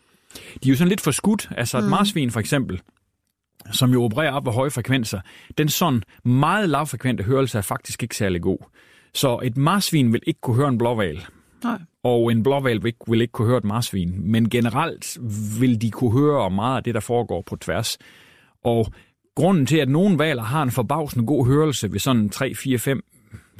De 0.63 0.69
er 0.69 0.73
jo 0.73 0.75
sådan 0.75 0.89
lidt 0.89 1.01
for 1.01 1.11
skudt, 1.11 1.49
altså 1.57 1.77
et 1.77 1.83
mm. 1.83 1.89
marsvin 1.89 2.31
for 2.31 2.39
eksempel, 2.39 2.81
som 3.71 3.91
jo 3.91 4.03
opererer 4.03 4.31
op 4.31 4.43
på 4.43 4.51
høje 4.51 4.71
frekvenser, 4.71 5.19
den 5.57 5.69
sådan 5.69 6.03
meget 6.23 6.69
lavfrekvente 6.69 7.23
hørelse 7.23 7.57
er 7.57 7.61
faktisk 7.61 8.03
ikke 8.03 8.17
særlig 8.17 8.41
god. 8.41 8.57
Så 9.13 9.39
et 9.43 9.57
marsvin 9.57 10.13
vil 10.13 10.21
ikke 10.27 10.41
kunne 10.41 10.55
høre 10.55 10.67
en 10.67 10.77
blåval. 10.77 11.25
Nej. 11.63 11.79
Og 12.03 12.31
en 12.31 12.43
blåval 12.43 12.83
vil 12.83 12.87
ikke, 12.87 12.99
vil 13.07 13.21
ikke 13.21 13.31
kunne 13.31 13.47
høre 13.47 13.57
et 13.57 13.63
marsvin. 13.63 14.31
Men 14.31 14.49
generelt 14.49 15.17
vil 15.59 15.81
de 15.81 15.91
kunne 15.91 16.11
høre 16.11 16.49
meget 16.49 16.77
af 16.77 16.83
det, 16.83 16.93
der 16.93 16.99
foregår 16.99 17.41
på 17.41 17.55
tværs. 17.55 17.97
Og 18.63 18.87
grunden 19.35 19.65
til, 19.65 19.77
at 19.77 19.89
nogle 19.89 20.19
valer 20.19 20.43
har 20.43 20.63
en 20.63 20.71
forbavsende 20.71 21.25
god 21.25 21.47
hørelse 21.47 21.91
ved 21.91 21.99
sådan 21.99 22.29
3, 22.29 22.55
4, 22.55 22.77
5 22.77 23.05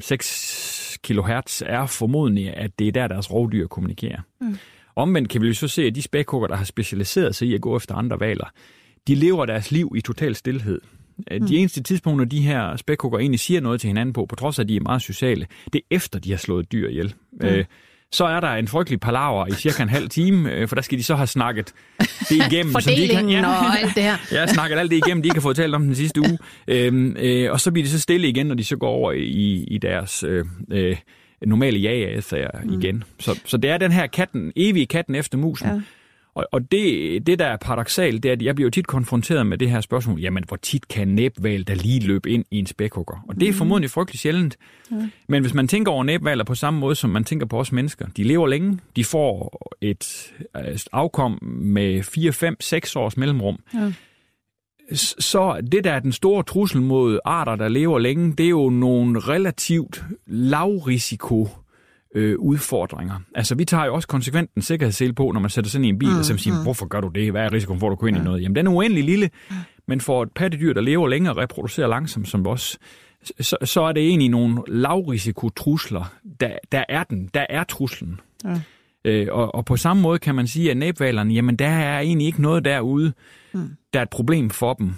6 0.00 0.98
kHz 1.02 1.62
er 1.66 1.86
formodentlig, 1.86 2.56
at 2.56 2.78
det 2.78 2.88
er 2.88 2.92
der, 2.92 3.08
deres 3.08 3.32
rovdyr 3.32 3.66
kommunikerer. 3.66 4.20
Mm. 4.40 4.56
Omvendt 4.96 5.28
kan 5.28 5.42
vi 5.42 5.46
jo 5.46 5.54
så 5.54 5.68
se, 5.68 5.82
at 5.82 5.94
de 5.94 6.02
spækhugger, 6.02 6.48
der 6.48 6.56
har 6.56 6.64
specialiseret 6.64 7.34
sig 7.34 7.48
i 7.48 7.54
at 7.54 7.60
gå 7.60 7.76
efter 7.76 7.94
andre 7.94 8.20
valer, 8.20 8.46
de 9.08 9.14
lever 9.14 9.46
deres 9.46 9.70
liv 9.70 9.92
i 9.96 10.00
total 10.00 10.34
stillhed. 10.34 10.80
Mm. 11.30 11.46
De 11.46 11.56
eneste 11.56 11.82
tidspunkter, 11.82 12.24
de 12.24 12.40
her 12.40 12.76
spækhugger 12.76 13.18
egentlig 13.18 13.40
siger 13.40 13.60
noget 13.60 13.80
til 13.80 13.88
hinanden 13.88 14.12
på, 14.12 14.26
på 14.26 14.36
trods 14.36 14.58
af, 14.58 14.62
at 14.62 14.68
de 14.68 14.76
er 14.76 14.80
meget 14.80 15.02
sociale, 15.02 15.46
det 15.72 15.78
er 15.78 15.96
efter, 15.96 16.18
de 16.18 16.30
har 16.30 16.38
slået 16.38 16.72
dyr 16.72 16.88
ihjel. 16.88 17.14
Mm. 17.32 17.46
Øh, 17.46 17.64
så 18.12 18.24
er 18.24 18.40
der 18.40 18.48
en 18.48 18.68
frygtelig 18.68 19.00
palaver 19.00 19.46
i 19.46 19.52
cirka 19.52 19.82
en 19.82 19.88
halv 19.88 20.08
time, 20.08 20.52
øh, 20.52 20.68
for 20.68 20.74
der 20.74 20.82
skal 20.82 20.98
de 20.98 21.04
så 21.04 21.14
have 21.14 21.26
snakket 21.26 21.72
det 22.28 22.46
igennem. 22.52 22.72
Fordelingen 22.72 23.10
så 23.10 23.26
de 23.26 23.32
kan, 23.32 23.44
ja, 23.44 23.48
og 23.48 23.78
alt 23.78 23.94
det 23.94 24.02
her. 24.02 24.16
ja, 24.32 24.46
snakket 24.46 24.78
alt 24.78 24.90
det 24.90 24.96
igennem, 24.96 25.22
de 25.22 25.26
ikke 25.26 25.36
har 25.36 25.42
fået 25.42 25.56
talt 25.56 25.74
om 25.74 25.82
den 25.82 25.94
sidste 25.94 26.20
uge. 26.20 26.38
Øhm, 26.68 27.16
øh, 27.18 27.52
og 27.52 27.60
så 27.60 27.72
bliver 27.72 27.84
de 27.84 27.90
så 27.90 28.00
stille 28.00 28.28
igen, 28.28 28.46
når 28.46 28.54
de 28.54 28.64
så 28.64 28.76
går 28.76 28.88
over 28.88 29.12
i, 29.12 29.64
i 29.68 29.78
deres 29.78 30.22
øh, 30.22 30.44
øh, 30.70 30.96
normale 31.46 31.78
ja-adfærd 31.78 32.60
mm. 32.64 32.80
igen. 32.80 33.04
Så, 33.20 33.40
så 33.44 33.56
det 33.56 33.70
er 33.70 33.78
den 33.78 33.92
her 33.92 34.06
katten, 34.06 34.52
evige 34.56 34.86
katten 34.86 35.14
efter 35.14 35.38
musen. 35.38 35.68
Ja. 35.68 35.80
Og, 36.36 36.46
og 36.52 36.72
det, 36.72 37.26
det, 37.26 37.38
der 37.38 37.46
er 37.46 37.56
paradoxalt, 37.56 38.22
det 38.22 38.28
er, 38.28 38.32
at 38.32 38.42
jeg 38.42 38.54
bliver 38.54 38.66
jo 38.66 38.70
tit 38.70 38.86
konfronteret 38.86 39.46
med 39.46 39.58
det 39.58 39.70
her 39.70 39.80
spørgsmål, 39.80 40.20
jamen 40.20 40.44
hvor 40.48 40.56
tit 40.56 40.88
kan 40.88 41.08
næbval 41.08 41.66
der 41.66 41.74
lige 41.74 42.00
løbe 42.00 42.30
ind 42.30 42.44
i 42.50 42.58
en 42.58 42.66
spækhugger? 42.66 43.24
Og 43.28 43.40
det 43.40 43.48
er 43.48 43.52
mm. 43.52 43.58
formodentlig 43.58 43.90
frygtelig 43.90 44.20
sjældent. 44.20 44.56
Ja. 44.90 44.96
Men 45.28 45.42
hvis 45.42 45.54
man 45.54 45.68
tænker 45.68 45.92
over 45.92 46.04
næbvaler 46.04 46.44
på 46.44 46.54
samme 46.54 46.80
måde, 46.80 46.94
som 46.94 47.10
man 47.10 47.24
tænker 47.24 47.46
på 47.46 47.60
os 47.60 47.72
mennesker, 47.72 48.06
de 48.16 48.22
lever 48.22 48.46
længe, 48.46 48.78
de 48.96 49.04
får 49.04 49.58
et, 49.80 50.32
afkom 50.92 51.38
med 51.42 52.02
4, 52.02 52.32
5, 52.32 52.56
6 52.60 52.96
års 52.96 53.16
mellemrum. 53.16 53.58
Ja. 53.74 53.92
så 55.18 55.60
det, 55.72 55.84
der 55.84 55.92
er 55.92 56.00
den 56.00 56.12
store 56.12 56.42
trussel 56.42 56.82
mod 56.82 57.18
arter, 57.24 57.56
der 57.56 57.68
lever 57.68 57.98
længe, 57.98 58.32
det 58.32 58.46
er 58.46 58.50
jo 58.50 58.70
nogle 58.70 59.18
relativt 59.18 60.04
lavrisiko 60.26 61.48
øh, 62.16 62.38
udfordringer. 62.38 63.20
Altså, 63.34 63.54
vi 63.54 63.64
tager 63.64 63.84
jo 63.84 63.94
også 63.94 64.08
konsekvent 64.08 64.50
en 64.56 64.62
sikkerhedssel 64.62 65.12
på, 65.12 65.30
når 65.32 65.40
man 65.40 65.50
sætter 65.50 65.70
sådan 65.70 65.84
i 65.84 65.88
en 65.88 65.98
bil, 65.98 66.08
mm, 66.08 66.18
og 66.18 66.24
så 66.24 66.36
siger, 66.36 66.56
mm. 66.56 66.62
hvorfor 66.62 66.86
gør 66.86 67.00
du 67.00 67.08
det? 67.08 67.30
Hvad 67.30 67.42
er 67.42 67.52
risikoen 67.52 67.80
for, 67.80 67.86
at 67.86 67.90
du 67.90 67.96
går 67.96 68.06
ind 68.06 68.16
ja. 68.16 68.22
i 68.22 68.24
noget? 68.24 68.42
Jamen, 68.42 68.56
den 68.56 68.66
er 68.66 68.70
uendelig 68.70 69.04
lille, 69.04 69.30
men 69.88 70.00
for 70.00 70.22
et 70.22 70.28
pattedyr, 70.34 70.72
der 70.72 70.80
lever 70.80 71.08
længere 71.08 71.32
og 71.32 71.36
reproducerer 71.36 71.86
langsomt 71.86 72.28
som 72.28 72.46
os, 72.46 72.78
så, 73.40 73.56
så 73.64 73.80
er 73.80 73.92
det 73.92 74.08
egentlig 74.08 74.28
nogle 74.28 74.62
lavrisikotrusler. 74.68 76.12
Der, 76.40 76.50
der 76.72 76.84
er 76.88 77.04
den. 77.04 77.30
Der 77.34 77.46
er 77.50 77.64
truslen. 77.64 78.20
Ja. 78.44 78.60
Øh, 79.04 79.28
og, 79.30 79.54
og 79.54 79.64
på 79.64 79.76
samme 79.76 80.02
måde 80.02 80.18
kan 80.18 80.34
man 80.34 80.46
sige, 80.46 80.70
at 80.70 80.76
næbvalerne, 80.76 81.34
jamen 81.34 81.56
der 81.56 81.68
er 81.68 82.00
egentlig 82.00 82.26
ikke 82.26 82.42
noget 82.42 82.64
derude, 82.64 83.12
mm. 83.52 83.70
der 83.92 83.98
er 83.98 84.02
et 84.02 84.10
problem 84.10 84.50
for 84.50 84.74
dem 84.74 84.94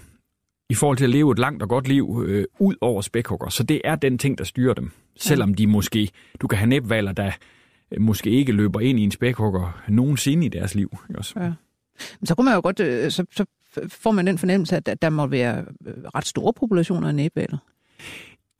i 0.71 0.75
forhold 0.75 0.97
til 0.97 1.05
at 1.05 1.11
leve 1.11 1.33
et 1.33 1.39
langt 1.39 1.63
og 1.63 1.69
godt 1.69 1.89
liv 1.89 2.25
øh, 2.27 2.45
ud 2.59 2.75
over 2.81 3.03
spækhugger. 3.03 3.49
Så 3.49 3.63
det 3.63 3.81
er 3.85 3.97
den 3.97 4.19
ting, 4.19 4.39
der 4.39 4.45
styrer 4.45 4.75
dem. 4.75 4.91
Selvom 5.17 5.55
de 5.55 5.67
måske, 5.67 6.11
du 6.41 6.47
kan 6.47 6.59
have 6.59 6.69
næbvaler, 6.69 7.13
der 7.13 7.31
øh, 7.93 8.01
måske 8.01 8.31
ikke 8.31 8.53
løber 8.53 8.81
ind 8.81 9.01
i 9.01 9.03
en 9.03 9.11
spækhugger 9.11 9.83
nogensinde 9.89 10.47
i 10.47 10.49
deres 10.49 10.75
liv. 10.75 10.99
Også. 11.15 11.35
Ja. 11.41 11.53
Men 12.21 12.27
så 12.27 12.35
kunne 12.35 12.45
man 12.45 12.55
jo 12.55 12.61
godt, 12.61 12.81
øh, 12.81 13.11
så, 13.11 13.25
så 13.33 13.45
får 13.89 14.11
man 14.11 14.27
den 14.27 14.39
fornemmelse, 14.39 14.77
at 14.77 15.03
der 15.03 15.11
må 15.11 15.27
være 15.27 15.65
øh, 15.87 15.95
ret 16.15 16.27
store 16.27 16.53
populationer 16.53 17.09
af 17.09 17.15
næbvaler. 17.15 17.59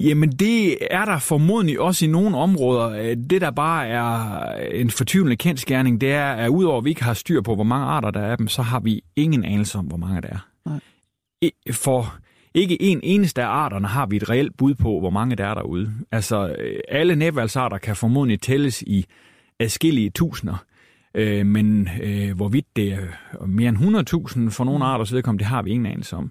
Jamen, 0.01 0.33
det 0.33 0.79
er 0.91 1.05
der 1.05 1.19
formodentlig 1.19 1.81
også 1.81 2.05
i 2.05 2.09
nogle 2.09 2.37
områder. 2.37 3.15
Det, 3.15 3.41
der 3.41 3.51
bare 3.51 3.87
er 3.87 4.53
en 4.71 4.91
fortvivlende 4.91 5.37
kendskærning, 5.37 6.01
det 6.01 6.13
er, 6.13 6.33
at 6.33 6.49
udover 6.49 6.79
at 6.79 6.85
vi 6.85 6.91
ikke 6.91 7.05
har 7.05 7.15
styr 7.15 7.41
på, 7.41 7.55
hvor 7.55 7.65
mange 7.65 7.87
arter 7.87 8.11
der 8.11 8.21
er 8.21 8.31
af 8.31 8.39
dem, 8.39 8.49
så 8.49 8.63
har 8.63 8.81
vi 8.81 9.03
ingen 9.17 9.45
anelse 9.45 9.79
om, 9.79 9.85
hvor 9.85 9.97
mange 9.97 10.21
der 10.21 10.29
er. 10.29 10.49
Nej. 10.67 10.81
For 11.73 12.19
ikke 12.55 12.83
en 12.83 13.01
eneste 13.03 13.43
af 13.43 13.47
arterne 13.47 13.89
har 13.89 14.07
vi 14.07 14.17
et 14.17 14.31
reelt 14.31 14.57
bud 14.57 14.75
på, 14.75 15.01
hvor 15.01 15.11
mange 15.11 15.37
der 15.37 15.47
er 15.47 15.55
derude. 15.55 15.93
Altså, 16.13 16.57
alle 16.89 17.17
næbvalgsarter 17.17 17.79
kan 17.79 17.97
formodentlig 17.97 18.41
tælles 18.41 18.83
i 18.83 19.05
adskillige 19.59 20.11
tusinder. 20.11 20.65
Øh, 21.15 21.47
men 21.47 21.89
øh, 22.03 22.37
hvorvidt 22.37 22.67
det 22.77 22.93
er 22.93 23.47
mere 23.47 23.69
end 23.69 24.49
100.000 24.49 24.51
for 24.51 24.65
nogle 24.65 24.79
mm. 24.79 24.83
arter, 24.83 25.05
så 25.05 25.15
vedkommende, 25.15 25.43
det 25.45 25.49
har 25.49 25.63
vi 25.63 25.71
ingen 25.71 25.87
anelse 25.87 26.17
om. 26.17 26.31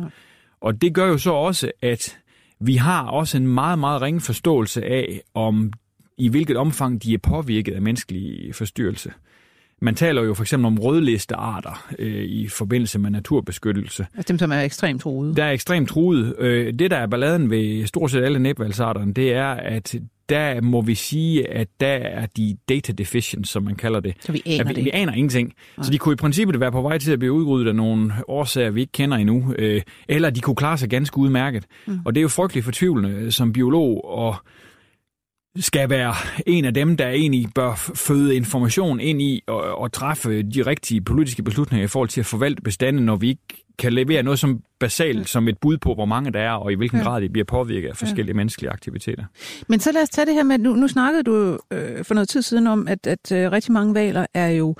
Og 0.61 0.81
det 0.81 0.93
gør 0.93 1.07
jo 1.07 1.17
så 1.17 1.31
også, 1.31 1.71
at 1.81 2.19
vi 2.59 2.75
har 2.75 3.03
også 3.03 3.37
en 3.37 3.47
meget, 3.47 3.79
meget 3.79 4.01
ringe 4.01 4.21
forståelse 4.21 4.85
af, 4.85 5.21
om 5.33 5.73
i 6.17 6.29
hvilket 6.29 6.57
omfang 6.57 7.03
de 7.03 7.13
er 7.13 7.17
påvirket 7.17 7.73
af 7.73 7.81
menneskelig 7.81 8.55
forstyrrelse. 8.55 9.11
Man 9.81 9.95
taler 9.95 10.23
jo 10.23 10.33
for 10.33 10.43
eksempel 10.43 10.65
om 10.65 10.79
rødlistearter 10.79 11.87
øh, 11.99 12.23
i 12.23 12.47
forbindelse 12.47 12.99
med 12.99 13.09
naturbeskyttelse. 13.09 14.07
Altså 14.15 14.31
dem, 14.31 14.39
som 14.39 14.51
er 14.51 14.61
ekstremt 14.61 15.01
truede? 15.01 15.35
Der 15.35 15.43
er 15.43 15.51
ekstremt 15.51 15.89
truede. 15.89 16.35
Øh, 16.39 16.73
det, 16.73 16.91
der 16.91 16.97
er 16.97 17.07
balladen 17.07 17.49
ved 17.49 17.85
stort 17.85 18.11
set 18.11 18.23
alle 18.23 18.39
næbvalgsarterne, 18.39 19.13
det 19.13 19.33
er, 19.33 19.47
at 19.47 19.95
der 20.29 20.61
må 20.61 20.81
vi 20.81 20.95
sige, 20.95 21.49
at 21.49 21.67
der 21.79 21.87
er 21.87 22.25
de 22.25 22.57
data 22.69 22.91
deficient, 22.91 23.47
som 23.47 23.63
man 23.63 23.75
kalder 23.75 23.99
det. 23.99 24.15
Så 24.19 24.31
vi 24.31 24.41
aner 24.45 24.63
vi, 24.63 24.73
det 24.73 24.85
Vi 24.85 24.89
aner 24.93 25.13
ingenting. 25.13 25.53
Nej. 25.77 25.83
Så 25.83 25.91
de 25.91 25.97
kunne 25.97 26.13
i 26.13 26.15
princippet 26.15 26.59
være 26.59 26.71
på 26.71 26.81
vej 26.81 26.97
til 26.97 27.11
at 27.11 27.19
blive 27.19 27.33
udryddet 27.33 27.67
af 27.67 27.75
nogle 27.75 28.13
årsager, 28.27 28.69
vi 28.69 28.81
ikke 28.81 28.91
kender 28.91 29.17
endnu. 29.17 29.53
Øh, 29.57 29.81
eller 30.07 30.29
de 30.29 30.41
kunne 30.41 30.55
klare 30.55 30.77
sig 30.77 30.89
ganske 30.89 31.17
udmærket. 31.17 31.65
Mm. 31.87 31.99
Og 32.05 32.15
det 32.15 32.19
er 32.19 32.21
jo 32.21 32.27
frygteligt 32.27 32.63
fortvivlende 32.63 33.31
som 33.31 33.53
biolog 33.53 34.05
og 34.05 34.35
skal 35.59 35.89
være 35.89 36.15
en 36.45 36.65
af 36.65 36.73
dem, 36.73 36.97
der 36.97 37.07
egentlig 37.07 37.47
bør 37.55 37.91
føde 37.95 38.35
information 38.35 38.99
ind 38.99 39.21
i 39.21 39.41
og, 39.47 39.61
og 39.77 39.91
træffe 39.91 40.43
de 40.43 40.61
rigtige 40.61 41.01
politiske 41.01 41.43
beslutninger 41.43 41.85
i 41.85 41.87
forhold 41.87 42.09
til 42.09 42.19
at 42.19 42.25
forvalte 42.25 42.61
bestanden, 42.61 43.05
når 43.05 43.15
vi 43.15 43.29
ikke 43.29 43.65
kan 43.79 43.93
levere 43.93 44.23
noget 44.23 44.39
som 44.39 44.61
basalt, 44.79 45.29
som 45.29 45.47
et 45.47 45.57
bud 45.57 45.77
på, 45.77 45.93
hvor 45.93 46.05
mange 46.05 46.33
der 46.33 46.39
er, 46.39 46.51
og 46.51 46.71
i 46.71 46.75
hvilken 46.75 46.99
ja. 46.99 47.03
grad 47.03 47.21
de 47.21 47.29
bliver 47.29 47.45
påvirket 47.45 47.89
af 47.89 47.97
forskellige 47.97 48.33
ja. 48.33 48.37
menneskelige 48.37 48.71
aktiviteter. 48.71 49.23
Men 49.67 49.79
så 49.79 49.91
lad 49.91 50.01
os 50.01 50.09
tage 50.09 50.25
det 50.25 50.33
her 50.33 50.43
med, 50.43 50.57
nu, 50.57 50.73
nu 50.73 50.87
snakkede 50.87 51.23
du 51.23 51.59
øh, 51.71 52.05
for 52.05 52.13
noget 52.13 52.29
tid 52.29 52.41
siden 52.41 52.67
om, 52.67 52.87
at, 52.87 53.07
at 53.07 53.31
øh, 53.31 53.51
rigtig 53.51 53.71
mange 53.71 53.93
valer 53.93 54.25
er 54.33 54.47
jo 54.47 54.75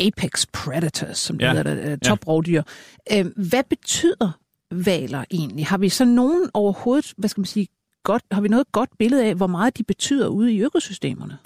apex 0.00 0.46
predators, 0.52 1.18
som 1.18 1.40
ja. 1.40 1.52
hedder 1.52 1.74
det, 1.74 1.92
øh, 1.92 1.98
toprovdyr. 1.98 2.62
Ja. 3.10 3.20
Øh, 3.20 3.26
hvad 3.36 3.62
betyder 3.70 4.38
valer 4.70 5.24
egentlig? 5.30 5.66
Har 5.66 5.78
vi 5.78 5.88
så 5.88 6.04
nogen 6.04 6.50
overhovedet, 6.54 7.12
hvad 7.16 7.28
skal 7.28 7.40
man 7.40 7.46
sige, 7.46 7.66
godt, 8.12 8.22
har 8.32 8.40
vi 8.40 8.48
noget 8.48 8.72
godt 8.72 8.90
billede 8.98 9.24
af, 9.24 9.34
hvor 9.34 9.46
meget 9.46 9.78
de 9.78 9.84
betyder 9.84 10.28
ude 10.28 10.52
i 10.52 10.62
økosystemerne? 10.62 11.38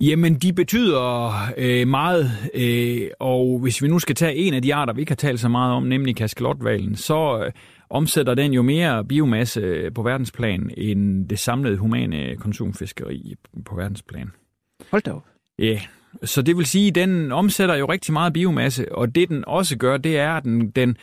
Jamen, 0.00 0.34
de 0.34 0.52
betyder 0.52 1.32
øh, 1.56 1.88
meget, 1.88 2.30
øh, 2.54 3.10
og 3.20 3.58
hvis 3.58 3.82
vi 3.82 3.88
nu 3.88 3.98
skal 3.98 4.14
tage 4.14 4.34
en 4.34 4.54
af 4.54 4.62
de 4.62 4.74
arter, 4.74 4.92
vi 4.92 5.00
ikke 5.00 5.10
har 5.10 5.16
talt 5.16 5.40
så 5.40 5.48
meget 5.48 5.72
om, 5.72 5.82
nemlig 5.82 6.16
kaskelotvalen, 6.16 6.96
så 6.96 7.44
øh, 7.44 7.52
omsætter 7.90 8.34
den 8.34 8.52
jo 8.52 8.62
mere 8.62 9.04
biomasse 9.04 9.90
på 9.94 10.02
verdensplan 10.02 10.70
end 10.76 11.28
det 11.28 11.38
samlede 11.38 11.76
humane 11.76 12.36
konsumfiskeri 12.36 13.34
på 13.64 13.76
verdensplan. 13.76 14.30
Hold 14.90 15.02
da 15.02 15.12
op. 15.12 15.24
Ja, 15.58 15.80
så 16.24 16.42
det 16.42 16.56
vil 16.56 16.66
sige, 16.66 16.88
at 16.88 16.94
den 16.94 17.32
omsætter 17.32 17.74
jo 17.74 17.86
rigtig 17.86 18.12
meget 18.12 18.32
biomasse, 18.32 18.94
og 18.94 19.14
det 19.14 19.28
den 19.28 19.44
også 19.46 19.76
gør, 19.78 19.96
det 19.96 20.18
er, 20.18 20.32
at 20.32 20.44
den, 20.44 20.70
den 20.70 20.90
øh, 20.90 20.96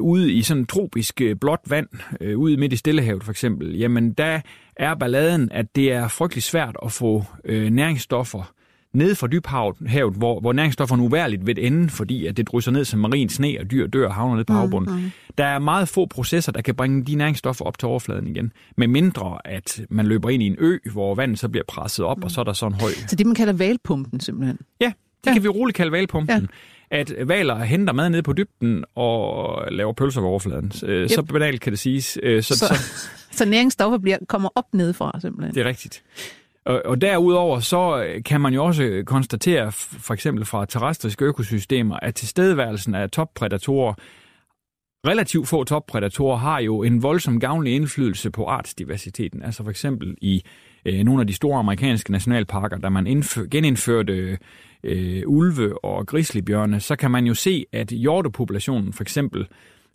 ude 0.00 0.32
i 0.32 0.42
sådan 0.42 0.66
tropisk 0.66 1.20
øh, 1.20 1.36
blåt 1.36 1.60
vand, 1.66 1.88
øh, 2.20 2.38
ude 2.38 2.56
midt 2.56 2.72
i 2.72 2.76
Stillehavet 2.76 3.24
for 3.24 3.30
eksempel, 3.30 3.76
jamen 3.76 4.12
der 4.12 4.40
er 4.76 4.94
balladen, 4.94 5.48
at 5.52 5.76
det 5.76 5.92
er 5.92 6.08
frygtelig 6.08 6.42
svært 6.42 6.76
at 6.84 6.92
få 6.92 7.24
øh, 7.44 7.70
næringsstoffer 7.70 8.52
ned 8.94 9.14
fra 9.14 9.26
dybhavet, 9.26 9.76
havet, 9.86 10.14
hvor, 10.14 10.40
hvor 10.40 10.52
næringsstofferne 10.52 11.02
uværligt 11.02 11.46
vil 11.46 11.66
ende, 11.66 11.88
fordi 11.88 12.26
at 12.26 12.36
det 12.36 12.48
drysser 12.48 12.72
ned 12.72 12.84
som 12.84 13.00
marin 13.00 13.28
sne, 13.28 13.56
og 13.60 13.70
dyr 13.70 13.86
dør 13.86 14.06
og 14.06 14.14
havner 14.14 14.36
ned 14.36 14.44
på 14.44 14.52
mm, 14.52 14.58
havbunden. 14.58 14.94
Mm, 14.94 15.02
mm. 15.02 15.10
Der 15.38 15.44
er 15.44 15.58
meget 15.58 15.88
få 15.88 16.06
processer, 16.06 16.52
der 16.52 16.62
kan 16.62 16.74
bringe 16.74 17.04
de 17.04 17.14
næringsstoffer 17.14 17.64
op 17.64 17.78
til 17.78 17.88
overfladen 17.88 18.26
igen, 18.26 18.52
med 18.76 18.88
mindre 18.88 19.38
at 19.44 19.80
man 19.90 20.06
løber 20.06 20.30
ind 20.30 20.42
i 20.42 20.46
en 20.46 20.56
ø, 20.58 20.78
hvor 20.92 21.14
vandet 21.14 21.38
så 21.38 21.48
bliver 21.48 21.64
presset 21.68 22.04
op, 22.04 22.16
mm. 22.16 22.22
og 22.22 22.30
så 22.30 22.40
er 22.40 22.44
der 22.44 22.52
sådan 22.52 22.74
en 22.74 22.80
høj... 22.80 22.90
Så 23.06 23.16
det 23.16 23.26
man 23.26 23.34
kalder 23.34 23.52
valpumpen 23.52 24.20
simpelthen? 24.20 24.58
Ja, 24.80 24.92
det 25.24 25.26
ja. 25.26 25.32
kan 25.32 25.42
vi 25.42 25.48
roligt 25.48 25.76
kalde 25.76 25.92
valpumpen. 25.92 26.40
Ja 26.40 26.46
at 26.92 27.28
valer 27.28 27.58
henter 27.58 27.92
mad 27.92 28.10
ned 28.10 28.22
på 28.22 28.32
dybden 28.32 28.84
og 28.94 29.62
laver 29.70 29.92
pølser 29.92 30.20
på 30.20 30.26
overfladen. 30.26 30.72
Yep. 30.84 31.10
Så 31.10 31.22
banalt 31.22 31.60
kan 31.60 31.72
det 31.72 31.78
siges. 31.78 32.04
Så, 32.04 32.40
så, 32.42 32.56
så, 32.56 32.74
så 33.38 33.44
næringsstoffer 33.44 33.98
bliver, 33.98 34.18
kommer 34.28 34.48
op 34.54 34.74
nedefra 34.74 35.18
simpelthen? 35.20 35.54
Det 35.54 35.60
er 35.60 35.68
rigtigt. 35.68 36.02
Og, 36.64 36.82
og 36.84 37.00
derudover 37.00 37.60
så 37.60 38.12
kan 38.24 38.40
man 38.40 38.54
jo 38.54 38.64
også 38.64 39.02
konstatere, 39.06 39.72
for 39.72 40.14
eksempel 40.14 40.44
fra 40.44 40.66
terrestriske 40.66 41.24
økosystemer, 41.24 41.96
at 41.96 42.14
tilstedeværelsen 42.14 42.94
af 42.94 43.10
toppredatorer, 43.10 43.94
relativt 45.06 45.48
få 45.48 45.64
toppredatorer, 45.64 46.36
har 46.36 46.60
jo 46.60 46.82
en 46.82 47.02
voldsom 47.02 47.40
gavnlig 47.40 47.74
indflydelse 47.74 48.30
på 48.30 48.46
artsdiversiteten. 48.46 49.42
Altså 49.42 49.62
for 49.62 49.70
eksempel 49.70 50.16
i 50.20 50.42
øh, 50.86 51.04
nogle 51.04 51.20
af 51.20 51.26
de 51.26 51.34
store 51.34 51.58
amerikanske 51.58 52.12
nationalparker, 52.12 52.78
da 52.78 52.88
man 52.88 53.06
indfør, 53.06 53.44
genindførte 53.50 54.38
øh, 54.84 55.22
ulve 55.26 55.84
og 55.84 56.06
grizzlybjørne, 56.06 56.80
så 56.80 56.96
kan 56.96 57.10
man 57.10 57.26
jo 57.26 57.34
se, 57.34 57.66
at 57.72 57.88
hjortepopulationen 57.88 58.92
for 58.92 59.02
eksempel 59.02 59.46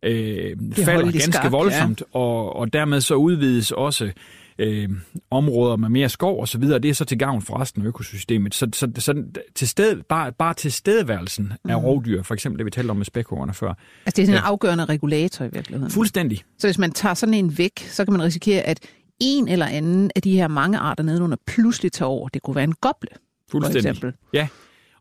øh, 0.04 0.58
falder 0.74 1.12
ganske 1.12 1.34
skab, 1.34 1.52
voldsomt, 1.52 2.02
ja. 2.02 2.20
og, 2.20 2.56
og 2.56 2.74
dermed 2.74 3.02
så 3.02 3.16
udvides 3.16 3.72
også 3.72 4.12
øh, 4.60 4.90
områder 5.32 5.76
med 5.76 5.90
mere 5.90 6.10
skov 6.10 6.40
og 6.40 6.48
så 6.48 6.58
videre. 6.58 6.80
Det 6.80 6.90
er 6.90 6.94
så 6.94 7.06
til 7.06 7.20
gavn 7.20 7.42
for 7.42 7.62
resten 7.62 7.82
af 7.82 7.86
økosystemet. 7.86 8.56
Så, 8.56 8.68
så, 8.74 8.92
så 8.98 9.24
til 9.56 9.68
sted, 9.68 10.04
bare, 10.04 10.32
bare 10.32 10.54
til 10.54 10.72
stedværelsen 10.72 11.54
af 11.70 11.78
mm. 11.80 11.86
rovdyr, 11.86 12.24
for 12.24 12.34
eksempel 12.34 12.60
det 12.60 12.66
vi 12.66 12.72
talte 12.72 12.92
om 12.92 12.98
med 12.98 13.06
spækhuggerne 13.06 13.54
før. 13.54 13.68
Altså 13.70 13.78
det 14.06 14.20
er 14.20 14.26
sådan 14.26 14.30
en 14.30 14.44
ja. 14.44 14.50
afgørende 14.50 14.86
regulator 14.86 15.46
i 15.46 15.50
virkeligheden. 15.54 15.92
Fuldstændig. 15.92 16.44
Så 16.58 16.68
hvis 16.68 16.78
man 16.78 16.92
tager 16.92 17.14
sådan 17.14 17.34
en 17.34 17.58
væk, 17.58 17.80
så 17.80 18.06
kan 18.06 18.14
man 18.14 18.24
risikere, 18.24 18.62
at 18.62 18.80
en 19.20 19.48
eller 19.48 19.66
anden 19.66 20.12
af 20.16 20.22
de 20.22 20.32
her 20.32 20.48
mange 20.48 20.78
arter 20.78 21.04
nedenunder 21.04 21.38
pludselig 21.48 21.92
tager 21.92 22.10
over. 22.10 22.30
Det 22.30 22.42
kunne 22.42 22.56
være 22.56 22.64
en 22.64 22.76
goble, 22.82 23.10
Fuldstændig. 23.52 23.84
for 23.84 23.90
eksempel. 23.90 24.14
Ja, 24.34 24.48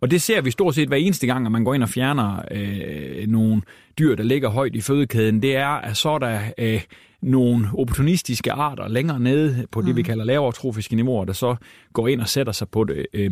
og 0.01 0.11
det 0.11 0.23
ser 0.23 0.41
vi 0.41 0.51
stort 0.51 0.75
set 0.75 0.89
hver 0.89 0.97
eneste 0.97 1.27
gang, 1.27 1.47
at 1.47 1.53
man 1.53 1.65
går 1.65 1.75
ind 1.75 1.83
og 1.83 1.89
fjerner 1.89 2.43
øh, 2.51 3.27
nogle 3.27 3.63
dyr, 3.99 4.15
der 4.15 4.25
ligger 4.25 4.49
højt 4.49 4.75
i 4.75 4.81
fødekæden. 4.81 5.43
Det 5.43 5.57
er, 5.57 5.69
at 5.69 5.97
så 5.97 6.09
er 6.09 6.19
der 6.19 6.41
øh, 6.59 6.81
nogle 7.23 7.69
opportunistiske 7.79 8.53
arter 8.53 8.89
længere 8.89 9.21
nede 9.21 9.67
på 9.71 9.81
det, 9.81 9.89
mm. 9.89 9.97
vi 9.97 10.03
kalder 10.03 10.25
lavere 10.25 10.53
trofiske 10.53 10.97
niveauer, 10.97 11.25
der 11.25 11.33
så 11.33 11.57
går 11.93 12.09
ind 12.09 12.21
og 12.21 12.29
sætter 12.29 12.53
sig 12.53 12.69
på 12.69 12.85
det. 12.85 13.07
Øh. 13.13 13.31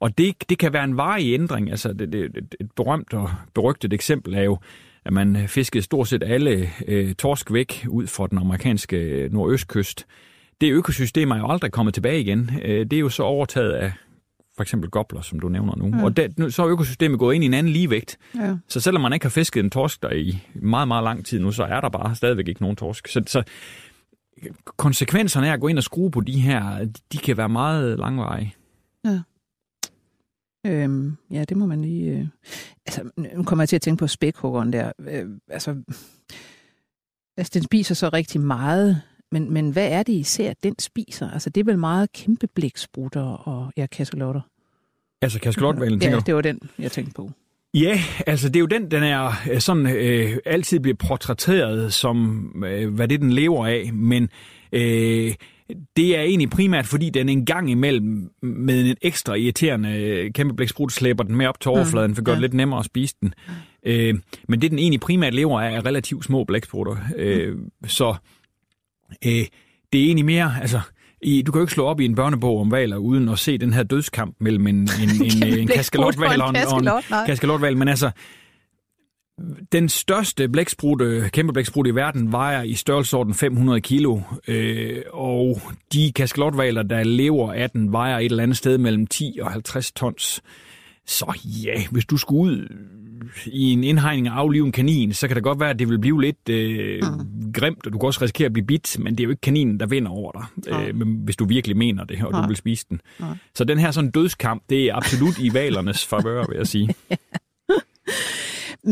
Og 0.00 0.18
det, 0.18 0.34
det 0.48 0.58
kan 0.58 0.72
være 0.72 0.84
en 0.84 0.96
varig 0.96 1.34
ændring. 1.34 1.70
Altså 1.70 1.92
det, 1.92 2.12
det, 2.12 2.24
et 2.60 2.70
berømt 2.76 3.14
og 3.14 3.30
berygtet 3.54 3.92
eksempel 3.92 4.34
er 4.34 4.42
jo, 4.42 4.58
at 5.04 5.12
man 5.12 5.48
fiskede 5.48 5.82
stort 5.82 6.08
set 6.08 6.22
alle 6.22 6.70
øh, 6.88 7.14
torsk 7.14 7.52
væk 7.52 7.86
ud 7.88 8.06
fra 8.06 8.26
den 8.26 8.38
amerikanske 8.38 9.28
nordøstkyst. 9.32 10.06
Det 10.60 10.72
økosystem 10.72 11.30
er 11.30 11.38
jo 11.38 11.48
aldrig 11.48 11.72
kommet 11.72 11.94
tilbage 11.94 12.20
igen. 12.20 12.50
Øh, 12.62 12.86
det 12.86 12.92
er 12.92 13.00
jo 13.00 13.08
så 13.08 13.22
overtaget 13.22 13.72
af 13.72 13.92
for 14.56 14.62
eksempel 14.62 14.90
gobler, 14.90 15.20
som 15.20 15.40
du 15.40 15.48
nævner 15.48 15.76
nu. 15.76 15.86
Mm. 15.86 16.04
Og 16.04 16.16
det, 16.16 16.54
så 16.54 16.62
er 16.62 16.68
økosystemet 16.68 17.18
gået 17.18 17.34
ind 17.34 17.44
i 17.44 17.46
en 17.46 17.54
anden 17.54 17.72
ligevægt. 17.72 18.18
Ja. 18.34 18.56
Så 18.68 18.80
selvom 18.80 19.02
man 19.02 19.12
ikke 19.12 19.24
har 19.24 19.30
fisket 19.30 19.64
en 19.64 19.70
torsk 19.70 20.02
der 20.02 20.10
i 20.10 20.42
meget, 20.54 20.88
meget 20.88 21.04
lang 21.04 21.26
tid 21.26 21.40
nu, 21.40 21.52
så 21.52 21.64
er 21.64 21.80
der 21.80 21.88
bare 21.88 22.14
stadigvæk 22.14 22.48
ikke 22.48 22.62
nogen 22.62 22.76
torsk. 22.76 23.08
Så, 23.08 23.22
så 23.26 23.42
konsekvenserne 24.76 25.48
af 25.48 25.52
at 25.52 25.60
gå 25.60 25.68
ind 25.68 25.78
og 25.78 25.84
skrue 25.84 26.10
på 26.10 26.20
de 26.20 26.40
her, 26.40 26.88
de 27.12 27.18
kan 27.18 27.36
være 27.36 27.48
meget 27.48 27.98
langvarige. 27.98 28.54
Ja. 29.04 29.20
Øhm, 30.66 31.16
ja, 31.30 31.44
det 31.44 31.56
må 31.56 31.66
man 31.66 31.82
lige... 31.82 32.10
Øh... 32.10 32.26
Altså, 32.86 33.10
nu 33.36 33.42
kommer 33.42 33.62
jeg 33.62 33.68
til 33.68 33.76
at 33.76 33.82
tænke 33.82 33.98
på 33.98 34.06
spækhuggeren 34.06 34.72
der. 34.72 34.92
Øh, 35.00 35.26
altså, 35.50 35.76
Altså, 37.36 37.50
den 37.54 37.62
spiser 37.62 37.94
så 37.94 38.08
rigtig 38.08 38.40
meget, 38.40 39.02
men, 39.32 39.52
men 39.52 39.70
hvad 39.70 39.88
er 39.88 40.02
det 40.02 40.12
især, 40.12 40.52
den 40.62 40.78
spiser? 40.78 41.30
Altså, 41.30 41.50
det 41.50 41.60
er 41.60 41.64
vel 41.64 41.78
meget 41.78 42.12
kæmpe 42.12 42.46
blæksprutter 42.54 43.22
og 43.22 43.72
ja, 43.76 43.86
kasselotter. 43.86 44.40
Altså 45.22 45.40
kaskelotvalen, 45.40 46.00
tænker 46.00 46.16
Ja, 46.16 46.22
det 46.26 46.34
var 46.34 46.40
den, 46.40 46.60
jeg 46.78 46.92
tænkte 46.92 47.14
på. 47.14 47.30
Ja, 47.74 48.00
altså 48.26 48.48
det 48.48 48.56
er 48.56 48.60
jo 48.60 48.66
den, 48.66 48.90
den 48.90 49.02
er 49.02 49.32
øh, 49.50 49.60
sådan 49.60 49.86
øh, 49.86 50.36
altid 50.44 50.80
bliver 50.80 50.96
portrætteret 51.08 51.92
som, 51.92 52.50
øh, 52.66 52.94
hvad 52.94 53.08
det 53.08 53.20
den 53.20 53.30
lever 53.30 53.66
af, 53.66 53.90
men 53.92 54.28
øh, 54.72 55.34
det 55.96 56.16
er 56.16 56.22
egentlig 56.22 56.50
primært, 56.50 56.86
fordi 56.86 57.10
den 57.10 57.28
en 57.28 57.46
gang 57.46 57.70
imellem 57.70 58.30
med 58.42 58.90
en 58.90 58.96
ekstra 59.02 59.34
irriterende 59.34 59.90
øh, 59.90 60.32
kæmpe 60.32 60.54
blæksprut 60.54 60.92
slæber 60.92 61.24
den 61.24 61.36
med 61.36 61.46
op 61.46 61.60
til 61.60 61.70
overfladen, 61.70 62.14
for 62.14 62.20
at 62.20 62.24
gøre 62.24 62.34
det 62.34 62.40
ja. 62.40 62.46
lidt 62.46 62.54
nemmere 62.54 62.78
at 62.78 62.84
spise 62.84 63.14
den. 63.20 63.34
Øh, 63.86 64.14
men 64.48 64.60
det, 64.60 64.70
den 64.70 64.78
egentlig 64.78 65.00
primært 65.00 65.34
lever 65.34 65.60
af, 65.60 65.76
er 65.76 65.86
relativt 65.86 66.24
små 66.24 66.44
blæksprutter. 66.44 66.96
Øh, 67.16 67.56
så 67.86 68.14
øh, 69.26 69.46
det 69.92 70.00
er 70.00 70.04
egentlig 70.04 70.24
mere, 70.24 70.52
altså, 70.60 70.80
i, 71.22 71.42
du 71.42 71.52
kan 71.52 71.58
jo 71.58 71.62
ikke 71.62 71.72
slå 71.72 71.84
op 71.84 72.00
i 72.00 72.04
en 72.04 72.14
børnebog 72.14 72.60
om 72.60 72.70
valer, 72.70 72.96
uden 72.96 73.28
at 73.28 73.38
se 73.38 73.58
den 73.58 73.72
her 73.72 73.82
dødskamp 73.82 74.36
mellem 74.40 74.66
en, 74.66 74.74
en, 74.74 74.88
en, 75.44 75.58
en, 75.58 75.68
kaskelotval 75.68 76.42
og 76.42 76.48
en 76.48 76.56
en, 76.56 76.66
og 76.66 76.78
en 76.78 76.84
kaskelot, 76.84 77.10
nej. 77.10 77.26
kaskelotval. 77.26 77.76
Men 77.76 77.88
altså, 77.88 78.10
den 79.72 79.88
største 79.88 80.48
blæksprutte, 80.48 81.30
kæmpe 81.32 81.52
blæksprutte 81.52 81.90
i 81.90 81.94
verden 81.94 82.32
vejer 82.32 82.62
i 82.62 82.74
størrelsesorden 82.74 83.34
500 83.34 83.80
kilo, 83.80 84.20
øh, 84.48 85.02
og 85.12 85.60
de 85.92 86.12
kaskelotvaler, 86.12 86.82
der 86.82 87.02
lever 87.02 87.52
af 87.52 87.70
den, 87.70 87.92
vejer 87.92 88.18
et 88.18 88.24
eller 88.24 88.42
andet 88.42 88.56
sted 88.56 88.78
mellem 88.78 89.06
10 89.06 89.38
og 89.42 89.52
50 89.52 89.92
tons. 89.92 90.42
Så 91.06 91.38
ja, 91.44 91.86
hvis 91.90 92.04
du 92.04 92.16
skulle 92.16 92.52
ud 92.52 92.68
i 93.46 93.72
en 93.72 93.84
indhegning 93.84 94.30
og 94.30 94.38
aflive 94.38 94.66
en 94.66 94.72
kanin, 94.72 95.12
så 95.12 95.28
kan 95.28 95.34
det 95.34 95.44
godt 95.44 95.60
være, 95.60 95.70
at 95.70 95.78
det 95.78 95.88
vil 95.88 95.98
blive 95.98 96.22
lidt 96.22 96.48
øh, 96.48 97.02
mm. 97.02 97.52
grimt, 97.52 97.86
og 97.86 97.92
du 97.92 97.98
kan 97.98 98.06
også 98.06 98.22
risikere 98.22 98.46
at 98.46 98.52
blive 98.52 98.66
bit, 98.66 98.98
men 98.98 99.14
det 99.14 99.20
er 99.20 99.24
jo 99.24 99.30
ikke 99.30 99.40
kaninen, 99.40 99.80
der 99.80 99.86
vinder 99.86 100.10
over 100.10 100.32
dig, 100.32 100.72
Nej. 100.72 100.88
øh, 100.88 101.18
hvis 101.24 101.36
du 101.36 101.44
virkelig 101.44 101.76
mener 101.76 102.04
det, 102.04 102.24
og 102.24 102.32
Nej. 102.32 102.42
du 102.42 102.46
vil 102.46 102.56
spise 102.56 102.86
den. 102.90 103.00
Nej. 103.20 103.36
Så 103.54 103.64
den 103.64 103.78
her 103.78 103.90
sådan 103.90 104.10
dødskamp, 104.10 104.62
det 104.70 104.84
er 104.84 104.94
absolut 104.94 105.38
i 105.38 105.54
valernes 105.54 106.06
favør, 106.10 106.46
vil 106.48 106.56
jeg 106.56 106.66
sige. 106.66 106.94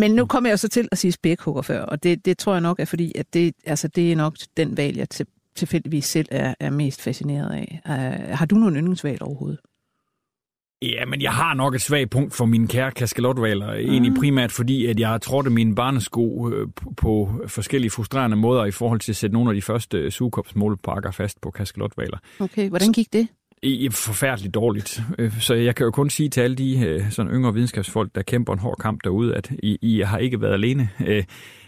Men 0.00 0.10
nu 0.10 0.26
kommer 0.26 0.50
jeg 0.50 0.58
så 0.58 0.68
til 0.68 0.88
at 0.92 0.98
sige 0.98 1.12
spækhugger 1.12 1.62
før, 1.62 1.82
og 1.82 2.02
det, 2.02 2.24
det 2.24 2.38
tror 2.38 2.52
jeg 2.52 2.60
nok 2.60 2.80
er 2.80 2.84
fordi, 2.84 3.12
at 3.14 3.34
det, 3.34 3.54
altså, 3.66 3.88
det 3.88 4.12
er 4.12 4.16
nok 4.16 4.36
den 4.56 4.76
valg, 4.76 4.96
jeg 4.96 5.10
til, 5.10 5.26
tilfældigvis 5.56 6.04
selv 6.04 6.28
er, 6.30 6.54
er 6.60 6.70
mest 6.70 7.02
fascineret 7.02 7.50
af. 7.52 7.80
Uh, 7.88 8.38
har 8.38 8.46
du 8.46 8.54
nogen 8.54 8.76
yndlingsvalg 8.76 9.22
overhovedet? 9.22 9.58
Ja, 10.92 11.04
men 11.06 11.22
jeg 11.22 11.32
har 11.32 11.54
nok 11.54 11.74
et 11.74 11.80
svagt 11.80 12.10
punkt 12.10 12.34
for 12.34 12.44
mine 12.44 12.68
kære 12.68 12.90
kaskelotvaler. 12.90 13.72
Egentlig 13.72 14.12
primært 14.20 14.52
fordi, 14.52 14.86
at 14.86 15.00
jeg 15.00 15.20
trådte 15.22 15.50
mine 15.50 15.74
barnesko 15.74 16.50
øh, 16.50 16.68
på- 16.96 17.30
forskellige 17.46 17.90
frustrerende 17.90 18.36
måder 18.36 18.64
i 18.64 18.70
forhold 18.70 19.00
til 19.00 19.12
at 19.12 19.16
sætte 19.16 19.34
nogle 19.34 19.50
af 19.50 19.54
de 19.54 19.62
første 19.62 20.10
sugekopsmålepakker 20.10 21.10
fast 21.10 21.40
på 21.40 21.50
kaskelotvaler. 21.50 22.18
Okay, 22.40 22.68
hvordan 22.68 22.92
gik 22.92 23.12
det? 23.12 23.28
I 23.62 23.88
forfærdeligt 23.92 24.54
dårligt. 24.54 25.02
Øh, 25.18 25.40
Så 25.40 25.54
jeg 25.54 25.74
kan 25.74 25.84
jo 25.84 25.90
kun 25.90 26.10
sige 26.10 26.28
til 26.28 26.40
alle 26.40 26.56
de 26.56 26.78
øh, 26.86 27.10
sådan 27.10 27.32
yngre 27.32 27.54
videnskabsfolk, 27.54 28.14
der 28.14 28.22
kæmper 28.22 28.52
en 28.52 28.58
hård 28.58 28.76
kamp 28.80 29.04
derude, 29.04 29.34
at 29.34 29.50
I, 29.62 29.78
I 29.82 30.00
har 30.00 30.18
ikke 30.18 30.40
været 30.40 30.52
alene. 30.52 30.88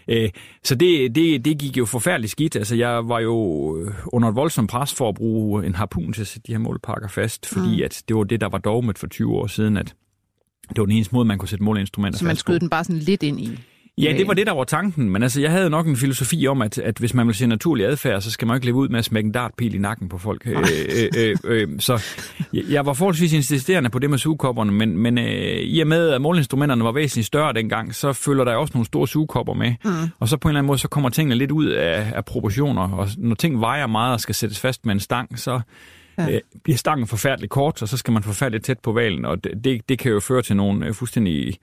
Øh, 0.07 0.29
Så 0.63 0.75
det, 0.75 1.15
det, 1.15 1.45
det 1.45 1.57
gik 1.57 1.77
jo 1.77 1.85
forfærdeligt 1.85 2.31
skidt. 2.31 2.55
Altså, 2.55 2.75
jeg 2.75 3.09
var 3.09 3.19
jo 3.19 3.77
øh, 3.77 3.93
under 4.07 4.29
et 4.29 4.35
voldsomt 4.35 4.69
pres 4.69 4.93
for 4.93 5.09
at 5.09 5.15
bruge 5.15 5.65
en 5.65 5.75
harpun 5.75 6.13
til 6.13 6.21
at 6.21 6.27
sætte 6.27 6.47
de 6.47 6.51
her 6.51 6.59
målepakker 6.59 7.07
fast, 7.07 7.45
fordi 7.45 7.81
at 7.81 8.03
det 8.07 8.15
var 8.15 8.23
det, 8.23 8.41
der 8.41 8.49
var 8.49 8.57
dogmet 8.57 8.97
for 8.97 9.07
20 9.07 9.33
år 9.35 9.47
siden, 9.47 9.77
at 9.77 9.95
det 10.69 10.77
var 10.77 10.85
den 10.85 10.95
eneste 10.95 11.15
måde, 11.15 11.25
man 11.25 11.37
kunne 11.37 11.49
sætte 11.49 11.63
måleinstrumenter 11.63 12.19
Så 12.19 12.25
man 12.25 12.31
fast 12.31 12.39
skød 12.39 12.59
den 12.59 12.69
bare 12.69 12.83
sådan 12.83 12.99
lidt 12.99 13.23
ind 13.23 13.39
i? 13.39 13.59
Ja, 14.01 14.13
det 14.17 14.27
var 14.27 14.33
det, 14.33 14.47
der 14.47 14.53
var 14.53 14.63
tanken, 14.63 15.09
men 15.09 15.23
altså, 15.23 15.41
jeg 15.41 15.51
havde 15.51 15.69
nok 15.69 15.87
en 15.87 15.95
filosofi 15.97 16.47
om, 16.47 16.61
at, 16.61 16.77
at 16.77 16.97
hvis 16.97 17.13
man 17.13 17.27
vil 17.27 17.35
se 17.35 17.47
naturlig 17.47 17.85
adfærd, 17.85 18.21
så 18.21 18.31
skal 18.31 18.47
man 18.47 18.55
ikke 18.57 18.65
leve 18.65 18.75
ud 18.75 18.89
med 18.89 18.99
at 18.99 19.05
smække 19.05 19.27
en 19.27 19.31
dartpil 19.33 19.75
i 19.75 19.77
nakken 19.77 20.09
på 20.09 20.17
folk. 20.17 20.41
Øh, 20.47 20.57
øh, 20.57 21.09
øh, 21.17 21.35
øh, 21.43 21.67
så 21.79 22.03
jeg- 22.53 22.85
var 22.85 22.93
forholdsvis 22.93 23.33
insisterende 23.33 23.89
på 23.89 23.99
det 23.99 24.09
med 24.09 24.17
sugekopperne, 24.17 24.71
men, 24.71 24.97
men 24.97 25.17
øh, 25.17 25.25
i 25.59 25.79
og 25.79 25.87
med, 25.87 26.09
at 26.09 26.21
måleinstrumenterne 26.21 26.83
var 26.83 26.91
væsentligt 26.91 27.27
større 27.27 27.53
dengang, 27.53 27.95
så 27.95 28.13
følger 28.13 28.43
der 28.43 28.55
også 28.55 28.71
nogle 28.73 28.85
store 28.85 29.07
sugekopper 29.07 29.53
med, 29.53 29.73
mm. 29.85 29.91
og 30.19 30.27
så 30.29 30.37
på 30.37 30.47
en 30.47 30.49
eller 30.51 30.59
anden 30.59 30.67
måde, 30.67 30.77
så 30.79 30.87
kommer 30.87 31.09
tingene 31.09 31.35
lidt 31.35 31.51
ud 31.51 31.65
af, 31.65 32.11
af 32.15 32.25
proportioner, 32.25 32.81
og 32.89 33.07
når 33.17 33.35
ting 33.35 33.61
vejer 33.61 33.87
meget 33.87 34.13
og 34.13 34.19
skal 34.19 34.35
sættes 34.35 34.59
fast 34.59 34.85
med 34.85 34.93
en 34.93 34.99
stang, 34.99 35.39
så 35.39 35.61
Ja. 36.19 36.23
ja. 36.23 36.35
øh, 36.35 36.41
bliver 36.63 36.77
stangen 36.77 37.07
forfærdeligt 37.07 37.49
kort, 37.51 37.81
og 37.81 37.87
så 37.87 37.97
skal 37.97 38.11
man 38.13 38.23
forfærdeligt 38.23 38.65
tæt 38.65 38.79
på 38.79 38.91
valen, 38.91 39.25
og 39.25 39.43
det, 39.43 39.51
det, 39.63 39.81
det 39.89 39.99
kan 39.99 40.11
jo 40.11 40.19
føre 40.19 40.41
til 40.41 40.55
nogle 40.55 40.85
øh, 40.87 40.93
fuldstændig 40.93 41.55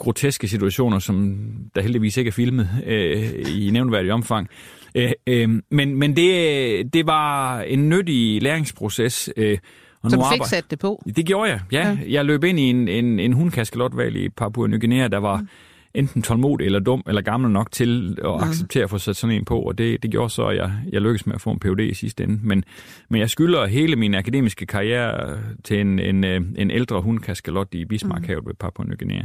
groteske 0.00 0.48
situationer, 0.48 0.98
som 0.98 1.38
der 1.74 1.82
heldigvis 1.82 2.16
ikke 2.16 2.28
er 2.28 2.32
filmet 2.32 2.68
øh, 2.86 3.32
i 3.56 3.70
nævnværdig 3.70 4.12
omfang. 4.12 4.48
Øh, 4.94 5.12
øh, 5.26 5.48
men 5.70 5.94
men 5.94 6.16
det, 6.16 6.94
det 6.94 7.06
var 7.06 7.60
en 7.60 7.88
nyttig 7.88 8.42
læringsproces. 8.42 9.30
Øh, 9.36 9.58
og 10.02 10.10
Så 10.10 10.16
nu 10.16 10.22
du 10.22 10.28
fik 10.32 10.40
sat 10.46 10.70
det 10.70 10.78
på? 10.78 11.02
det 11.16 11.26
gjorde 11.26 11.50
jeg, 11.50 11.60
ja. 11.72 11.78
Ja. 11.78 11.88
ja. 11.88 12.12
Jeg 12.12 12.24
løb 12.24 12.44
ind 12.44 12.58
i 12.58 12.62
en, 12.62 12.88
en, 12.88 13.20
en 13.20 13.32
hundkaskelotval 13.32 14.16
i 14.16 14.28
Papua 14.28 14.66
Ny 14.66 14.80
Guinea, 14.80 15.08
der 15.08 15.18
var 15.18 15.36
mm. 15.36 15.48
enten 15.94 16.22
tålmodig 16.22 16.64
eller 16.64 16.78
dum 16.78 17.02
eller 17.06 17.22
gammel 17.22 17.50
nok 17.50 17.72
til 17.72 18.18
at 18.24 18.30
mm. 18.30 18.48
acceptere 18.48 18.84
at 18.84 18.90
få 18.90 18.98
sat 18.98 19.16
sådan 19.16 19.36
en 19.36 19.44
på, 19.44 19.60
og 19.60 19.78
det, 19.78 20.02
det 20.02 20.10
gjorde 20.10 20.30
så, 20.30 20.46
at 20.46 20.56
jeg, 20.56 20.72
jeg 20.92 21.00
lykkedes 21.00 21.26
med 21.26 21.34
at 21.34 21.40
få 21.40 21.50
en 21.50 21.60
PhD 21.60 21.80
i 21.80 21.94
sidste 21.94 22.24
ende. 22.24 22.40
Men, 22.42 22.64
men 23.08 23.20
jeg 23.20 23.30
skylder 23.30 23.66
hele 23.66 23.96
min 23.96 24.14
akademiske 24.14 24.66
karriere 24.66 25.38
til 25.64 25.80
en, 25.80 25.98
en, 25.98 26.24
øh, 26.24 26.40
en 26.56 26.70
ældre 26.70 27.02
hundkaskelot 27.02 27.74
i 27.74 27.84
Bismarckhavet 27.84 28.46
ved 28.46 28.54
Papua 28.54 28.86
Ny 28.86 28.98
Guinea. 28.98 29.24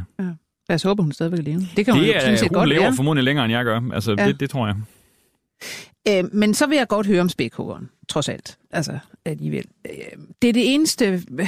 Lad 0.70 0.76
os 0.76 0.84
håbe, 0.84 1.04
hun 1.04 1.12
stadigvæk 1.12 1.40
lever. 1.46 1.60
Det 1.76 1.86
kan 1.86 1.94
hun 1.94 2.04
jo 2.04 2.14
Det 2.14 2.22
sådan 2.22 2.34
er, 2.34 2.38
set 2.38 2.48
hun 2.50 2.54
godt 2.54 2.70
lever 2.70 2.82
være. 2.82 2.96
formodentlig 2.96 3.24
længere, 3.24 3.46
end 3.46 3.52
jeg 3.54 3.66
gør. 3.66 3.82
Altså, 3.94 4.16
Ja. 4.18 4.28
det, 4.28 4.40
det 4.40 4.50
tror 4.50 4.68
jeg. 4.68 4.76
Øh, 6.08 6.24
men 6.34 6.54
så 6.54 6.68
vil 6.68 6.76
jeg 6.78 6.88
godt 6.88 7.08
høre 7.08 7.22
om 7.22 7.30
spækhuggeren, 7.30 7.90
trods 8.08 8.30
alt. 8.30 8.58
Altså, 8.72 8.98
alligevel. 9.26 9.66
Øh, 9.86 9.94
det 10.42 10.50
er 10.50 10.54
det 10.54 10.74
eneste, 10.74 11.12
det 11.12 11.48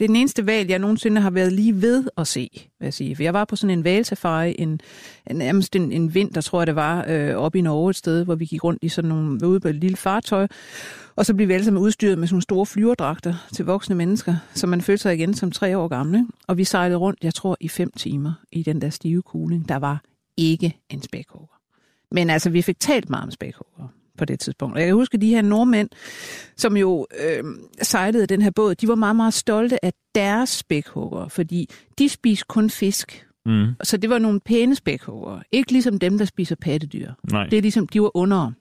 er 0.00 0.06
den 0.06 0.16
eneste 0.16 0.46
valg, 0.46 0.70
jeg 0.70 0.78
nogensinde 0.78 1.20
har 1.20 1.30
været 1.30 1.52
lige 1.52 1.82
ved 1.82 2.04
at 2.18 2.26
se, 2.26 2.48
vil 2.52 2.86
jeg 2.86 2.94
sige. 2.94 3.16
For 3.16 3.22
jeg 3.22 3.34
var 3.34 3.44
på 3.44 3.56
sådan 3.56 3.78
en 3.78 3.84
valsafari, 3.84 4.54
en, 4.58 4.80
en, 5.30 5.36
nærmest 5.36 5.76
en, 5.76 5.92
en 5.92 6.14
vinter, 6.14 6.40
tror 6.40 6.60
jeg 6.60 6.66
det 6.66 6.74
var, 6.76 7.04
øh, 7.08 7.34
oppe 7.36 7.58
i 7.58 7.62
Norge 7.62 7.90
et 7.90 7.96
sted, 7.96 8.24
hvor 8.24 8.34
vi 8.34 8.44
gik 8.44 8.64
rundt 8.64 8.78
i 8.82 8.88
sådan 8.88 9.08
nogle, 9.08 9.46
ude 9.46 9.60
på 9.60 9.68
et 9.68 9.74
lille 9.74 9.96
fartøj, 9.96 10.46
og 11.18 11.26
så 11.26 11.34
blev 11.34 11.48
vi 11.48 11.52
alle 11.52 11.64
sammen 11.64 11.82
udstyret 11.82 12.18
med 12.18 12.26
sådan 12.26 12.34
nogle 12.34 12.42
store 12.42 12.66
flyverdragter 12.66 13.34
til 13.52 13.64
voksne 13.64 13.94
mennesker, 13.94 14.36
så 14.54 14.66
man 14.66 14.80
følte 14.80 15.02
sig 15.02 15.14
igen 15.14 15.34
som 15.34 15.50
tre 15.50 15.78
år 15.78 15.88
gamle. 15.88 16.26
Og 16.46 16.58
vi 16.58 16.64
sejlede 16.64 16.98
rundt, 16.98 17.24
jeg 17.24 17.34
tror, 17.34 17.56
i 17.60 17.68
fem 17.68 17.90
timer 17.96 18.32
i 18.52 18.62
den 18.62 18.80
der 18.80 18.90
stive 18.90 19.22
kuling. 19.22 19.68
Der 19.68 19.76
var 19.76 20.02
ikke 20.36 20.78
en 20.90 21.02
spækhugger. 21.02 21.54
Men 22.12 22.30
altså, 22.30 22.50
vi 22.50 22.62
fik 22.62 22.80
talt 22.80 23.10
meget 23.10 23.24
om 23.24 23.30
spækhugger 23.30 23.88
på 24.18 24.24
det 24.24 24.40
tidspunkt. 24.40 24.74
Og 24.74 24.80
jeg 24.80 24.86
kan 24.86 24.94
huske, 24.94 25.14
at 25.14 25.20
de 25.20 25.28
her 25.28 25.42
nordmænd, 25.42 25.88
som 26.56 26.76
jo 26.76 27.06
øh, 27.20 27.44
sejlede 27.82 28.26
den 28.26 28.42
her 28.42 28.50
båd, 28.50 28.74
de 28.74 28.88
var 28.88 28.94
meget, 28.94 29.16
meget 29.16 29.34
stolte 29.34 29.84
af 29.84 29.92
deres 30.14 30.48
spækhugger, 30.48 31.28
fordi 31.28 31.68
de 31.98 32.08
spiste 32.08 32.44
kun 32.48 32.70
fisk. 32.70 33.26
Mm. 33.46 33.66
Så 33.82 33.96
det 33.96 34.10
var 34.10 34.18
nogle 34.18 34.40
pæne 34.40 34.74
spækhugger. 34.74 35.40
Ikke 35.52 35.72
ligesom 35.72 35.98
dem, 35.98 36.18
der 36.18 36.24
spiser 36.24 36.56
pattedyr. 36.60 37.12
Nej. 37.30 37.46
Det 37.46 37.56
er 37.56 37.62
ligesom, 37.62 37.86
de 37.88 38.02
var 38.02 38.16
under 38.16 38.52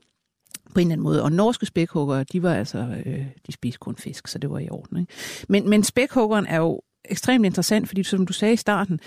på 0.78 0.82
en 0.82 0.88
eller 0.88 0.94
anden 0.94 1.04
måde. 1.04 1.24
Og 1.24 1.32
norske 1.32 1.66
spækhuggere, 1.66 2.24
de 2.24 2.44
var 2.44 2.54
altså, 2.54 2.78
øh, 3.06 3.26
de 3.48 3.52
spiste 3.52 3.80
kun 3.80 3.96
fisk, 3.96 4.28
så 4.28 4.38
det 4.38 4.50
var 4.50 4.60
i 4.60 4.70
orden. 4.70 5.00
Ikke? 5.00 5.14
Men, 5.50 5.70
men 5.70 5.84
spækhuggeren 5.84 6.46
er 6.46 6.58
jo 6.58 6.82
ekstremt 7.06 7.46
interessant, 7.46 7.88
fordi 7.88 8.04
som 8.04 8.26
du 8.26 8.34
sagde 8.34 8.54
i 8.54 8.58
starten, 8.58 9.00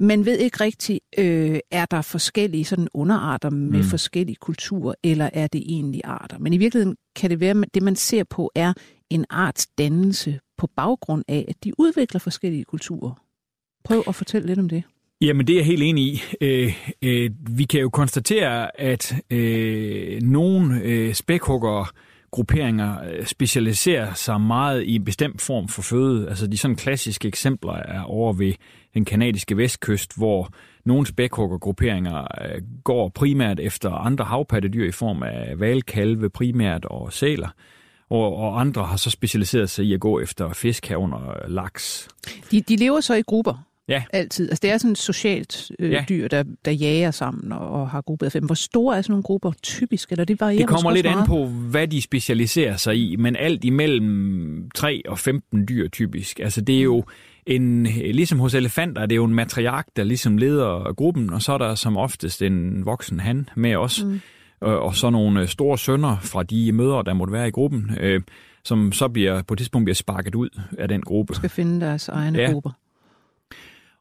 man 0.00 0.24
ved 0.24 0.38
ikke 0.38 0.64
rigtigt, 0.64 1.00
øh, 1.18 1.58
er 1.70 1.86
der 1.86 2.02
forskellige 2.02 2.64
sådan 2.64 2.88
underarter 2.94 3.50
med 3.50 3.78
mm. 3.78 3.84
Forskellige 3.84 4.36
kulturer, 4.36 4.94
eller 5.02 5.30
er 5.32 5.46
det 5.46 5.62
egentlig 5.66 6.00
arter? 6.04 6.38
Men 6.38 6.52
i 6.52 6.56
virkeligheden 6.56 6.96
kan 7.16 7.30
det 7.30 7.40
være, 7.40 7.62
at 7.62 7.74
det 7.74 7.82
man 7.82 7.96
ser 7.96 8.24
på 8.24 8.52
er 8.54 8.72
en 9.10 9.24
arts 9.30 9.66
dannelse 9.66 10.40
på 10.58 10.66
baggrund 10.76 11.24
af, 11.28 11.44
at 11.48 11.64
de 11.64 11.72
udvikler 11.80 12.20
forskellige 12.20 12.64
kulturer. 12.64 13.12
Prøv 13.84 14.02
at 14.08 14.14
fortælle 14.14 14.46
lidt 14.46 14.58
om 14.58 14.68
det. 14.68 14.82
Jamen, 15.22 15.46
det 15.46 15.52
er 15.52 15.58
jeg 15.58 15.66
helt 15.66 15.82
enig 15.82 16.04
i. 16.04 16.22
Øh, 16.40 16.74
øh, 17.02 17.30
vi 17.56 17.64
kan 17.64 17.80
jo 17.80 17.90
konstatere, 17.90 18.80
at 18.80 19.14
øh, 19.30 20.22
nogle 20.22 20.80
øh, 20.82 21.14
grupperinger 22.30 22.96
øh, 23.04 23.26
specialiserer 23.26 24.14
sig 24.14 24.40
meget 24.40 24.82
i 24.82 24.94
en 24.94 25.04
bestemt 25.04 25.40
form 25.40 25.68
for 25.68 25.82
føde. 25.82 26.28
Altså 26.28 26.46
de 26.46 26.58
sådan 26.58 26.76
klassiske 26.76 27.28
eksempler 27.28 27.72
er 27.72 28.02
over 28.02 28.32
ved 28.32 28.52
den 28.94 29.04
kanadiske 29.04 29.56
vestkyst, 29.56 30.16
hvor 30.16 30.48
nogle 30.84 31.06
spækhuggergrupperinger 31.06 32.18
øh, 32.20 32.62
går 32.84 33.08
primært 33.08 33.60
efter 33.60 33.90
andre 33.90 34.24
havpattedyr 34.24 34.88
i 34.88 34.92
form 34.92 35.22
af 35.22 35.60
valkalve 35.60 36.30
primært 36.30 36.84
og 36.84 37.12
sæler. 37.12 37.48
Og, 38.10 38.36
og 38.36 38.60
andre 38.60 38.84
har 38.84 38.96
så 38.96 39.10
specialiseret 39.10 39.70
sig 39.70 39.84
i 39.84 39.94
at 39.94 40.00
gå 40.00 40.20
efter 40.20 40.52
fisk 40.52 40.86
herunder 40.86 41.48
laks. 41.48 42.08
De, 42.50 42.60
de 42.60 42.76
lever 42.76 43.00
så 43.00 43.14
i 43.14 43.22
grupper. 43.22 43.69
Ja. 43.90 44.02
Altid. 44.12 44.48
Altså 44.50 44.60
det 44.62 44.70
er 44.70 44.78
sådan 44.78 44.92
et 44.92 44.98
socialt 44.98 45.70
øh, 45.78 45.90
ja. 45.92 46.04
Dyr, 46.08 46.28
der, 46.28 46.44
der 46.64 46.70
jager 46.70 47.10
sammen 47.10 47.52
og, 47.52 47.70
og 47.70 47.90
har 47.90 48.04
fem. 48.32 48.44
Hvor 48.44 48.54
store 48.54 48.96
er 48.96 49.02
sådan 49.02 49.12
nogle 49.12 49.22
grupper 49.22 49.52
typisk? 49.62 50.10
Eller 50.10 50.24
det 50.24 50.40
varierer 50.40 50.58
Det 50.58 50.68
kommer 50.68 50.90
lidt 50.90 51.06
an 51.06 51.26
på, 51.26 51.46
hvad 51.46 51.88
de 51.88 52.02
specialiserer 52.02 52.76
sig 52.76 52.96
i, 52.96 53.16
men 53.16 53.36
alt 53.36 53.64
imellem 53.64 54.70
3 54.74 55.02
og 55.08 55.18
15 55.18 55.68
dyr 55.68 55.88
typisk. 55.88 56.40
Altså 56.40 56.60
det 56.60 56.78
er 56.78 56.82
jo 56.82 57.04
en, 57.46 57.82
ligesom 57.86 58.38
hos 58.38 58.54
elefanter, 58.54 59.06
det 59.06 59.12
er 59.12 59.16
jo 59.16 59.24
en 59.24 59.34
matriark, 59.34 59.86
der 59.96 60.04
ligesom 60.04 60.38
leder 60.38 60.92
gruppen, 60.92 61.32
og 61.32 61.42
så 61.42 61.52
er 61.52 61.58
der 61.58 61.74
som 61.74 61.96
oftest 61.96 62.42
en 62.42 62.84
voksen 62.84 63.20
han 63.20 63.48
med 63.56 63.76
os. 63.76 64.04
Mm. 64.04 64.20
øh, 64.68 64.74
og 64.74 64.94
så 64.96 65.10
nogle 65.10 65.46
store 65.46 65.78
sønner 65.78 66.16
fra 66.22 66.42
de 66.42 66.72
mødre, 66.72 67.02
der 67.06 67.14
måtte 67.14 67.32
være 67.32 67.48
i 67.48 67.50
gruppen, 67.50 67.90
øh, 68.00 68.20
som 68.64 68.92
så 68.92 69.08
bliver 69.08 69.42
på 69.42 69.54
et 69.54 69.58
tidspunkt 69.58 69.84
bliver 69.86 69.94
sparket 69.94 70.34
ud 70.34 70.48
af 70.78 70.88
den 70.88 71.02
gruppe. 71.02 71.34
Skal 71.34 71.50
finde 71.50 71.86
deres 71.86 72.08
egne 72.08 72.38
Ja. 72.38 72.52
grupper. 72.52 72.70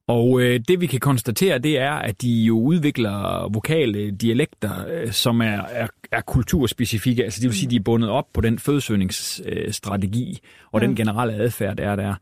Og 0.09 0.41
øh, 0.41 0.59
det 0.67 0.81
vi 0.81 0.85
kan 0.85 0.99
konstatere, 0.99 1.59
det 1.59 1.79
er, 1.79 1.91
at 1.91 2.21
de 2.21 2.43
jo 2.43 2.59
udvikler 2.59 3.49
vokale 3.53 4.11
dialekter, 4.11 4.71
øh, 4.89 5.11
som 5.11 5.41
er, 5.41 5.61
er, 5.71 5.87
er 6.11 6.21
kulturspecifikke. 6.21 7.23
Altså 7.23 7.41
det 7.41 7.49
vil 7.49 7.57
sige, 7.57 7.69
de 7.69 7.75
er 7.75 7.79
bundet 7.79 8.09
op 8.09 8.25
på 8.33 8.41
den 8.41 8.59
fødsøgningsstrategi 8.59 10.39
og 10.71 10.81
Ja. 10.81 10.87
den 10.87 10.95
generelle 10.95 11.33
adfærd, 11.33 11.77
der 11.77 11.89
er 11.91 11.95
der. 11.95 12.13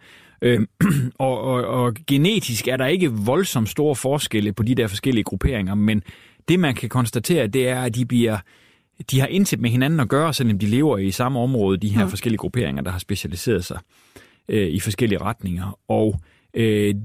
Øh, 0.41 0.59
og, 1.19 1.41
og, 1.41 1.65
og 1.65 1.93
genetisk 2.07 2.67
er 2.67 2.77
der 2.77 2.85
ikke 2.85 3.11
voldsomt 3.11 3.69
store 3.69 3.95
forskelle 3.95 4.53
på 4.53 4.63
de 4.63 4.75
der 4.75 4.87
forskellige 4.87 5.23
grupperinger, 5.23 5.75
men 5.75 6.03
det 6.47 6.59
man 6.59 6.75
kan 6.75 6.89
konstatere, 6.89 7.47
det 7.47 7.69
er, 7.69 7.81
at 7.81 7.95
de 7.95 8.05
bliver 8.05 8.37
de 9.11 9.19
har 9.19 9.27
intet 9.27 9.59
med 9.59 9.69
hinanden 9.69 9.99
at 9.99 10.09
gøre, 10.09 10.33
selvom 10.33 10.59
de 10.59 10.65
lever 10.65 10.97
i 10.97 11.11
samme 11.11 11.39
område, 11.39 11.77
de 11.77 11.87
her 11.89 12.01
Ja. 12.01 12.07
forskellige 12.07 12.37
grupperinger, 12.37 12.81
der 12.83 12.91
har 12.91 12.99
specialiseret 12.99 13.65
sig 13.65 13.79
øh, 14.49 14.67
i 14.67 14.79
forskellige 14.79 15.21
retninger. 15.21 15.79
Og 15.87 16.15
øh, 16.15 16.36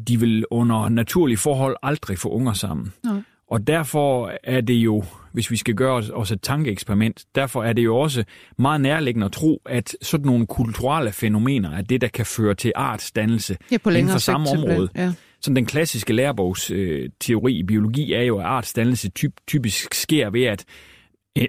de 0.08 0.20
vil 0.20 0.44
under 0.50 0.88
naturlige 0.88 1.36
forhold 1.36 1.76
aldrig 1.82 2.18
få 2.18 2.28
unger 2.28 2.52
sammen. 2.52 2.92
Nej. 3.04 3.22
Og 3.52 3.66
derfor 3.66 4.32
er 4.44 4.60
det 4.60 4.74
jo, 4.74 5.04
hvis 5.32 5.50
vi 5.50 5.56
skal 5.56 5.74
gøre 5.74 5.94
os, 5.94 6.10
os 6.14 6.30
et 6.32 6.42
tankeeksperiment, 6.42 7.24
derfor 7.34 7.64
er 7.64 7.72
det 7.72 7.84
jo 7.84 7.96
også 7.96 8.24
meget 8.58 8.80
nærliggende 8.80 9.24
at 9.24 9.32
tro, 9.32 9.62
at 9.66 9.96
sådan 10.02 10.26
nogle 10.26 10.46
kulturelle 10.46 11.12
fænomener 11.12 11.70
er 11.70 11.82
det, 11.82 12.00
der 12.00 12.08
kan 12.08 12.26
føre 12.26 12.54
til 12.54 12.72
artsdannelse 12.74 13.56
Ja, 13.70 13.78
på 13.78 13.90
inden 13.90 14.08
for 14.08 14.18
samme 14.18 14.48
område. 14.48 14.88
Ja. 14.96 15.12
Sådan 15.40 15.56
den 15.56 15.66
klassiske 15.66 16.12
lærebogsteori 16.12 16.80
øh, 16.80 17.10
teori 17.20 17.52
i 17.52 17.62
biologi 17.62 18.12
er 18.12 18.22
jo, 18.22 18.38
at 18.38 18.44
artsdannelse 18.44 19.10
typ, 19.10 19.32
typisk 19.48 19.94
sker 19.94 20.30
ved, 20.30 20.44
at 20.44 20.64
øh, 21.38 21.44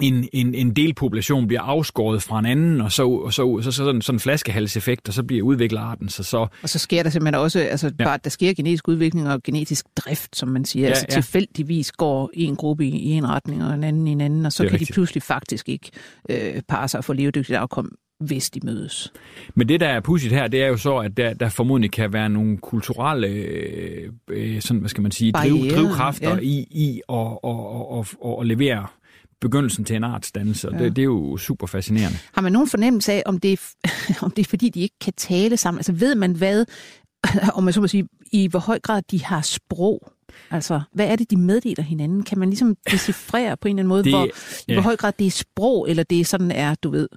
en, 0.00 0.28
en, 0.32 0.54
en 0.54 0.70
delpopulation 0.76 1.46
bliver 1.46 1.60
afskåret 1.60 2.22
fra 2.22 2.38
en 2.38 2.46
anden, 2.46 2.80
og 2.80 2.92
så, 2.92 3.08
og 3.08 3.32
så, 3.32 3.60
så, 3.62 3.70
så 3.70 3.76
sådan, 3.84 4.02
sådan 4.02 4.16
en 4.16 4.20
flaskehalseffekt, 4.20 5.08
og 5.08 5.14
så 5.14 5.22
bliver 5.22 5.42
udviklet 5.42 5.80
arten 5.80 6.08
sig 6.08 6.24
så. 6.24 6.46
Og 6.62 6.68
så 6.68 6.78
sker 6.78 7.02
der 7.02 7.10
simpelthen 7.10 7.42
også, 7.42 7.58
altså 7.60 7.92
Ja. 7.98 8.04
bare, 8.04 8.18
der 8.24 8.30
sker 8.30 8.54
genetisk 8.54 8.88
udvikling 8.88 9.28
og 9.28 9.42
genetisk 9.42 9.86
drift, 9.96 10.36
som 10.36 10.48
man 10.48 10.64
siger. 10.64 10.82
Ja, 10.82 10.88
altså 10.88 11.06
ja. 11.08 11.14
tilfældigvis 11.14 11.92
går 11.92 12.30
en 12.34 12.56
gruppe 12.56 12.86
i, 12.86 12.98
i 12.98 13.10
en 13.10 13.28
retning, 13.28 13.64
og 13.64 13.74
en 13.74 13.84
anden 13.84 14.06
i 14.06 14.10
en 14.10 14.20
anden, 14.20 14.46
og 14.46 14.52
så 14.52 14.62
kan 14.62 14.72
rigtigt. 14.72 14.88
de 14.88 14.92
pludselig 14.92 15.22
faktisk 15.22 15.68
ikke 15.68 15.90
øh, 16.30 16.62
parre 16.68 16.88
sig 16.88 16.98
og 16.98 17.04
få 17.04 17.12
levedygtigt 17.12 17.58
afkom, 17.58 17.92
hvis 18.20 18.50
de 18.50 18.60
mødes. 18.64 19.12
Men 19.54 19.68
det, 19.68 19.80
der 19.80 19.88
er 19.88 20.00
pudsigt 20.00 20.34
her, 20.34 20.48
det 20.48 20.62
er 20.62 20.66
jo 20.66 20.76
så, 20.76 20.96
at 20.96 21.16
der, 21.16 21.34
der 21.34 21.48
formodentlig 21.48 21.92
kan 21.92 22.12
være 22.12 22.28
nogle 22.28 22.58
kulturelle 22.58 23.26
øh, 23.28 24.12
øh, 24.30 24.60
sådan, 24.60 24.80
hvad 24.80 24.88
skal 24.88 25.02
man 25.02 25.12
sige, 25.12 25.32
driv, 25.32 25.56
drivkræfter 25.70 26.34
ja. 26.34 26.40
i, 26.42 26.66
i 26.70 27.00
at, 27.08 27.16
at, 27.44 27.50
at, 27.98 28.14
at, 28.24 28.40
at 28.40 28.46
levere 28.46 28.86
begyndelsen 29.42 29.84
til 29.84 29.96
en 29.96 30.04
artsdannelse, 30.04 30.68
og 30.68 30.74
Ja. 30.78 30.84
det, 30.84 30.96
det 30.96 31.02
er 31.02 31.06
jo 31.06 31.36
super 31.36 31.66
fascinerende. 31.66 32.18
Har 32.32 32.42
man 32.42 32.52
nogen 32.52 32.68
fornemmelse 32.68 33.12
af, 33.12 33.22
om 33.26 33.38
det, 33.38 33.52
er, 33.52 33.88
om 34.24 34.30
det 34.30 34.42
er 34.46 34.48
fordi, 34.50 34.68
de 34.68 34.80
ikke 34.80 34.94
kan 35.00 35.12
tale 35.16 35.56
sammen? 35.56 35.78
Altså 35.78 35.92
ved 35.92 36.14
man 36.14 36.32
hvad, 36.32 36.64
om 37.56 37.64
man 37.64 37.72
så 37.72 37.80
må 37.80 37.86
sige, 37.88 38.08
i 38.32 38.46
hvor 38.46 38.58
høj 38.58 38.78
grad 38.78 39.02
de 39.10 39.24
har 39.24 39.40
sprog? 39.40 40.12
Altså, 40.50 40.80
hvad 40.94 41.06
er 41.06 41.16
det, 41.16 41.30
de 41.30 41.36
meddeler 41.36 41.82
hinanden? 41.82 42.22
Kan 42.22 42.38
man 42.38 42.48
ligesom 42.50 42.76
decifrere 42.90 43.56
på 43.56 43.68
en 43.68 43.74
eller 43.78 43.80
anden 43.80 43.88
måde, 43.88 44.04
Det- 44.04 44.12
hvor, 44.12 44.28
ja. 44.68 44.72
i 44.72 44.74
hvor 44.74 44.82
høj 44.82 44.96
grad 44.96 45.12
det 45.18 45.26
er 45.26 45.30
sprog, 45.30 45.90
eller 45.90 46.02
det 46.02 46.26
sådan 46.26 46.50
er, 46.50 46.74
du 46.74 46.90
ved, 46.90 47.08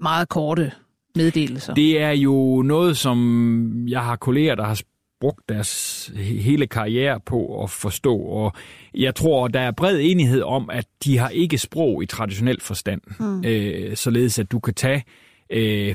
meget 0.00 0.28
korte 0.28 0.72
meddelelser? 1.16 1.74
Det 1.74 2.00
er 2.00 2.10
jo 2.10 2.62
noget, 2.62 2.96
som 2.96 3.88
jeg 3.88 4.04
har 4.04 4.16
kolleger, 4.16 4.54
der 4.54 4.64
har 4.64 4.80
brugt 5.20 5.48
deres 5.48 6.10
he- 6.14 6.40
hele 6.40 6.66
karriere 6.66 7.20
på 7.20 7.62
at 7.62 7.70
forstå, 7.70 8.16
og 8.16 8.52
jeg 8.94 9.14
tror, 9.14 9.48
der 9.48 9.60
er 9.60 9.70
bred 9.70 9.98
enighed 10.00 10.42
om, 10.42 10.70
at 10.70 10.86
de 11.04 11.18
har 11.18 11.28
ikke 11.28 11.58
sprog 11.58 12.02
i 12.02 12.06
traditionel 12.06 12.60
forstand, 12.60 13.00
mm. 13.20 13.44
øh, 13.46 13.96
således 13.96 14.38
at 14.38 14.52
du 14.52 14.58
kan 14.58 14.74
tage 14.74 15.04
øh, 15.50 15.94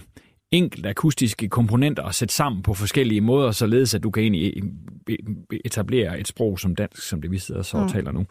enkelte 0.52 0.90
akustiske 0.90 1.50
komponenter 1.50 2.04
og 2.04 2.16
sætte 2.16 2.34
sammen 2.34 2.64
på 2.64 2.74
forskellige 2.74 3.22
måder, 3.22 3.52
således 3.52 3.96
at 3.96 4.04
du 4.04 4.12
kan 4.12 4.24
egentlig 4.24 4.64
øh, 5.10 5.18
etablere 5.66 6.20
et 6.20 6.28
sprog 6.28 6.60
som 6.60 6.76
dansk, 6.76 7.08
som 7.08 7.22
det 7.22 7.32
vi 7.32 7.38
sidder 7.38 7.62
så 7.62 7.78
og 7.78 7.92
taler 7.92 8.12
nu. 8.12 8.26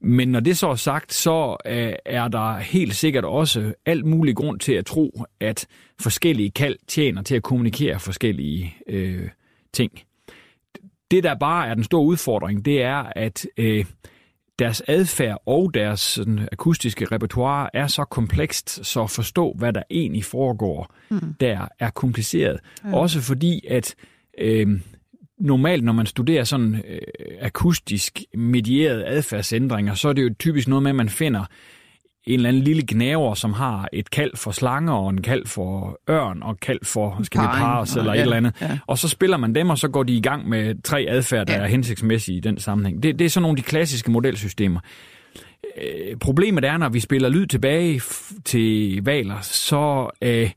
Men 0.00 0.28
når 0.28 0.40
det 0.40 0.58
så 0.58 0.68
er 0.68 0.74
sagt, 0.74 1.12
så 1.12 1.56
øh, 1.66 1.92
er 2.06 2.28
der 2.28 2.58
helt 2.58 2.94
sikkert 2.94 3.24
også 3.24 3.74
alt 3.86 4.04
mulig 4.06 4.36
grund 4.36 4.60
til 4.60 4.72
at 4.72 4.86
tro, 4.86 5.24
at 5.40 5.66
forskellige 6.00 6.50
kald 6.50 6.76
tjener 6.88 7.22
til 7.22 7.36
at 7.36 7.42
kommunikere 7.42 8.00
forskellige 8.00 8.74
øh, 8.88 9.28
ting. 9.72 9.92
Det, 11.10 11.24
der 11.24 11.34
bare 11.34 11.68
er 11.68 11.74
den 11.74 11.84
store 11.84 12.04
udfordring, 12.04 12.64
det 12.64 12.82
er, 12.82 13.04
at 13.16 13.46
øh, 13.56 13.84
deres 14.58 14.82
adfærd 14.88 15.42
og 15.46 15.74
deres 15.74 16.00
sådan, 16.00 16.48
akustiske 16.52 17.04
repertoire 17.04 17.70
er 17.74 17.86
så 17.86 18.04
komplekst, 18.04 18.86
så 18.86 19.02
at 19.02 19.10
forstå, 19.10 19.54
hvad 19.58 19.72
der 19.72 19.82
egentlig 19.90 20.24
foregår, 20.24 20.94
mm. 21.10 21.34
der 21.40 21.68
er 21.78 21.90
kompliceret. 21.90 22.60
Ja. 22.84 22.96
Også 22.96 23.20
fordi, 23.20 23.66
at 23.70 23.94
øh, 24.38 24.80
normalt, 25.38 25.84
når 25.84 25.92
man 25.92 26.06
studerer 26.06 26.44
sådan 26.44 26.74
øh, 26.74 27.00
akustisk 27.40 28.20
medierede 28.34 29.06
adfærdsændringer, 29.06 29.94
så 29.94 30.08
er 30.08 30.12
det 30.12 30.22
jo 30.22 30.34
typisk 30.38 30.68
noget 30.68 30.82
med, 30.82 30.90
at 30.90 30.96
man 30.96 31.08
finder 31.08 31.44
en 32.26 32.34
eller 32.34 32.48
anden 32.48 32.62
lille 32.62 32.82
gnaver, 32.88 33.34
som 33.34 33.52
har 33.52 33.88
et 33.92 34.10
kald 34.10 34.36
for 34.36 34.50
slanger, 34.50 34.92
og 34.92 35.10
en 35.10 35.22
kald 35.22 35.46
for 35.46 36.00
ørn, 36.10 36.42
og 36.42 36.60
kald 36.60 36.78
for, 36.84 37.20
skal 37.22 37.40
vi 37.40 37.46
Parring, 37.46 37.62
parre 37.64 37.80
os, 37.80 37.96
eller 37.96 38.12
ja, 38.12 38.18
et 38.18 38.22
eller 38.22 38.36
andet. 38.36 38.54
ja. 38.60 38.78
Og 38.86 38.98
så 38.98 39.08
spiller 39.08 39.36
man 39.36 39.54
dem, 39.54 39.70
og 39.70 39.78
så 39.78 39.88
går 39.88 40.02
de 40.02 40.16
i 40.16 40.20
gang 40.20 40.48
med 40.48 40.82
tre 40.82 41.06
adfærd, 41.08 41.46
der 41.46 41.54
Ja. 41.54 41.60
er 41.62 41.66
hensigtsmæssige 41.66 42.36
i 42.36 42.40
den 42.40 42.58
sammenhæng. 42.58 43.02
Det, 43.02 43.18
det 43.18 43.24
er 43.24 43.28
sådan 43.28 43.42
nogle 43.42 43.52
af 43.58 43.62
de 43.64 43.68
klassiske 43.68 44.10
modelsystemer. 44.10 44.80
Øh, 45.82 46.16
problemet 46.16 46.64
er, 46.64 46.76
når 46.76 46.88
vi 46.88 47.00
spiller 47.00 47.28
lyd 47.28 47.46
tilbage 47.46 48.00
til 48.44 49.02
valer, 49.04 49.40
så 49.40 50.10
øh, 50.22 50.50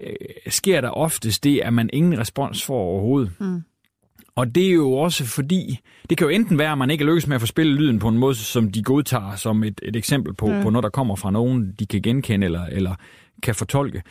øh, 0.00 0.12
sker 0.48 0.80
der 0.80 0.90
oftest 0.90 1.44
det, 1.44 1.60
at 1.60 1.72
man 1.72 1.90
ingen 1.92 2.18
respons 2.18 2.64
får 2.64 2.78
overhovedet. 2.80 3.30
Mm. 3.40 3.60
Og 4.36 4.54
det 4.54 4.66
er 4.66 4.72
jo 4.72 4.92
også 4.92 5.24
fordi, 5.24 5.78
det 6.10 6.18
kan 6.18 6.24
jo 6.24 6.30
enten 6.30 6.58
være, 6.58 6.72
at 6.72 6.78
man 6.78 6.90
ikke 6.90 7.04
lykkes 7.04 7.26
med 7.26 7.34
at 7.34 7.40
få 7.40 7.46
spillet 7.46 7.76
lyden 7.76 7.98
på 7.98 8.08
en 8.08 8.18
måde, 8.18 8.34
som 8.34 8.72
de 8.72 8.82
godtager 8.82 9.36
som 9.36 9.64
et, 9.64 9.80
et 9.82 9.96
eksempel 9.96 10.34
på, 10.34 10.46
mm. 10.46 10.62
på 10.62 10.70
noget, 10.70 10.82
der 10.82 10.90
kommer 10.90 11.16
fra 11.16 11.30
nogen, 11.30 11.74
de 11.78 11.86
kan 11.86 12.02
genkende 12.02 12.44
eller, 12.44 12.66
eller 12.66 12.94
kan 13.42 13.54
fortolke. 13.54 14.02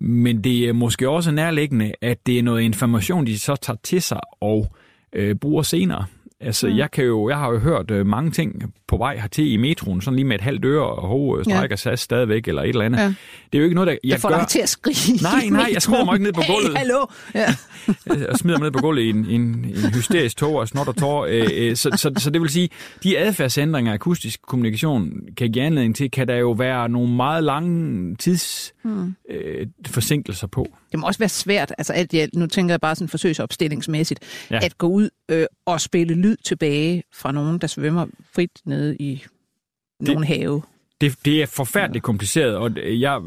Men 0.00 0.44
det 0.44 0.68
er 0.68 0.72
måske 0.72 1.08
også 1.08 1.30
nærliggende, 1.30 1.92
at 2.00 2.26
det 2.26 2.38
er 2.38 2.42
noget 2.42 2.62
information, 2.62 3.26
de 3.26 3.38
så 3.38 3.56
tager 3.56 3.76
til 3.82 4.02
sig 4.02 4.20
og 4.40 4.74
øh, 5.12 5.36
bruger 5.36 5.62
senere. 5.62 6.04
Altså, 6.42 6.66
mm. 6.68 6.76
jeg, 6.76 6.90
kan 6.90 7.04
jo, 7.04 7.28
jeg 7.28 7.38
har 7.38 7.50
jo 7.52 7.58
hørt 7.58 7.90
øh, 7.90 8.06
mange 8.06 8.30
ting 8.30 8.74
på 8.88 8.96
vej 8.96 9.16
hertil 9.16 9.52
i 9.52 9.56
metroen, 9.56 10.00
sådan 10.00 10.16
lige 10.16 10.26
med 10.26 10.34
et 10.34 10.40
halvt 10.40 10.64
øre 10.64 10.86
og 10.86 11.08
hov, 11.08 11.44
strækker 11.44 11.66
ja. 11.70 11.76
SAS 11.76 12.00
stadigvæk, 12.00 12.48
eller 12.48 12.62
et 12.62 12.68
eller 12.68 12.84
andet. 12.84 12.98
Ja. 12.98 13.06
Det 13.06 13.14
er 13.52 13.58
jo 13.58 13.64
ikke 13.64 13.74
noget, 13.74 13.86
der 13.86 13.92
jeg 13.92 14.10
Jeg 14.10 14.20
får 14.20 14.28
gør. 14.28 14.38
dig 14.38 14.48
til 14.48 14.58
at 14.58 14.68
skrige. 14.68 15.22
Nej, 15.22 15.48
nej, 15.50 15.70
jeg 15.72 15.82
skruer 15.82 16.04
mig 16.04 16.14
ikke 16.14 16.24
ned 16.24 16.32
på 16.32 16.42
gulvet. 16.46 16.70
Hey, 16.70 16.76
hallo! 16.78 17.06
Ja. 17.34 17.46
og 18.32 18.38
smider 18.38 18.58
mig 18.58 18.66
ned 18.66 18.72
på 18.72 18.78
gulvet 18.78 19.02
i 19.02 19.10
en, 19.10 19.26
en, 19.26 19.40
en 19.40 19.94
hysterisk 19.94 20.36
tog 20.36 20.54
og 20.56 20.68
snot 20.68 20.88
og 20.88 20.96
tår. 20.96 21.26
Øh, 21.30 21.48
øh, 21.54 21.76
så, 21.76 21.90
så, 21.96 22.12
så 22.18 22.30
det 22.30 22.40
vil 22.40 22.50
sige, 22.50 22.68
de 23.02 23.18
adfærdsændringer 23.18 23.92
akustisk 23.92 24.42
kommunikation 24.42 25.12
kan 25.36 25.52
give 25.52 25.64
anledning 25.64 25.96
til, 25.96 26.10
kan 26.10 26.28
der 26.28 26.36
jo 26.36 26.50
være 26.50 26.88
nogle 26.88 27.12
meget 27.16 27.44
lange 27.44 28.16
tids 28.16 28.72
Hmm. 28.82 29.14
øh, 29.30 29.66
forsinkelser 29.86 30.46
på. 30.46 30.66
Det 30.92 31.00
må 31.00 31.06
også 31.06 31.18
være 31.18 31.28
svært, 31.28 31.72
altså 31.78 31.92
at 31.92 32.14
jeg, 32.14 32.28
nu 32.34 32.46
tænker 32.46 32.72
jeg 32.72 32.80
bare 32.80 32.94
sådan 32.94 33.08
forsøgsopstillingsmæssigt, 33.08 34.20
Ja. 34.50 34.54
ja. 34.56 34.64
at 34.64 34.78
gå 34.78 34.86
ud 34.86 35.10
øh, 35.28 35.46
og 35.66 35.80
spille 35.80 36.14
lyd 36.14 36.36
tilbage 36.36 37.02
fra 37.14 37.32
nogen, 37.32 37.58
der 37.58 37.66
svømmer 37.66 38.06
frit 38.34 38.50
nede 38.64 38.96
i 38.96 39.24
nogen 40.00 40.24
have. 40.24 40.62
Det, 41.00 41.14
det 41.24 41.42
er 41.42 41.46
forfærdeligt 41.46 42.04
kompliceret, 42.04 42.56
og 42.56 42.70
jeg, 42.76 43.20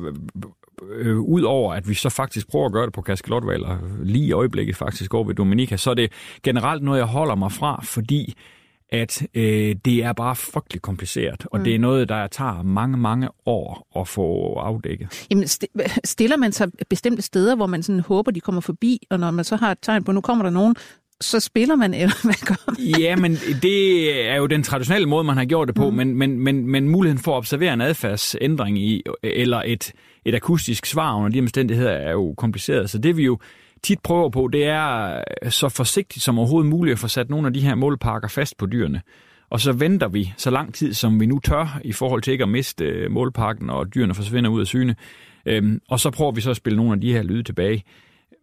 øh, 0.92 1.20
ud 1.20 1.42
over 1.42 1.74
at 1.74 1.90
vi 1.90 1.94
så 1.94 2.10
faktisk 2.10 2.48
prøver 2.48 2.66
at 2.66 2.72
gøre 2.72 2.86
det 2.86 2.94
på 2.94 3.02
kaskelotvaler 3.02 3.78
lige 4.04 4.26
i 4.26 4.32
øjeblikket 4.32 4.76
faktisk 4.76 5.14
over 5.14 5.24
ved 5.24 5.36
Dominika, 5.36 5.78
så 5.78 5.90
er 5.90 5.94
det 5.94 6.12
generelt 6.44 6.84
noget, 6.84 7.00
jeg 7.00 7.08
holder 7.08 7.36
mig 7.36 7.52
fra, 7.52 7.82
fordi 7.84 8.34
at 8.90 9.28
øh, 9.34 9.76
det 9.86 10.04
er 10.04 10.14
bare 10.14 10.36
frygteligt 10.36 10.82
kompliceret, 10.82 11.46
og 11.52 11.60
mm. 11.60 11.64
det 11.64 11.76
er 11.76 11.80
noget, 11.80 12.10
der 12.10 12.28
tager 12.28 12.64
mange, 12.64 12.98
mange 12.98 13.30
år 13.46 13.88
at 14.00 14.08
få 14.08 14.54
afdækket. 14.54 15.28
Jamen, 15.32 15.44
sti- 15.44 16.00
stiller 16.04 16.38
man 16.38 16.52
sig 16.52 16.72
bestemte 16.90 17.22
steder, 17.22 17.56
hvor 17.56 17.66
man 17.66 17.84
sådan 17.84 18.00
håber, 18.00 18.32
de 18.32 18.40
kommer 18.40 18.62
forbi, 18.62 19.00
og 19.10 19.20
når 19.20 19.32
man 19.32 19.46
så 19.46 19.56
har 19.56 19.72
et 19.72 19.78
tegn 19.82 20.04
på, 20.04 20.12
nu 20.12 20.22
kommer 20.22 20.44
der 20.44 20.52
nogen, 20.52 20.76
så 21.22 21.40
spiller 21.40 21.76
man, 21.76 21.94
eller 21.94 22.24
hvad 22.24 22.46
gør 22.46 22.72
man? 22.72 23.00
Ja, 23.00 23.16
men 23.16 23.36
det 23.62 24.12
er 24.30 24.36
jo 24.36 24.46
den 24.46 24.64
traditionelle 24.64 25.08
måde, 25.08 25.24
man 25.24 25.38
har 25.38 25.46
gjort 25.46 25.68
det 25.68 25.76
på, 25.76 25.90
mm. 25.90 25.96
men, 25.96 26.16
men, 26.16 26.40
men, 26.40 26.68
men 26.68 26.90
muligheden 26.90 27.24
for 27.24 27.32
at 27.32 27.38
observere 27.38 27.74
en 27.74 27.82
adfærdsændring 27.82 28.80
i, 28.80 29.04
eller 29.24 29.62
et, 29.66 29.94
et 30.26 30.36
akustisk 30.36 30.86
svar 30.86 31.16
under 31.16 31.30
de 31.30 31.40
omstændigheder 31.40 31.92
er 31.92 32.12
jo 32.12 32.34
kompliceret. 32.38 32.90
Så 32.90 32.98
det 32.98 33.18
vi 33.18 33.24
jo 33.24 33.40
tit 33.86 34.00
prøver 34.04 34.30
på, 34.30 34.50
det 34.54 34.66
er 34.66 35.16
øh, 35.44 35.52
så 35.52 35.70
forsigtigt 35.70 36.24
som 36.24 36.40
overhovedet 36.40 36.70
muligt 36.70 36.94
at 36.94 37.00
få 37.00 37.08
sat 37.08 37.30
nogle 37.30 37.48
af 37.48 37.54
de 37.54 37.62
her 37.62 37.76
målpakker 37.76 38.28
fast 38.28 38.58
på 38.58 38.66
dyrene. 38.66 39.02
Og 39.50 39.60
så 39.60 39.72
venter 39.72 40.08
vi 40.08 40.34
så 40.38 40.50
lang 40.50 40.74
tid, 40.74 40.94
som 40.94 41.20
vi 41.20 41.26
nu 41.26 41.40
tør, 41.40 41.80
i 41.84 41.92
forhold 41.92 42.22
til 42.22 42.32
ikke 42.32 42.44
at 42.44 42.50
miste 42.50 42.84
målparken, 42.84 43.14
målpakken, 43.14 43.70
og 43.70 43.96
dyrene 43.96 44.14
forsvinder 44.14 44.50
ud 44.50 44.62
af 44.62 44.68
syne. 44.68 44.96
Øhm, 45.46 45.82
og 45.90 46.00
så 46.00 46.10
prøver 46.12 46.32
vi 46.32 46.42
så 46.42 46.50
at 46.50 46.56
spille 46.56 46.78
nogle 46.78 46.94
af 46.94 47.02
de 47.02 47.14
her 47.14 47.24
lyde 47.24 47.44
tilbage. 47.44 47.84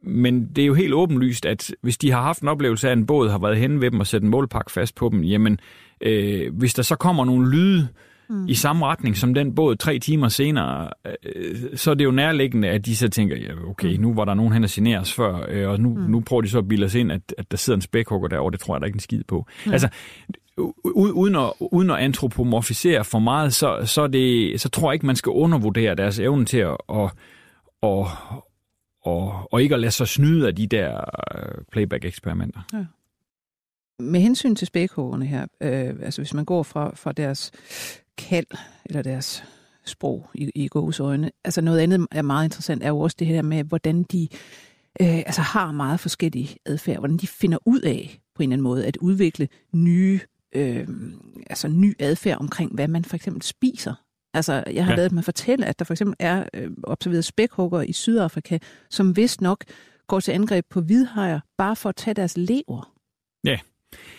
Men 0.03 0.49
det 0.57 0.62
er 0.62 0.66
jo 0.66 0.74
helt 0.74 0.95
åbenlyst, 0.95 1.47
at 1.47 1.74
hvis 1.82 1.99
de 1.99 2.11
har 2.11 2.22
haft 2.22 2.43
en 2.43 2.49
oplevelse 2.49 2.88
af, 2.88 2.93
at 2.93 2.99
en 2.99 3.07
båd 3.07 3.30
har 3.30 3.38
været 3.38 3.59
henne 3.59 3.80
ved 3.80 3.90
dem 3.90 4.01
og 4.01 4.07
sætte 4.07 4.24
en 4.24 4.30
målpakke 4.30 4.72
fast 4.72 4.95
på 4.95 5.09
dem, 5.09 5.24
jamen, 5.24 5.59
øh, 6.01 6.55
hvis 6.55 6.74
der 6.74 6.82
så 6.82 6.97
kommer 6.97 7.24
nogle 7.24 7.51
lyde, 7.51 7.88
mm. 8.29 8.49
i 8.49 8.55
samme 8.55 8.87
retning 8.87 9.16
som 9.16 9.35
den 9.35 9.55
båd 9.55 9.77
tre 9.77 9.99
timer 9.99 10.29
senere, 10.29 10.91
øh, 11.35 11.77
så 11.77 11.91
er 11.91 11.95
det 11.95 12.05
jo 12.05 12.11
nærliggende, 12.11 12.68
at 12.68 12.87
de 12.87 12.97
så 12.97 13.09
tænker, 13.09 13.37
ja, 13.37 13.53
okay, 13.68 13.97
mm. 13.97 14.03
nu 14.03 14.14
var 14.14 14.25
der 14.25 14.35
nogen 14.35 14.53
hen 14.53 14.64
og 14.64 14.70
generes 14.73 15.12
før, 15.12 15.47
øh, 15.49 15.68
og 15.68 15.81
nu, 15.81 15.89
mm. 15.89 16.01
nu 16.01 16.20
prøver 16.20 16.43
de 16.43 16.49
så 16.49 16.59
at 16.59 16.68
bilde 16.68 16.85
os 16.85 16.95
ind, 16.95 17.12
at, 17.12 17.35
at 17.39 17.51
der 17.51 17.57
sidder 17.57 17.77
en 17.77 17.83
spækhugger 17.83 18.29
derovre, 18.29 18.51
det 18.51 18.61
tror 18.61 18.75
jeg 18.75 18.81
der 18.81 18.87
ikke 18.87 18.97
en 18.97 19.01
skid 19.01 19.25
på. 19.29 19.47
Mm. 19.66 19.73
Altså, 19.73 19.89
uden 20.95 21.37
at, 21.37 21.53
uden 21.61 21.91
at 21.91 21.97
antropomorfisere 21.97 23.05
for 23.05 23.18
meget, 23.18 23.55
så, 23.55 23.83
så, 23.85 24.07
det, 24.07 24.61
så 24.61 24.68
tror 24.68 24.91
jeg 24.91 24.95
ikke, 24.95 25.07
man 25.07 25.16
skal 25.16 25.31
undervurdere 25.31 25.95
deres 25.95 26.18
evne 26.18 26.45
til 26.45 26.59
at, 26.59 26.77
at, 26.89 27.05
at, 27.83 28.07
og, 29.05 29.53
og 29.53 29.62
ikke 29.62 29.75
at 29.75 29.81
lade 29.81 29.93
sig 29.93 30.09
snyde 30.09 30.47
af 30.47 30.55
de 30.55 30.66
der 30.66 31.01
øh, 31.35 31.64
playback-eksperimenter. 31.73 32.61
Ja. 32.73 32.85
Med 33.99 34.20
hensyn 34.20 34.55
til 34.55 34.66
spækhuggerne 34.66 35.27
her, 35.27 35.47
øh, 35.61 35.95
altså 36.03 36.20
hvis 36.20 36.35
man 36.35 36.45
går 36.45 36.62
fra, 36.62 36.93
fra 36.95 37.12
deres 37.12 37.51
kald 38.19 38.47
eller 38.85 39.03
deres 39.03 39.45
sprog 39.85 40.31
i, 40.35 40.51
i 40.55 40.69
øjne, 41.01 41.31
altså 41.45 41.61
noget 41.61 41.81
andet 41.81 42.07
er 42.11 42.23
meget 42.23 42.45
interessant, 42.45 42.83
er 42.83 42.89
jo 42.89 43.01
også 43.01 43.17
det 43.19 43.27
her 43.27 43.43
med, 43.43 43.65
hvordan 43.65 44.03
de 44.03 44.29
øh, 45.01 45.17
altså 45.17 45.41
har 45.41 45.73
meget 45.73 46.01
forskellige 46.01 46.57
adfærd, 46.67 46.99
hvordan 46.99 47.17
de 47.17 47.27
finder 47.27 47.59
ud 47.67 47.81
af 47.81 48.21
på 48.35 48.43
en 48.43 48.49
eller 48.49 48.55
anden 48.55 48.63
måde 48.63 48.87
at 48.87 48.97
udvikle 48.97 49.49
nye, 49.75 50.21
øh, 50.55 50.89
altså 51.51 51.69
ny 51.69 51.95
adfærd 51.99 52.41
omkring, 52.41 52.75
hvad 52.75 52.89
man 52.89 53.05
for 53.05 53.17
eksempel 53.17 53.43
spiser. 53.43 53.95
Altså, 54.35 54.65
jeg 54.73 54.85
har 54.85 54.93
ja. 54.93 54.97
lavet 54.97 55.13
mig 55.13 55.25
fortælle, 55.25 55.67
at 55.67 55.79
der 55.79 55.85
for 55.85 55.95
eksempel 55.95 56.17
er 56.19 56.45
øh, 56.55 56.71
observeret 56.85 57.25
spækhugger 57.25 57.83
i 57.83 57.93
Sydafrika, 57.93 58.59
som 58.91 59.17
vist 59.17 59.41
nok 59.41 59.65
går 60.07 60.21
til 60.21 60.33
angreb 60.33 60.67
på 60.71 60.81
hvidhajer, 60.81 61.41
bare 61.59 61.77
for 61.77 61.89
at 61.89 61.97
tage 61.97 62.15
deres 62.15 62.37
lever. 62.37 62.93
Ja. 63.45 63.59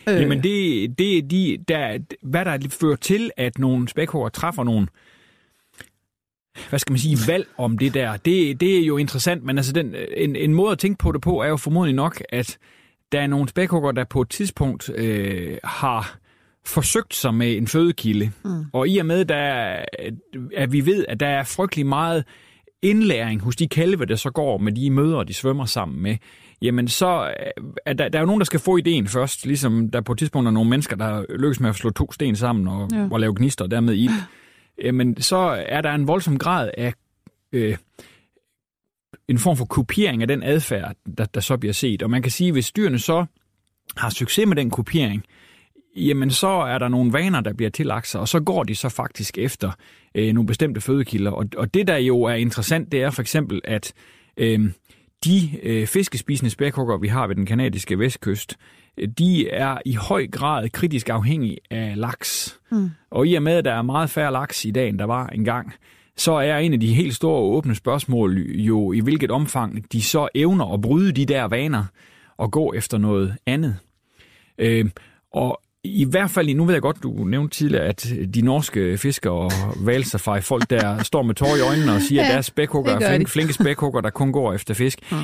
Øh. 0.10 0.22
Jamen, 0.22 0.44
det, 0.44 0.90
det 1.00 1.32
de, 1.32 1.58
der, 1.68 2.00
hvad 2.22 2.46
der 2.46 2.58
fører 2.70 2.96
til, 2.96 3.32
at 3.38 3.60
nogle 3.60 3.88
spækhugger 3.88 4.30
træffer 4.30 4.64
nogle 4.64 4.88
hvad 6.70 6.80
skal 6.80 6.92
man 6.92 7.00
sige, 7.00 7.18
valg 7.28 7.48
om 7.58 7.78
det 7.78 7.94
der, 7.94 8.18
det, 8.18 8.60
det 8.62 8.78
er 8.78 8.86
jo 8.86 8.98
interessant, 8.98 9.44
men 9.44 9.58
altså 9.58 9.74
den, 9.74 9.96
en, 10.18 10.36
en 10.36 10.54
måde 10.54 10.72
at 10.72 10.80
tænke 10.80 10.98
på 10.98 11.12
det 11.12 11.22
på, 11.22 11.42
er 11.42 11.48
jo 11.48 11.58
formodentlig 11.58 11.96
nok, 11.96 12.22
at 12.30 12.58
der 13.12 13.22
er 13.22 13.28
nogle 13.28 13.50
spækhugger, 13.50 13.92
der 13.92 14.04
på 14.04 14.22
et 14.22 14.30
tidspunkt 14.30 14.90
øh, 14.96 15.58
har 15.64 16.18
forsøgt 16.66 17.16
sig 17.16 17.34
med 17.34 17.58
en 17.58 17.68
fødekilde. 17.68 18.32
Mm. 18.46 18.66
Og 18.74 18.88
i 18.88 18.98
og 18.98 19.06
med, 19.06 19.26
der, 19.26 19.78
at 20.58 20.72
vi 20.72 20.86
ved, 20.86 21.06
at 21.10 21.20
der 21.20 21.28
er 21.28 21.44
frygtelig 21.44 21.86
meget 21.86 22.24
indlæring 22.82 23.42
hos 23.42 23.56
de 23.56 23.68
kalve, 23.68 24.06
der 24.06 24.16
så 24.16 24.30
går 24.30 24.58
med 24.58 24.72
de 24.72 24.90
mødre, 24.90 25.24
de 25.24 25.34
svømmer 25.34 25.66
sammen 25.66 26.04
med, 26.04 26.18
jamen 26.64 26.88
så 26.88 27.34
er 27.86 27.94
der, 27.94 28.10
der 28.10 28.20
er 28.20 28.22
jo 28.22 28.26
nogen, 28.26 28.40
der 28.40 28.46
skal 28.46 28.60
få 28.60 28.78
ideen 28.78 29.08
først, 29.08 29.46
ligesom 29.46 29.90
der 29.90 30.02
på 30.02 30.12
et 30.12 30.20
tidspunkt 30.20 30.48
er 30.48 30.52
nogle 30.52 30.70
mennesker, 30.70 30.96
der 30.96 31.26
lykkes 31.30 31.60
med 31.60 31.70
at 31.70 31.76
slå 31.76 31.90
to 31.90 32.12
sten 32.12 32.36
sammen 32.36 32.68
og, 32.68 32.90
ja. 32.92 33.08
og 33.12 33.20
lave 33.20 33.34
gnister 33.36 33.66
og 33.66 33.72
dermed 33.72 33.94
ild. 33.94 34.12
Jamen 34.84 35.22
så 35.22 35.64
er 35.68 35.82
der 35.82 35.92
en 35.92 36.08
voldsom 36.08 36.38
grad 36.38 36.72
af 36.78 36.94
øh, 37.52 37.78
en 39.28 39.40
form 39.40 39.58
for 39.58 39.66
kopiering 39.66 40.22
af 40.22 40.28
den 40.28 40.44
adfærd, 40.44 40.96
der, 41.18 41.26
der 41.26 41.40
så 41.40 41.58
bliver 41.58 41.74
set. 41.74 42.04
Og 42.04 42.10
man 42.10 42.22
kan 42.22 42.32
sige, 42.32 42.48
at 42.48 42.54
hvis 42.54 42.72
dyrene 42.72 43.00
så 43.00 43.26
har 43.98 44.10
succes 44.10 44.48
med 44.48 44.56
den 44.56 44.70
kopiering, 44.70 45.24
jamen 45.96 46.32
så 46.32 46.48
er 46.48 46.78
der 46.78 46.88
nogle 46.88 47.14
vaner, 47.14 47.42
der 47.42 47.54
bliver 47.54 47.70
tillagt 47.70 48.08
sig, 48.08 48.22
og 48.22 48.28
så 48.28 48.40
går 48.40 48.64
de 48.64 48.76
så 48.76 48.90
faktisk 48.90 49.38
efter 49.38 49.72
øh, 50.16 50.34
nogle 50.34 50.48
bestemte 50.48 50.82
fødekilder. 50.82 51.32
Og, 51.32 51.46
og 51.58 51.74
det, 51.74 51.88
der 51.88 51.98
jo 51.98 52.22
er 52.22 52.34
interessant, 52.34 52.92
det 52.92 53.02
er 53.02 53.10
for 53.10 53.22
eksempel, 53.22 53.62
at 53.64 53.94
øh, 54.38 54.70
de 55.26 55.60
øh, 55.64 55.88
fiskespisende 55.88 56.50
spækhugger, 56.50 56.98
vi 56.98 57.08
har 57.08 57.28
ved 57.28 57.36
den 57.36 57.46
kanadiske 57.46 58.00
vestkyst, 58.00 58.58
øh, 58.98 59.08
de 59.08 59.50
er 59.50 59.78
i 59.86 59.94
høj 59.94 60.28
grad 60.28 60.70
kritisk 60.70 61.10
afhængige 61.10 61.58
af 61.72 61.94
laks. 61.96 62.60
Mm. 62.72 62.90
Og 63.12 63.28
i 63.28 63.36
og 63.36 63.44
med, 63.44 63.54
at 63.54 63.66
der 63.66 63.74
er 63.74 63.82
meget 63.82 64.10
færre 64.10 64.32
laks 64.32 64.66
i 64.66 64.72
dag, 64.72 64.90
end 64.90 65.00
der 65.00 65.06
var 65.06 65.28
engang, 65.28 65.74
så 66.18 66.32
er 66.32 66.58
en 66.58 66.74
af 66.74 66.80
de 66.80 66.94
helt 66.94 67.16
store 67.16 67.42
åbne 67.42 67.76
spørgsmål 67.76 68.38
jo, 68.40 68.92
i 68.92 69.00
hvilket 69.00 69.32
omfang 69.32 69.92
de 69.92 70.02
så 70.02 70.28
evner 70.36 70.74
at 70.74 70.82
bryde 70.82 71.12
de 71.12 71.26
der 71.26 71.44
vaner 71.44 71.86
og 72.38 72.52
gå 72.52 72.74
efter 72.74 72.98
noget 72.98 73.38
andet. 73.46 73.78
Øh, 74.58 74.90
og 75.32 75.62
i 75.84 76.06
hvert 76.10 76.32
fald, 76.32 76.56
nu 76.56 76.66
ved 76.66 76.74
jeg 76.74 76.82
godt, 76.82 77.04
du 77.04 77.12
nævnte 77.12 77.58
tidligere, 77.58 77.86
at 77.86 78.08
de 78.34 78.42
norske 78.42 78.98
fiskere 78.98 79.34
og 79.34 79.52
valsafari 79.86 80.42
folk 80.42 80.70
der 80.70 81.04
står 81.04 81.22
med 81.24 81.36
tår 81.36 81.56
i 81.56 81.60
øjnene 81.60 81.94
og 81.94 82.02
siger, 82.02 82.22
ja, 82.24 82.28
at 82.28 82.32
der 82.32 82.38
er 82.38 82.42
spækhugger, 82.42 83.10
flink, 83.10 83.30
flinke 83.30 83.54
spækhugger, 83.54 84.02
der 84.02 84.10
kun 84.10 84.32
går 84.32 84.54
efter 84.54 84.74
fisk. 84.74 85.00
Mm. 85.12 85.18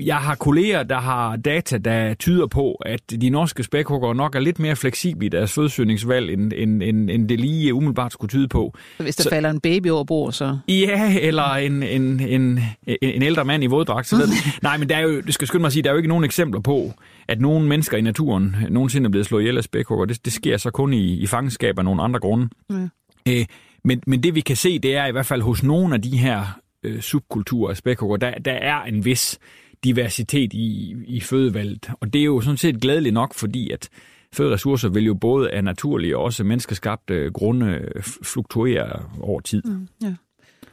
Jeg 0.00 0.16
har 0.16 0.34
kolleger, 0.34 0.82
der 0.82 0.98
har 0.98 1.36
data, 1.36 1.78
der 1.78 2.14
tyder 2.14 2.46
på, 2.46 2.72
at 2.72 3.00
de 3.10 3.30
norske 3.30 3.62
spækhugger 3.62 4.12
nok 4.12 4.34
er 4.34 4.40
lidt 4.40 4.58
mere 4.58 4.76
fleksible 4.76 5.26
i 5.26 5.28
deres 5.28 5.52
fødsøgningsvalg, 5.52 6.30
end, 6.30 6.52
end, 6.56 6.82
end, 6.82 7.10
end 7.10 7.28
det 7.28 7.40
lige 7.40 7.74
umiddelbart 7.74 8.12
skulle 8.12 8.28
tyde 8.28 8.48
på. 8.48 8.74
Så 8.96 9.02
hvis 9.02 9.16
der 9.16 9.22
så, 9.22 9.30
falder 9.30 9.50
en 9.50 9.60
baby 9.60 9.86
over 9.86 10.04
bord, 10.04 10.32
så... 10.32 10.58
Ja, 10.68 11.18
eller 11.20 11.54
en, 11.54 11.82
en, 11.82 12.20
en, 12.20 12.60
en 13.02 13.22
ældre 13.22 13.44
mand 13.44 13.64
i 13.64 13.66
våddragt. 13.66 14.06
Så 14.06 14.16
Nej, 14.62 14.76
men 14.76 14.88
der 14.88 14.96
er 14.96 15.00
jo, 15.00 15.20
det 15.20 15.34
skal 15.34 15.48
skynde 15.48 15.60
mig 15.60 15.66
at 15.66 15.72
sige, 15.72 15.82
der 15.82 15.90
er 15.90 15.94
jo 15.94 15.98
ikke 15.98 16.08
nogen 16.08 16.24
eksempler 16.24 16.60
på, 16.60 16.92
at 17.28 17.40
nogle 17.40 17.68
mennesker 17.68 17.96
i 17.96 18.00
naturen 18.00 18.56
nogensinde 18.70 19.06
er 19.06 19.10
blevet 19.10 19.26
slået 19.26 19.42
ihjel 19.42 19.56
af 19.56 19.64
spækhugger. 19.64 20.04
Det, 20.04 20.24
det 20.24 20.32
sker 20.32 20.56
så 20.56 20.70
kun 20.70 20.92
i, 20.92 21.16
i 21.16 21.26
fangenskab 21.26 21.78
af 21.78 21.84
nogle 21.84 22.02
andre 22.02 22.20
grunde. 22.20 22.48
Ja. 22.70 22.88
Æ, 23.26 23.44
men, 23.84 24.02
men 24.06 24.22
det 24.22 24.34
vi 24.34 24.40
kan 24.40 24.56
se, 24.56 24.78
det 24.78 24.96
er 24.96 25.06
i 25.06 25.12
hvert 25.12 25.26
fald 25.26 25.42
hos 25.42 25.62
nogle 25.62 25.94
af 25.94 26.02
de 26.02 26.16
her 26.16 26.60
øh, 26.82 27.00
subkultur 27.00 27.70
af 27.70 27.76
spækhugger, 27.76 28.16
der, 28.16 28.38
der 28.38 28.52
er 28.52 28.82
en 28.82 29.04
vis 29.04 29.38
diversitet 29.84 30.52
i, 30.52 30.96
i 31.06 31.20
fødevalget. 31.20 31.90
Og 32.00 32.12
det 32.12 32.20
er 32.20 32.24
jo 32.24 32.40
sådan 32.40 32.56
set 32.56 32.80
glædeligt 32.80 33.14
nok, 33.14 33.34
fordi 33.34 33.70
at 33.70 33.88
føderessourcer 34.32 34.88
vil 34.88 35.04
jo 35.04 35.14
både 35.14 35.50
af 35.50 35.64
naturlige 35.64 36.16
og 36.16 36.24
også 36.24 36.44
menneskeskabte 36.44 37.30
grunde 37.30 37.92
fluktuere 38.24 39.02
over 39.20 39.40
tid. 39.40 39.62
Mm, 39.64 39.88
ja. 40.02 40.14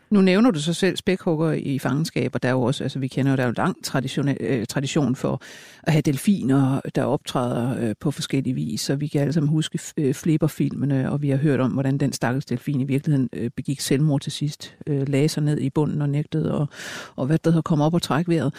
Nu 0.10 0.22
nævner 0.22 0.52
du 0.52 0.60
så 0.60 0.74
selv 0.74 0.98
spækhugger 0.98 1.52
i 1.52 1.80
fangenskab, 1.80 2.32
og 2.34 2.44
der 2.44 2.50
er 2.50 2.54
jo 2.54 2.62
også, 2.62 2.84
altså 2.84 3.00
vi 3.00 3.08
kender 3.08 3.32
jo, 3.32 3.36
der 3.38 3.44
er 3.44 3.48
jo 3.48 3.54
lang 3.58 3.84
tradition, 3.84 4.30
øh, 4.40 4.66
tradition 4.66 5.16
for 5.16 5.42
at 5.84 5.94
have 5.94 6.02
delfiner, 6.02 6.82
der 6.96 7.04
optræder 7.04 7.80
øh, 7.80 7.96
på 8.00 8.12
forskellige 8.12 8.54
vis, 8.54 8.82
så 8.82 8.96
vi 8.96 9.08
kan 9.08 9.22
alle 9.22 9.34
sammen 9.34 9.50
huske 9.50 9.80
øh, 9.98 10.14
flipperfilmene, 10.14 11.12
og 11.12 11.22
vi 11.22 11.30
har 11.30 11.38
hørt 11.38 11.60
om, 11.60 11.72
hvordan 11.72 11.98
den 11.98 12.14
stakkels 12.14 12.46
delfin 12.46 12.82
i 12.82 12.84
virkeligheden 12.84 13.30
øh, 13.34 13.50
begik 13.56 13.80
selvmord 13.80 14.22
til 14.22 14.32
sidst, 14.32 14.76
øh, 14.88 15.10
lagde 15.10 15.30
sig 15.30 15.44
ned 15.44 15.60
i 15.60 15.70
bunden 15.70 16.02
og 16.02 16.10
nægtede, 16.10 16.54
og, 16.54 16.68
og 17.16 17.26
hvad 17.26 17.38
der 17.38 17.62
kom 17.62 17.82
op 17.82 17.94
og 17.94 18.02
trække 18.02 18.32
vejret, 18.32 18.54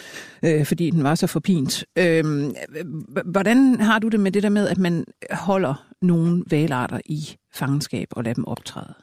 øh, 0.45 0.65
fordi 0.65 0.89
den 0.89 1.03
var 1.03 1.15
så 1.15 1.27
forpint. 1.27 1.85
Øh, 1.97 2.25
hvordan 3.25 3.81
har 3.81 3.99
du 3.99 4.07
det 4.07 4.19
med 4.19 4.31
det 4.31 4.43
der 4.43 4.49
med, 4.49 4.67
at 4.67 4.77
man 4.77 5.05
holder 5.31 5.85
nogle 6.01 6.43
valarter 6.49 6.99
i 7.05 7.37
fangenskab 7.53 8.07
og 8.11 8.23
lader 8.23 8.35
dem 8.35 8.47
optræde? 8.47 8.93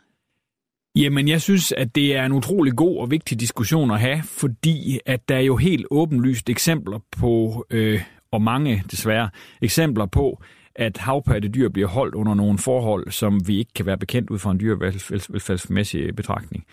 Jamen, 0.96 1.28
jeg 1.28 1.40
synes, 1.40 1.72
at 1.72 1.94
det 1.94 2.16
er 2.16 2.24
en 2.24 2.32
utrolig 2.32 2.76
god 2.76 2.98
og 2.98 3.10
vigtig 3.10 3.40
diskussion 3.40 3.90
at 3.90 4.00
have, 4.00 4.22
fordi 4.24 5.00
at 5.06 5.28
der 5.28 5.36
er 5.36 5.40
jo 5.40 5.56
helt 5.56 5.86
åbenlyst 5.90 6.50
eksempler 6.50 6.98
på, 7.20 7.64
øh, 7.70 8.00
og 8.32 8.42
mange 8.42 8.82
desværre, 8.90 9.28
eksempler 9.62 10.06
på, 10.06 10.42
at 10.74 10.96
havpattedyr 10.96 11.68
bliver 11.68 11.88
holdt 11.88 12.14
under 12.14 12.34
nogle 12.34 12.58
forhold, 12.58 13.10
som 13.10 13.48
vi 13.48 13.58
ikke 13.58 13.72
kan 13.74 13.86
være 13.86 13.98
bekendt 13.98 14.30
ud 14.30 14.38
fra 14.38 14.50
en 14.50 14.60
dyrevelfærdsmæssig 14.60 16.16
betragtning. 16.16 16.64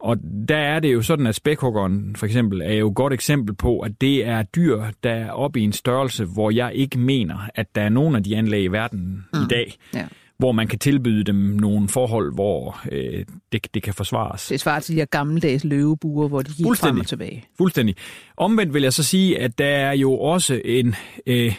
Og 0.00 0.16
der 0.48 0.56
er 0.56 0.80
det 0.80 0.92
jo 0.92 1.02
sådan, 1.02 1.26
at 1.26 1.34
spækhuggeren 1.34 2.16
for 2.16 2.26
eksempel 2.26 2.60
er 2.60 2.74
jo 2.74 2.88
et 2.88 2.94
godt 2.94 3.12
eksempel 3.12 3.54
på, 3.54 3.80
at 3.80 4.00
det 4.00 4.26
er 4.26 4.42
dyr, 4.42 4.84
der 5.02 5.10
er 5.10 5.30
oppe 5.30 5.60
i 5.60 5.62
en 5.62 5.72
størrelse, 5.72 6.24
hvor 6.24 6.50
jeg 6.50 6.74
ikke 6.74 6.98
mener, 6.98 7.38
at 7.54 7.74
der 7.74 7.82
er 7.82 7.88
nogen 7.88 8.16
af 8.16 8.24
de 8.24 8.36
anlæg 8.36 8.64
i 8.64 8.66
verden 8.66 9.24
mm. 9.32 9.42
i 9.42 9.46
dag, 9.50 9.74
ja 9.94 10.06
hvor 10.38 10.52
man 10.52 10.68
kan 10.68 10.78
tilbyde 10.78 11.24
dem 11.24 11.36
nogle 11.36 11.88
forhold, 11.88 12.34
hvor 12.34 12.80
øh, 12.92 13.24
det, 13.52 13.74
det 13.74 13.82
kan 13.82 13.94
forsvares. 13.94 14.46
Det 14.46 14.60
svarer 14.60 14.80
til 14.80 14.94
de 14.94 15.00
her 15.00 15.06
gammeldags 15.06 15.64
løvebuer, 15.64 16.28
hvor 16.28 16.42
de 16.42 16.52
gik 16.52 16.66
frem 16.66 17.00
og 17.00 17.06
tilbage. 17.06 17.44
Fuldstændig. 17.58 17.94
Omvendt 18.36 18.74
vil 18.74 18.82
jeg 18.82 18.92
så 18.92 19.02
sige, 19.02 19.38
at 19.38 19.58
der 19.58 19.66
er 19.66 19.92
jo 19.92 20.18
også 20.18 20.60
en... 20.64 20.94
Øh, 21.26 21.54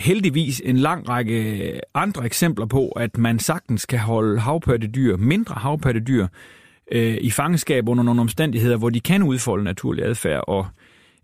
heldigvis 0.00 0.62
en 0.64 0.76
lang 0.76 1.08
række 1.08 1.80
andre 1.94 2.24
eksempler 2.26 2.66
på, 2.66 2.88
at 2.88 3.18
man 3.18 3.38
sagtens 3.38 3.86
kan 3.86 3.98
holde 3.98 4.40
havpattedyr, 4.40 5.16
mindre 5.16 5.54
havpattedyr, 5.54 6.26
øh, 6.92 7.18
i 7.20 7.30
fangenskab 7.30 7.88
under 7.88 8.04
nogle 8.04 8.20
omstændigheder, 8.20 8.76
hvor 8.76 8.90
de 8.90 9.00
kan 9.00 9.22
udfolde 9.22 9.64
naturlig 9.64 10.04
adfærd. 10.04 10.44
Og 10.48 10.66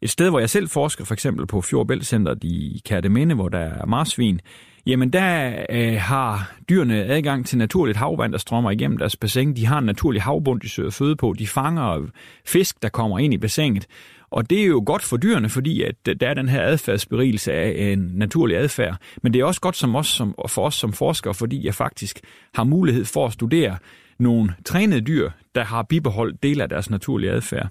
et 0.02 0.10
sted, 0.10 0.30
hvor 0.30 0.38
jeg 0.38 0.50
selv 0.50 0.68
forsker, 0.68 1.04
for 1.04 1.14
eksempel 1.14 1.46
på 1.46 1.60
Fjordbæltcenteret 1.60 2.44
i 2.44 2.82
Kærteminde, 2.84 3.34
hvor 3.34 3.48
der 3.48 3.58
er 3.58 3.86
marsvin, 3.86 4.40
Jamen, 4.86 5.10
der 5.10 5.56
øh, 5.70 6.00
har 6.00 6.52
dyrene 6.68 7.04
adgang 7.04 7.46
til 7.46 7.58
naturligt 7.58 7.98
havvand, 7.98 8.32
der 8.32 8.38
strømmer 8.38 8.70
igennem 8.70 8.98
deres 8.98 9.16
bassin. 9.16 9.56
De 9.56 9.66
har 9.66 9.78
en 9.78 9.84
naturlig 9.84 10.22
havbund, 10.22 10.60
de 10.60 10.68
søger 10.68 10.90
føde 10.90 11.16
på. 11.16 11.34
De 11.38 11.46
fanger 11.46 12.06
fisk, 12.46 12.82
der 12.82 12.88
kommer 12.88 13.18
ind 13.18 13.34
i 13.34 13.38
bassinet. 13.38 13.86
Og 14.30 14.50
det 14.50 14.60
er 14.62 14.66
jo 14.66 14.82
godt 14.86 15.02
for 15.02 15.16
dyrene, 15.16 15.48
fordi 15.48 15.82
at 15.82 15.94
der 16.20 16.28
er 16.28 16.34
den 16.34 16.48
her 16.48 16.62
adfærdsberigelse 16.62 17.52
af 17.52 17.92
en 17.92 18.10
naturlig 18.14 18.56
adfærd. 18.56 18.96
Men 19.22 19.32
det 19.32 19.40
er 19.40 19.44
også 19.44 19.60
godt 19.60 19.76
som 19.76 19.96
os, 19.96 20.06
som, 20.06 20.34
for 20.48 20.66
os 20.66 20.74
som 20.74 20.92
forskere, 20.92 21.34
fordi 21.34 21.66
jeg 21.66 21.74
faktisk 21.74 22.20
har 22.54 22.64
mulighed 22.64 23.04
for 23.04 23.26
at 23.26 23.32
studere 23.32 23.76
nogle 24.18 24.54
trænede 24.64 25.00
dyr, 25.00 25.30
der 25.54 25.64
har 25.64 25.82
bibeholdt 25.82 26.42
del 26.42 26.60
af 26.60 26.68
deres 26.68 26.90
naturlige 26.90 27.30
adfærd. 27.30 27.68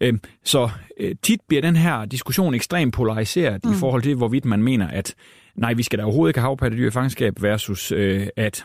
Øhm, 0.00 0.20
så 0.44 0.70
øh, 1.00 1.14
tit 1.22 1.40
bliver 1.48 1.62
den 1.62 1.76
her 1.76 2.04
diskussion 2.04 2.54
ekstremt 2.54 2.94
polariseret 2.94 3.64
mm. 3.64 3.72
i 3.72 3.74
forhold 3.74 4.02
til, 4.02 4.14
hvorvidt 4.14 4.44
man 4.44 4.62
mener, 4.62 4.88
at 4.88 5.14
nej, 5.54 5.74
vi 5.74 5.82
skal 5.82 5.98
da 5.98 6.04
overhovedet 6.04 6.30
ikke 6.30 6.40
have 6.40 6.48
havpattedyr 6.48 6.88
i 6.88 6.90
fangenskab 6.90 7.42
versus 7.42 7.92
øh, 7.92 8.26
at 8.36 8.64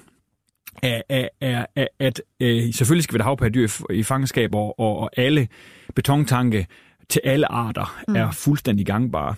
er, 0.83 1.01
er, 1.41 1.65
er 1.75 1.88
at 1.99 2.21
øh, 2.39 2.73
selvfølgelig 2.73 3.03
skal 3.03 3.13
vi 3.13 3.21
have 3.21 3.29
havpattedyr 3.29 3.67
i, 3.89 4.03
fangenskab, 4.03 4.55
og, 4.55 4.79
og, 4.79 4.99
og 4.99 5.09
alle 5.17 5.47
betontanke 5.95 6.67
til 7.09 7.21
alle 7.23 7.51
arter 7.51 7.97
mm. 8.07 8.15
er 8.15 8.31
fuldstændig 8.31 8.86
gangbare. 8.86 9.36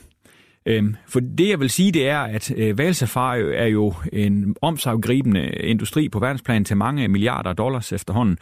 Øhm, 0.66 0.96
for 1.08 1.20
det, 1.20 1.50
jeg 1.50 1.60
vil 1.60 1.70
sige, 1.70 1.92
det 1.92 2.10
er, 2.10 2.20
at 2.20 2.52
øh, 2.58 2.78
valsafari 2.78 3.56
er 3.56 3.66
jo 3.66 3.94
en 4.14 4.56
omsaggribende 4.62 5.50
industri 5.50 6.10
på 6.10 6.20
verdensplan 6.20 6.66
til 6.66 6.78
mange 6.78 7.08
milliarder 7.08 7.54
dollars 7.54 7.94
efterhånden. 7.94 8.38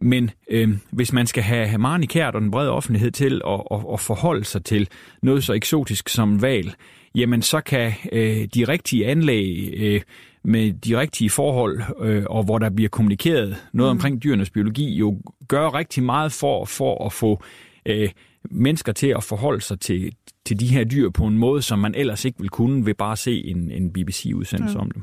Men 0.00 0.30
øh, 0.50 0.68
hvis 0.90 1.12
man 1.12 1.26
skal 1.26 1.42
have 1.42 1.78
meget 1.78 2.08
kært 2.08 2.34
og 2.34 2.40
den 2.40 2.50
brede 2.50 2.70
offentlighed 2.70 3.10
til 3.10 3.40
at, 3.46 3.60
at, 3.70 3.80
at 3.92 4.00
forholde 4.00 4.44
sig 4.44 4.64
til 4.64 4.88
noget 5.22 5.44
så 5.44 5.52
eksotisk 5.52 6.08
som 6.08 6.42
val, 6.42 6.74
jamen 7.16 7.42
så 7.42 7.60
kan 7.60 7.92
øh, 8.12 8.48
de 8.54 8.64
rigtige 8.64 9.06
anlæg 9.06 9.74
øh, 9.76 10.00
med 10.44 10.72
de 10.72 10.98
rigtige 10.98 11.30
forhold, 11.30 11.82
øh, 12.00 12.24
og 12.30 12.44
hvor 12.44 12.58
der 12.58 12.70
bliver 12.70 12.88
kommunikeret 12.88 13.56
noget 13.72 13.92
mm. 13.92 13.96
omkring 13.96 14.22
dyrenes 14.22 14.50
biologi, 14.50 14.94
jo 14.94 15.20
gøre 15.48 15.70
rigtig 15.70 16.02
meget 16.02 16.32
for, 16.32 16.64
for 16.64 17.06
at 17.06 17.12
få 17.12 17.42
øh, 17.86 18.10
mennesker 18.50 18.92
til 18.92 19.06
at 19.16 19.24
forholde 19.24 19.60
sig 19.60 19.80
til, 19.80 20.12
til 20.46 20.60
de 20.60 20.66
her 20.66 20.84
dyr 20.84 21.10
på 21.10 21.26
en 21.26 21.38
måde, 21.38 21.62
som 21.62 21.78
man 21.78 21.94
ellers 21.94 22.24
ikke 22.24 22.40
vil 22.40 22.48
kunne 22.48 22.86
ved 22.86 22.94
bare 22.94 23.12
at 23.12 23.18
se 23.18 23.44
en, 23.44 23.70
en 23.70 23.92
BBC-udsendelse 23.92 24.74
mm. 24.74 24.80
om 24.80 24.90
dem. 24.90 25.02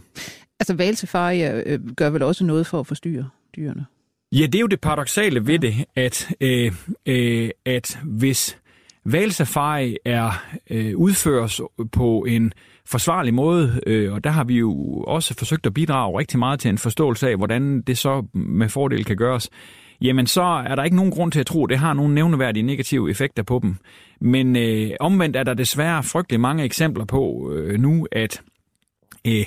Altså 0.59 0.73
valsafari 0.73 1.43
øh, 1.43 1.79
gør 1.97 2.09
vel 2.09 2.23
også 2.23 2.45
noget 2.45 2.67
for 2.67 2.79
at 2.79 2.87
forstyrre 2.87 3.29
dyrene? 3.55 3.85
Ja, 4.31 4.45
det 4.45 4.55
er 4.55 4.59
jo 4.59 4.67
det 4.67 4.81
paradoxale 4.81 5.47
ved 5.47 5.59
det, 5.59 5.85
at, 5.95 6.35
øh, 6.41 6.73
øh, 7.05 7.49
at 7.65 7.99
hvis 8.03 8.57
valsafari 9.05 9.97
er 10.05 10.43
øh, 10.69 10.97
udføres 10.97 11.61
på 11.91 12.25
en 12.27 12.53
forsvarlig 12.85 13.33
måde, 13.33 13.81
øh, 13.87 14.13
og 14.13 14.23
der 14.23 14.29
har 14.29 14.43
vi 14.43 14.57
jo 14.57 15.03
også 15.07 15.33
forsøgt 15.37 15.65
at 15.65 15.73
bidrage 15.73 16.19
rigtig 16.19 16.39
meget 16.39 16.59
til 16.59 16.69
en 16.69 16.77
forståelse 16.77 17.29
af, 17.29 17.37
hvordan 17.37 17.81
det 17.81 17.97
så 17.97 18.25
med 18.33 18.69
fordel 18.69 19.05
kan 19.05 19.17
gøres, 19.17 19.49
jamen 20.01 20.27
så 20.27 20.41
er 20.41 20.75
der 20.75 20.83
ikke 20.83 20.95
nogen 20.95 21.11
grund 21.11 21.31
til 21.31 21.39
at 21.39 21.45
tro, 21.45 21.63
at 21.65 21.69
det 21.69 21.77
har 21.77 21.93
nogle 21.93 22.13
nævneværdige 22.13 22.63
negative 22.63 23.09
effekter 23.09 23.43
på 23.43 23.59
dem. 23.63 23.75
Men 24.21 24.55
øh, 24.55 24.91
omvendt 24.99 25.35
er 25.35 25.43
der 25.43 25.53
desværre 25.53 26.03
frygtelig 26.03 26.39
mange 26.39 26.63
eksempler 26.63 27.05
på 27.05 27.51
øh, 27.55 27.79
nu, 27.79 28.07
at 28.11 28.41
øh, 29.27 29.45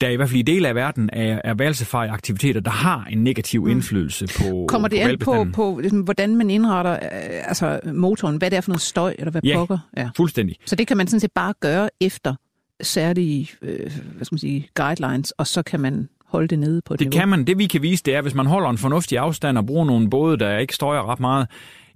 der 0.00 0.08
i 0.08 0.16
hvert 0.16 0.28
fald 0.28 0.38
i 0.38 0.42
dele 0.42 0.68
af 0.68 0.74
verden 0.74 1.10
er, 1.12 1.40
er 1.44 1.54
valsefej-aktiviteter, 1.54 2.60
der 2.60 2.70
har 2.70 3.06
en 3.10 3.24
negativ 3.24 3.62
mm. 3.64 3.70
indflydelse 3.70 4.26
på 4.26 4.66
Kommer 4.68 4.88
det 4.88 5.20
på 5.20 5.32
an 5.32 5.52
på, 5.52 5.72
på 5.72 5.78
ligesom, 5.80 6.00
hvordan 6.00 6.36
man 6.36 6.50
indretter 6.50 6.92
øh, 6.92 7.48
altså 7.48 7.80
motoren? 7.92 8.36
Hvad 8.36 8.50
det 8.50 8.56
er 8.56 8.60
for 8.60 8.70
noget 8.70 8.80
støj, 8.80 9.14
eller 9.18 9.30
hvad 9.30 9.42
ja, 9.44 9.56
pokker? 9.56 9.78
Ja, 9.96 10.10
fuldstændig. 10.16 10.56
Så 10.64 10.76
det 10.76 10.86
kan 10.86 10.96
man 10.96 11.06
sådan 11.06 11.20
set 11.20 11.32
bare 11.32 11.54
gøre 11.60 11.88
efter 12.00 12.34
særlige 12.80 13.50
øh, 13.62 13.92
hvad 14.14 14.24
skal 14.24 14.34
man 14.34 14.38
sige, 14.38 14.68
guidelines, 14.74 15.30
og 15.30 15.46
så 15.46 15.62
kan 15.62 15.80
man 15.80 16.08
holde 16.26 16.48
det 16.48 16.58
nede 16.58 16.82
på 16.82 16.96
det 16.96 17.00
niveau. 17.00 17.20
kan 17.20 17.28
man. 17.28 17.44
Det 17.44 17.58
vi 17.58 17.66
kan 17.66 17.82
vise, 17.82 18.02
det 18.04 18.14
er, 18.14 18.22
hvis 18.22 18.34
man 18.34 18.46
holder 18.46 18.70
en 18.70 18.78
fornuftig 18.78 19.18
afstand 19.18 19.58
og 19.58 19.66
bruger 19.66 19.84
nogle 19.84 20.10
både, 20.10 20.38
der 20.38 20.58
ikke 20.58 20.74
støjer 20.74 21.10
ret 21.10 21.20
meget, 21.20 21.48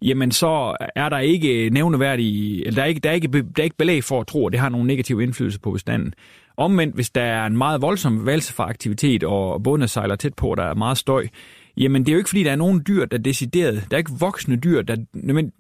jamen 0.02 0.32
så 0.32 0.76
er 0.96 1.08
der 1.08 1.18
ikke 1.18 1.70
nævneværdige, 1.70 2.66
eller 2.66 2.74
der 2.74 2.82
er 2.82 2.86
ikke, 2.86 3.00
der 3.00 3.10
er 3.10 3.14
ikke, 3.14 3.28
der 3.28 3.42
er 3.58 3.62
ikke 3.62 3.76
belæg 3.76 4.04
for 4.04 4.20
at 4.20 4.26
tro, 4.26 4.46
at 4.46 4.52
det 4.52 4.60
har 4.60 4.68
nogen 4.68 4.86
negativ 4.86 5.20
indflydelse 5.20 5.60
på 5.60 5.70
bestanden. 5.70 6.14
Omvendt, 6.60 6.94
hvis 6.94 7.10
der 7.10 7.22
er 7.22 7.46
en 7.46 7.56
meget 7.56 7.82
voldsom 7.82 8.26
valsefaraktivitet, 8.26 9.24
og 9.24 9.62
bådene 9.62 9.88
sejler 9.88 10.16
tæt 10.16 10.34
på, 10.34 10.50
og 10.50 10.56
der 10.56 10.62
er 10.62 10.74
meget 10.74 10.98
støj, 10.98 11.26
jamen 11.76 12.02
det 12.02 12.08
er 12.08 12.12
jo 12.12 12.18
ikke 12.18 12.28
fordi, 12.28 12.44
der 12.44 12.52
er 12.52 12.56
nogen 12.56 12.82
dyr, 12.88 13.04
der 13.04 13.18
er 13.18 13.22
decideret. 13.22 13.84
Der 13.90 13.96
er 13.96 13.98
ikke 13.98 14.12
voksne 14.20 14.56
dyr, 14.56 14.82
der, 14.82 14.96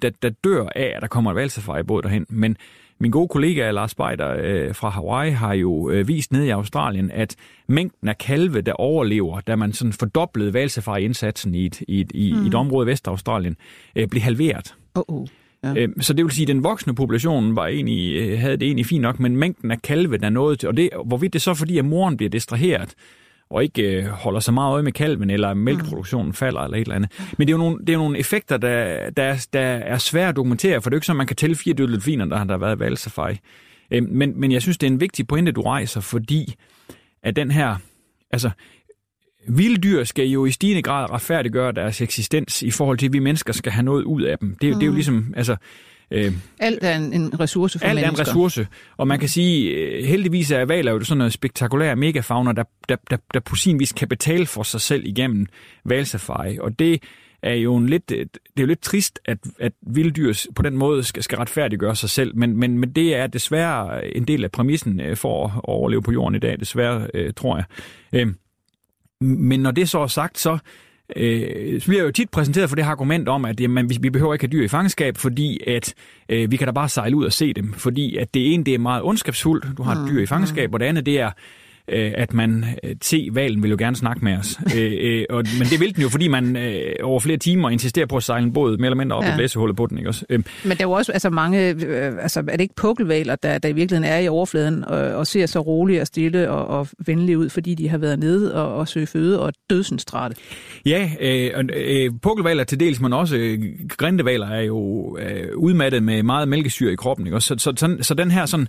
der, 0.02 0.10
der 0.22 0.30
dør 0.44 0.66
af, 0.76 0.92
at 0.96 1.02
der 1.02 1.08
kommer 1.08 1.30
en 1.30 1.36
valsefar 1.36 1.78
i 1.78 1.82
båd 1.82 2.02
derhen. 2.02 2.26
Men 2.28 2.56
min 2.98 3.10
gode 3.10 3.28
kollega 3.28 3.70
Lars 3.70 3.94
Beider 3.94 4.36
øh, 4.42 4.74
fra 4.74 4.88
Hawaii 4.88 5.30
har 5.30 5.54
jo 5.54 5.90
øh, 5.90 6.08
vist 6.08 6.32
ned 6.32 6.44
i 6.44 6.48
Australien, 6.48 7.10
at 7.10 7.36
mængden 7.68 8.08
af 8.08 8.18
kalve, 8.18 8.60
der 8.60 8.72
overlever, 8.72 9.40
da 9.40 9.56
man 9.56 9.72
sådan 9.72 9.92
fordoblede 9.92 10.52
valsefar-indsatsen 10.52 11.54
i 11.54 11.66
et, 11.66 11.82
i 11.88 12.00
et, 12.00 12.12
i, 12.14 12.32
mm. 12.32 12.44
i 12.44 12.46
et 12.46 12.54
område 12.54 12.86
i 12.86 12.90
Vestaustralien, 12.90 13.56
øh, 13.96 14.08
blev 14.08 14.22
halveret. 14.22 14.74
Uh-uh. 14.98 15.39
Ja. 15.64 15.74
Øh, 15.76 15.88
så 16.00 16.12
det 16.12 16.24
vil 16.24 16.32
sige, 16.32 16.44
at 16.44 16.48
den 16.48 16.64
voksne 16.64 16.94
population 16.94 17.56
var 17.56 17.66
egentlig, 17.66 18.16
øh, 18.16 18.38
havde 18.38 18.56
det 18.56 18.66
egentlig 18.66 18.86
fint 18.86 19.02
nok, 19.02 19.20
men 19.20 19.36
mængden 19.36 19.70
af 19.70 19.82
kalve, 19.82 20.16
der 20.16 20.30
nåede 20.30 20.56
til, 20.56 20.68
og 20.68 20.76
det, 20.76 20.90
hvorvidt 21.06 21.32
det 21.32 21.42
så 21.42 21.54
fordi, 21.54 21.78
at 21.78 21.84
moren 21.84 22.16
bliver 22.16 22.30
distraheret, 22.30 22.94
og 23.50 23.62
ikke 23.62 23.82
øh, 23.82 24.06
holder 24.06 24.40
så 24.40 24.52
meget 24.52 24.72
øje 24.72 24.82
med 24.82 24.92
kalven, 24.92 25.30
eller 25.30 25.54
mælkeproduktionen 25.54 26.32
falder, 26.32 26.60
eller 26.60 26.76
et 26.76 26.80
eller 26.80 26.94
andet. 26.94 27.10
Men 27.38 27.48
det 27.48 27.52
er 27.52 27.56
jo 27.56 27.62
nogle, 27.62 27.78
det 27.78 27.88
er 27.88 27.92
jo 27.92 27.98
nogle 27.98 28.18
effekter, 28.18 28.56
der, 28.56 29.10
der, 29.10 29.46
der 29.52 29.60
er 29.60 29.98
svære 29.98 30.28
at 30.28 30.36
dokumentere, 30.36 30.82
for 30.82 30.90
det 30.90 30.94
er 30.94 30.96
jo 30.96 30.98
ikke 30.98 31.06
så, 31.06 31.12
at 31.12 31.16
man 31.16 31.26
kan 31.26 31.36
tælle 31.36 31.56
fire 31.56 31.74
delfiner, 31.74 32.24
der 32.24 32.36
har 32.36 32.44
der 32.44 32.56
været 32.56 32.78
valsafari. 32.78 33.38
Øh, 33.90 34.08
men, 34.08 34.40
men 34.40 34.52
jeg 34.52 34.62
synes, 34.62 34.78
det 34.78 34.86
er 34.86 34.90
en 34.90 35.00
vigtig 35.00 35.26
pointe, 35.26 35.52
du 35.52 35.60
rejser, 35.60 36.00
fordi 36.00 36.54
at 37.22 37.36
den 37.36 37.50
her, 37.50 37.76
altså, 38.30 38.50
Vilddyr 39.48 40.04
skal 40.04 40.26
jo 40.26 40.46
i 40.46 40.50
stigende 40.50 40.82
grad 40.82 41.10
retfærdiggøre 41.10 41.72
deres 41.72 42.00
eksistens 42.00 42.62
i 42.62 42.70
forhold 42.70 42.98
til, 42.98 43.06
at 43.06 43.12
vi 43.12 43.18
mennesker 43.18 43.52
skal 43.52 43.72
have 43.72 43.82
noget 43.82 44.04
ud 44.04 44.22
af 44.22 44.38
dem. 44.38 44.56
Det, 44.60 44.68
mm. 44.68 44.74
det 44.74 44.82
er 44.82 44.86
jo 44.86 44.92
ligesom, 44.92 45.34
altså, 45.36 45.56
Øh, 46.12 46.32
alt 46.58 46.84
er 46.84 46.96
en, 46.96 47.12
en 47.12 47.40
ressource 47.40 47.78
for 47.78 47.86
alt 47.86 47.94
mennesker. 47.94 48.10
Alt 48.10 48.18
er 48.18 48.22
en 48.22 48.28
ressource, 48.28 48.66
og 48.96 49.08
man 49.08 49.18
kan 49.18 49.28
sige, 49.28 49.70
øh, 49.70 50.04
heldigvis 50.04 50.50
er 50.50 50.64
valer 50.64 50.92
jo 50.92 51.04
sådan 51.04 51.18
noget 51.18 51.32
spektakulær 51.32 51.94
megafauna, 51.94 52.52
der, 52.52 52.64
der, 52.88 52.96
der, 53.10 53.16
der 53.34 53.40
på 53.40 53.56
sin 53.56 53.78
vis 53.78 53.92
kan 53.92 54.08
betale 54.08 54.46
for 54.46 54.62
sig 54.62 54.80
selv 54.80 55.06
igennem 55.06 55.46
valsafari, 55.84 56.58
og 56.58 56.78
det 56.78 57.02
er 57.42 57.54
jo 57.54 57.76
en 57.76 57.88
lidt, 57.88 58.08
det 58.08 58.38
er 58.56 58.60
jo 58.60 58.66
lidt 58.66 58.80
trist, 58.80 59.20
at, 59.24 59.38
at 59.58 59.72
vilddyr 59.86 60.32
på 60.54 60.62
den 60.62 60.76
måde 60.76 61.02
skal, 61.02 61.22
skal 61.22 61.38
retfærdiggøre 61.38 61.96
sig 61.96 62.10
selv, 62.10 62.36
men, 62.36 62.56
men, 62.56 62.78
men 62.78 62.92
det 62.92 63.16
er 63.16 63.26
desværre 63.26 64.06
en 64.16 64.24
del 64.24 64.44
af 64.44 64.50
præmissen 64.50 65.00
øh, 65.00 65.16
for 65.16 65.46
at 65.46 65.52
overleve 65.64 66.02
på 66.02 66.12
jorden 66.12 66.34
i 66.34 66.38
dag, 66.38 66.60
desværre, 66.60 67.06
øh, 67.14 67.32
tror 67.36 67.56
jeg. 67.56 67.64
Øh, 68.12 68.32
men 69.20 69.60
når 69.60 69.70
det 69.70 69.88
så 69.88 69.98
er 69.98 70.06
sagt, 70.06 70.38
så 70.38 70.58
Øh, 71.16 71.82
bliver 71.86 72.02
jo 72.02 72.10
tit 72.10 72.30
præsenteret 72.30 72.68
for 72.68 72.76
det 72.76 72.84
her 72.84 72.92
argument 72.92 73.28
om, 73.28 73.44
at 73.44 73.60
jamen, 73.60 73.90
vi, 74.00 74.10
behøver 74.10 74.32
ikke 74.32 74.42
have 74.42 74.52
dyr 74.52 74.64
i 74.64 74.68
fangenskab, 74.68 75.16
fordi 75.16 75.60
at 75.66 75.94
øh, 76.28 76.50
vi 76.50 76.56
kan 76.56 76.66
da 76.66 76.72
bare 76.72 76.88
sejle 76.88 77.16
ud 77.16 77.24
og 77.24 77.32
se 77.32 77.52
dem. 77.52 77.72
Fordi 77.72 78.16
at 78.16 78.34
det 78.34 78.54
ene, 78.54 78.64
det 78.64 78.74
er 78.74 78.78
meget 78.78 79.02
ondskabsfuldt, 79.02 79.66
du 79.78 79.82
har 79.82 79.94
et 79.94 80.10
dyr 80.10 80.22
i 80.22 80.26
fangenskab, 80.26 80.70
mm. 80.70 80.74
og 80.74 80.80
det 80.80 80.86
andet, 80.86 81.06
det 81.06 81.20
er 81.20 81.30
øh, 81.90 82.12
at 82.16 82.34
man 82.34 82.64
øh, 82.84 82.96
se 83.02 83.28
valen 83.32 83.62
vil 83.62 83.70
jo 83.70 83.76
gerne 83.78 83.96
snakke 83.96 84.24
med 84.24 84.36
os. 84.36 84.58
øh, 84.76 84.92
øh, 85.00 85.24
og, 85.30 85.44
men 85.58 85.66
det 85.70 85.80
vil 85.80 85.94
den 85.94 86.02
jo, 86.02 86.08
fordi 86.08 86.28
man 86.28 86.56
øh, 86.56 86.94
over 87.02 87.20
flere 87.20 87.36
timer 87.36 87.70
insisterer 87.70 88.06
på 88.06 88.16
at 88.16 88.22
sejle 88.22 88.44
en 88.46 88.52
båd 88.52 88.78
mere 88.78 88.86
eller 88.86 88.96
mindre 88.96 89.16
op 89.16 89.24
ja. 89.24 89.34
i 89.34 89.36
blæsehullet 89.36 89.76
på 89.76 89.86
den. 89.86 89.98
Ikke 89.98 90.10
også? 90.10 90.24
Øh. 90.28 90.42
Men 90.64 90.70
der 90.70 90.84
er 90.84 90.88
jo 90.88 90.90
også 90.90 91.12
altså, 91.12 91.30
mange, 91.30 91.68
øh, 91.68 92.12
altså 92.22 92.40
er 92.40 92.56
det 92.56 92.60
ikke 92.60 92.74
pukkelvaler, 92.74 93.36
der, 93.36 93.58
der 93.58 93.68
i 93.68 93.72
virkeligheden 93.72 94.12
er 94.12 94.18
i 94.18 94.28
overfladen 94.28 94.84
og, 94.84 94.98
og 94.98 95.26
ser 95.26 95.46
så 95.46 95.60
roligt 95.60 96.00
og 96.00 96.06
stille 96.06 96.50
og, 96.50 96.78
og 96.78 96.88
venlige 97.06 97.38
ud, 97.38 97.48
fordi 97.48 97.74
de 97.74 97.88
har 97.88 97.98
været 97.98 98.18
nede 98.18 98.54
og, 98.54 98.74
og 98.74 98.88
søge 98.88 99.06
føde 99.06 99.40
og 99.40 99.52
dødsensstrate? 99.70 100.36
Ja, 100.86 101.10
øh, 101.20 101.64
øh, 101.76 102.10
pukkelvaler 102.22 102.64
til 102.64 102.80
dels, 102.80 103.00
men 103.00 103.12
også 103.12 103.36
øh, 103.36 103.58
grindevaler 103.88 104.46
er 104.46 104.62
jo 104.62 105.16
øh, 105.20 105.56
udmattet 105.56 106.02
med 106.02 106.22
meget 106.22 106.48
mælkesyre 106.48 106.92
i 106.92 106.96
kroppen. 106.96 107.26
Ikke? 107.26 107.40
Så, 107.40 107.54
så, 107.58 107.72
så, 107.76 107.96
så 108.00 108.14
den 108.14 108.30
her 108.30 108.46
sådan 108.46 108.66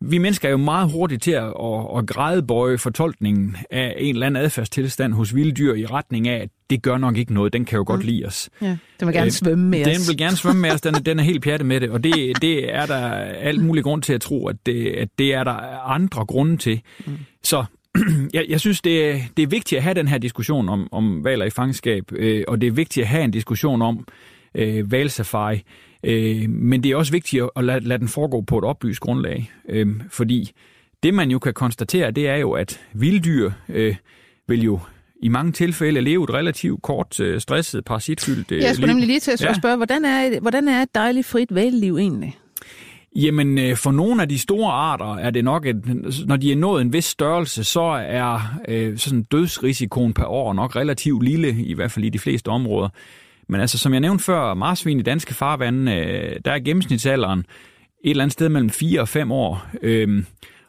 vi 0.00 0.18
mennesker 0.18 0.48
er 0.48 0.52
jo 0.52 0.56
meget 0.56 0.92
hurtige 0.92 1.18
til 1.18 1.30
at, 1.30 1.44
at, 1.44 1.98
at 1.98 2.06
grædebøje 2.06 2.78
fortolkningen 2.78 3.56
af 3.70 3.94
en 3.98 4.14
eller 4.14 4.26
anden 4.26 4.44
adfærdstilstand 4.44 5.12
hos 5.12 5.34
vilde 5.34 5.52
dyr 5.52 5.74
i 5.74 5.86
retning 5.86 6.28
af, 6.28 6.42
at 6.42 6.48
det 6.70 6.82
gør 6.82 6.98
nok 6.98 7.16
ikke 7.16 7.34
noget, 7.34 7.52
den 7.52 7.64
kan 7.64 7.76
jo 7.76 7.84
godt 7.86 8.00
mm. 8.00 8.06
lide 8.06 8.24
os. 8.26 8.50
Ja, 8.62 8.76
den 9.00 9.06
vil 9.08 9.14
gerne 9.14 9.26
øh, 9.26 9.30
svømme 9.30 9.68
med 9.68 9.84
den 9.84 9.90
os. 9.90 9.96
Den 9.96 10.08
vil 10.08 10.16
gerne 10.18 10.36
svømme 10.36 10.62
med 10.62 10.70
os, 10.70 10.80
den, 10.80 10.94
den 10.94 11.18
er 11.18 11.22
helt 11.22 11.42
pjattet 11.42 11.66
med 11.66 11.80
det, 11.80 11.90
og 11.90 12.04
det, 12.04 12.42
det 12.42 12.74
er 12.74 12.86
der 12.86 13.08
alt 13.20 13.64
mulig 13.64 13.84
grund 13.84 14.02
til 14.02 14.12
at 14.12 14.20
tro, 14.20 14.46
at 14.46 14.56
det, 14.66 14.86
at 14.86 15.08
det 15.18 15.34
er 15.34 15.44
der 15.44 15.86
andre 15.88 16.24
grunde 16.24 16.56
til. 16.56 16.80
Mm. 17.06 17.18
Så 17.42 17.64
jeg, 18.34 18.46
jeg 18.48 18.60
synes, 18.60 18.80
det 18.80 19.10
er, 19.10 19.18
det 19.36 19.42
er 19.42 19.46
vigtigt 19.46 19.76
at 19.76 19.82
have 19.82 19.94
den 19.94 20.08
her 20.08 20.18
diskussion 20.18 20.68
om, 20.68 20.88
om 20.92 21.24
valer 21.24 21.44
i 21.44 21.50
fangenskab, 21.50 22.12
øh, 22.12 22.44
og 22.48 22.60
det 22.60 22.66
er 22.66 22.70
vigtigt 22.72 23.04
at 23.04 23.08
have 23.08 23.24
en 23.24 23.30
diskussion 23.30 23.82
om 23.82 24.06
øh, 24.54 24.92
valsafari. 24.92 25.62
Øh, 26.04 26.50
men 26.50 26.82
det 26.82 26.90
er 26.90 26.96
også 26.96 27.12
vigtigt 27.12 27.44
at 27.56 27.64
lade, 27.64 27.80
lade 27.80 27.98
den 27.98 28.08
foregå 28.08 28.40
på 28.40 28.58
et 28.58 28.64
oplyst 28.64 29.00
grundlag, 29.00 29.52
øh, 29.68 29.86
fordi 30.10 30.50
det 31.02 31.14
man 31.14 31.30
jo 31.30 31.38
kan 31.38 31.54
konstatere, 31.54 32.10
det 32.10 32.28
er 32.28 32.36
jo, 32.36 32.52
at 32.52 32.80
vilddyr 32.92 33.50
øh, 33.68 33.96
vil 34.48 34.62
jo 34.62 34.80
i 35.22 35.28
mange 35.28 35.52
tilfælde 35.52 36.00
leve 36.00 36.24
et 36.24 36.30
relativt 36.30 36.82
kort, 36.82 37.20
øh, 37.20 37.40
stresset, 37.40 37.84
parasitfyldt 37.84 38.52
øh, 38.52 38.62
Jeg 38.62 38.74
skulle 38.74 38.86
liv. 38.86 38.94
nemlig 38.94 39.06
lige 39.06 39.20
til 39.20 39.30
at 39.30 39.42
ja. 39.42 39.54
spørge, 39.54 39.76
hvordan 39.76 40.04
er, 40.04 40.40
hvordan 40.40 40.68
er 40.68 40.82
et 40.82 40.94
dejligt 40.94 41.26
frit 41.26 41.54
valgliv 41.54 41.96
egentlig? 41.96 42.38
Jamen, 43.16 43.58
øh, 43.58 43.76
for 43.76 43.90
nogle 43.90 44.22
af 44.22 44.28
de 44.28 44.38
store 44.38 44.72
arter 44.72 45.16
er 45.16 45.30
det 45.30 45.44
nok, 45.44 45.66
at 45.66 45.76
når 46.26 46.36
de 46.36 46.52
er 46.52 46.56
nået 46.56 46.82
en 46.82 46.92
vis 46.92 47.04
størrelse, 47.04 47.64
så 47.64 47.82
er 48.06 48.58
øh, 48.68 48.98
sådan 48.98 49.22
dødsrisikoen 49.22 50.14
per 50.14 50.24
år 50.24 50.52
nok 50.52 50.76
relativt 50.76 51.22
lille, 51.22 51.62
i 51.62 51.74
hvert 51.74 51.90
fald 51.90 52.04
i 52.04 52.08
de 52.08 52.18
fleste 52.18 52.48
områder. 52.48 52.88
Men 53.50 53.60
altså, 53.60 53.78
som 53.78 53.92
jeg 53.92 54.00
nævnte 54.00 54.24
før, 54.24 54.54
marsvin 54.54 55.00
i 55.00 55.02
danske 55.02 55.34
farvande, 55.34 55.96
øh, 55.96 56.40
der 56.44 56.52
er 56.52 56.58
gennemsnitsalderen 56.58 57.38
et 58.04 58.10
eller 58.10 58.24
andet 58.24 58.32
sted 58.32 58.48
mellem 58.48 58.70
4 58.70 59.00
og 59.00 59.08
5 59.08 59.32
år. 59.32 59.66
Øh, 59.82 60.24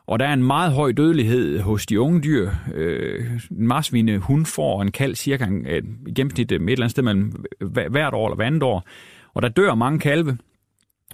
og 0.07 0.19
der 0.19 0.25
er 0.25 0.33
en 0.33 0.43
meget 0.43 0.73
høj 0.73 0.91
dødelighed 0.91 1.59
hos 1.59 1.85
de 1.85 1.99
unge 1.99 2.21
dyr. 2.21 2.51
Øh, 2.73 3.25
en 3.51 3.67
marsvine 3.67 4.11
øh, 4.11 4.21
hun 4.21 4.45
får 4.45 4.81
en 4.81 4.91
kald 4.91 5.15
cirka 5.15 5.45
øh, 5.45 5.83
i 6.07 6.13
gennemsnit 6.13 6.51
øh, 6.51 6.55
et 6.55 6.71
eller 6.71 6.83
andet 6.83 6.91
sted 6.91 7.03
mellem 7.03 7.45
øh, 7.61 7.91
hvert 7.91 8.13
år 8.13 8.27
eller 8.27 8.35
hvert 8.35 8.47
andet 8.47 8.63
år. 8.63 8.83
Og 9.33 9.41
der 9.41 9.49
dør 9.49 9.75
mange 9.75 9.99
kalve. 9.99 10.37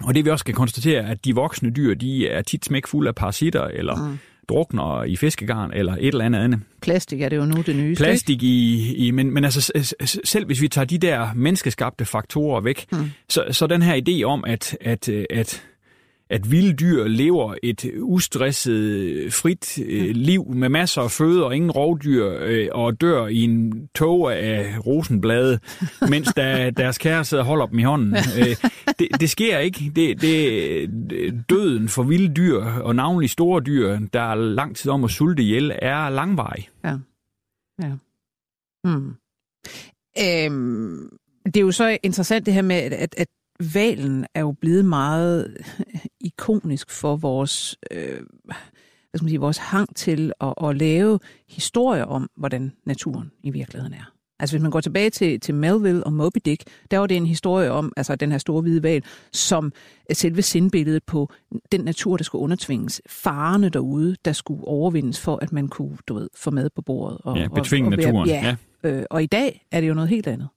Og 0.04 0.16
det 0.16 0.26
vi 0.26 0.30
også 0.30 0.46
kan 0.46 0.54
konstatere, 0.54 1.10
at 1.10 1.26
de 1.26 1.36
voksne 1.36 1.70
dyr, 1.70 1.94
de 1.94 2.28
er 2.28 2.42
tit 2.42 2.66
smæk 2.66 2.88
fulde 2.88 3.08
af 3.08 3.16
parasitter, 3.16 3.64
eller 3.64 3.96
mm 3.96 4.18
drukner 4.50 5.04
i 5.04 5.16
fiskegarn 5.16 5.72
eller 5.74 5.94
et 5.94 6.08
eller 6.08 6.26
andet 6.26 6.40
andet. 6.40 6.60
Plastik 6.82 7.22
er 7.22 7.30
det 7.30 7.38
jo 7.38 7.46
nu 7.46 7.62
det 7.66 7.76
nye. 7.76 7.96
Plastik 7.96 8.44
i, 8.44 8.94
i 8.96 9.12
men, 9.12 9.32
men 9.34 9.44
altså 9.44 9.84
selv 10.24 10.46
hvis 10.46 10.62
vi 10.62 10.68
tager 10.68 10.86
de 10.86 10.98
der 10.98 11.34
menneskeskabte 11.36 12.06
faktorer 12.06 12.62
væk, 12.62 12.86
mm. 12.92 13.12
så, 13.30 13.46
så 13.52 13.68
den 13.68 13.82
her 13.82 14.02
idé 14.08 14.24
om, 14.24 14.44
at, 14.48 14.78
at, 14.82 15.10
at 15.10 15.64
at 16.30 16.52
vilde 16.52 16.74
dyr 16.74 17.08
lever 17.08 17.56
et 17.64 17.92
ustresset, 18.02 19.34
frit 19.34 19.80
øh, 19.80 20.10
liv 20.16 20.54
med 20.54 20.70
masser 20.70 21.02
af 21.02 21.12
føde 21.12 21.46
og 21.46 21.56
ingen 21.56 21.72
rovdyr, 21.72 22.38
øh, 22.42 22.68
og 22.72 23.02
dør 23.02 23.28
i 23.28 23.42
en 23.42 23.88
tog 23.96 24.34
af 24.34 24.86
rosenblade, 24.86 25.60
mens 26.12 26.28
der, 26.36 26.70
deres 26.70 26.98
kære 26.98 27.26
sidder 27.26 27.44
og 27.44 27.48
holder 27.48 27.66
dem 27.66 27.80
i 27.80 27.84
hånden. 27.84 28.16
Øh, 28.38 28.56
det, 29.00 29.08
det 29.20 29.30
sker 29.30 29.58
ikke. 29.58 29.92
Det, 29.96 30.22
det, 30.22 31.46
døden 31.50 31.90
for 31.90 32.04
vilde 32.04 32.34
dyr, 32.34 32.64
og 32.64 32.96
navnlig 32.96 33.30
store 33.30 33.62
dyr, 33.62 34.00
der 34.14 34.22
er 34.22 34.36
lang 34.36 34.76
tid 34.76 34.92
om 34.92 35.04
at 35.04 35.10
sulte 35.10 35.44
ihjel, 35.44 35.72
er 35.82 36.10
langvarig. 36.10 36.70
Ja. 36.84 36.98
ja. 37.82 37.92
Hmm. 38.84 39.14
Øhm, 40.20 41.10
det 41.46 41.58
er 41.58 41.62
jo 41.62 41.72
så 41.72 41.98
interessant 42.04 42.46
det 42.46 42.54
her 42.54 42.62
med, 42.62 42.76
at, 42.76 43.16
at 43.18 43.28
valen 43.74 44.26
er 44.34 44.42
jo 44.42 44.52
blevet 44.52 44.86
meget 44.86 45.58
ikonisk 46.20 46.92
for 46.92 47.16
vores, 47.16 47.78
øh, 47.92 48.20
hvad 48.46 49.20
skal 49.20 49.24
man 49.24 49.30
sige, 49.30 49.40
vores 49.40 49.58
hang 49.58 49.96
til 49.96 50.34
at, 50.42 50.54
at 50.64 50.78
lave 50.78 51.20
historier 51.50 52.04
om, 52.06 52.30
hvordan 52.38 52.72
naturen 52.86 53.32
i 53.44 53.50
virkeligheden 53.50 53.94
er. 53.94 54.14
Altså 54.40 54.54
hvis 54.56 54.62
man 54.62 54.72
går 54.72 54.82
tilbage 54.82 55.10
til, 55.10 55.40
til 55.40 55.56
Melville 55.56 56.04
og 56.04 56.14
Moby 56.14 56.38
Dick, 56.46 56.64
der 56.92 56.98
var 56.98 57.08
det 57.08 57.18
en 57.18 57.26
historie 57.26 57.72
om 57.72 57.94
altså 57.98 58.16
den 58.16 58.32
her 58.32 58.38
store 58.38 58.62
hvide 58.62 58.84
val, 58.84 59.04
som 59.34 59.72
selve 60.14 60.42
sindbilledet 60.42 61.04
på 61.04 61.30
den 61.72 61.82
natur, 61.82 62.18
der 62.18 62.24
skulle 62.24 62.42
undertvinges. 62.42 63.02
Farerne 63.10 63.70
derude, 63.70 64.16
der 64.26 64.32
skulle 64.32 64.68
overvindes 64.68 65.20
for, 65.20 65.40
at 65.42 65.52
man 65.52 65.68
kunne 65.68 65.98
du 66.08 66.14
ved, 66.14 66.30
få 66.36 66.52
mad 66.52 66.70
på 66.76 66.82
bordet. 66.82 67.18
Og, 67.24 67.38
ja, 67.38 67.48
betvinge 67.48 67.88
og, 67.88 67.92
og 67.92 67.98
naturen. 67.98 68.30
Ja, 68.30 68.56
ja. 68.84 68.90
Øh, 68.90 69.04
og 69.10 69.24
i 69.24 69.26
dag 69.26 69.66
er 69.72 69.82
det 69.82 69.88
jo 69.88 69.94
noget 69.94 70.10
helt 70.10 70.28
andet. 70.28 70.48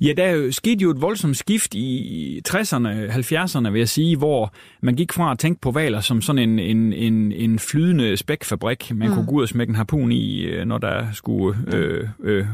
Ja, 0.00 0.12
der 0.16 0.50
skete 0.50 0.82
jo 0.82 0.90
et 0.90 1.00
voldsomt 1.00 1.36
skift 1.36 1.74
i 1.74 2.40
60'erne, 2.48 2.88
70'erne, 2.88 3.70
vil 3.70 3.78
jeg 3.78 3.88
sige, 3.88 4.16
hvor 4.16 4.54
man 4.82 4.94
gik 4.94 5.12
fra 5.12 5.32
at 5.32 5.38
tænke 5.38 5.60
på 5.60 5.70
valer 5.70 6.00
som 6.00 6.22
sådan 6.22 6.50
en, 6.50 6.58
en, 6.58 6.92
en, 6.92 7.32
en 7.32 7.58
flydende 7.58 8.16
spækfabrik, 8.16 8.90
man 8.94 9.08
mm. 9.08 9.14
kunne 9.14 9.26
gå 9.26 9.32
ud 9.32 9.42
og 9.42 9.48
smække 9.48 9.70
en 9.70 9.74
harpun 9.74 10.12
i, 10.12 10.42
øh, 10.42 10.64
når 10.64 10.78
der 10.78 11.12
skulle 11.12 11.58
øh, 11.74 12.08
øh, 12.22 12.46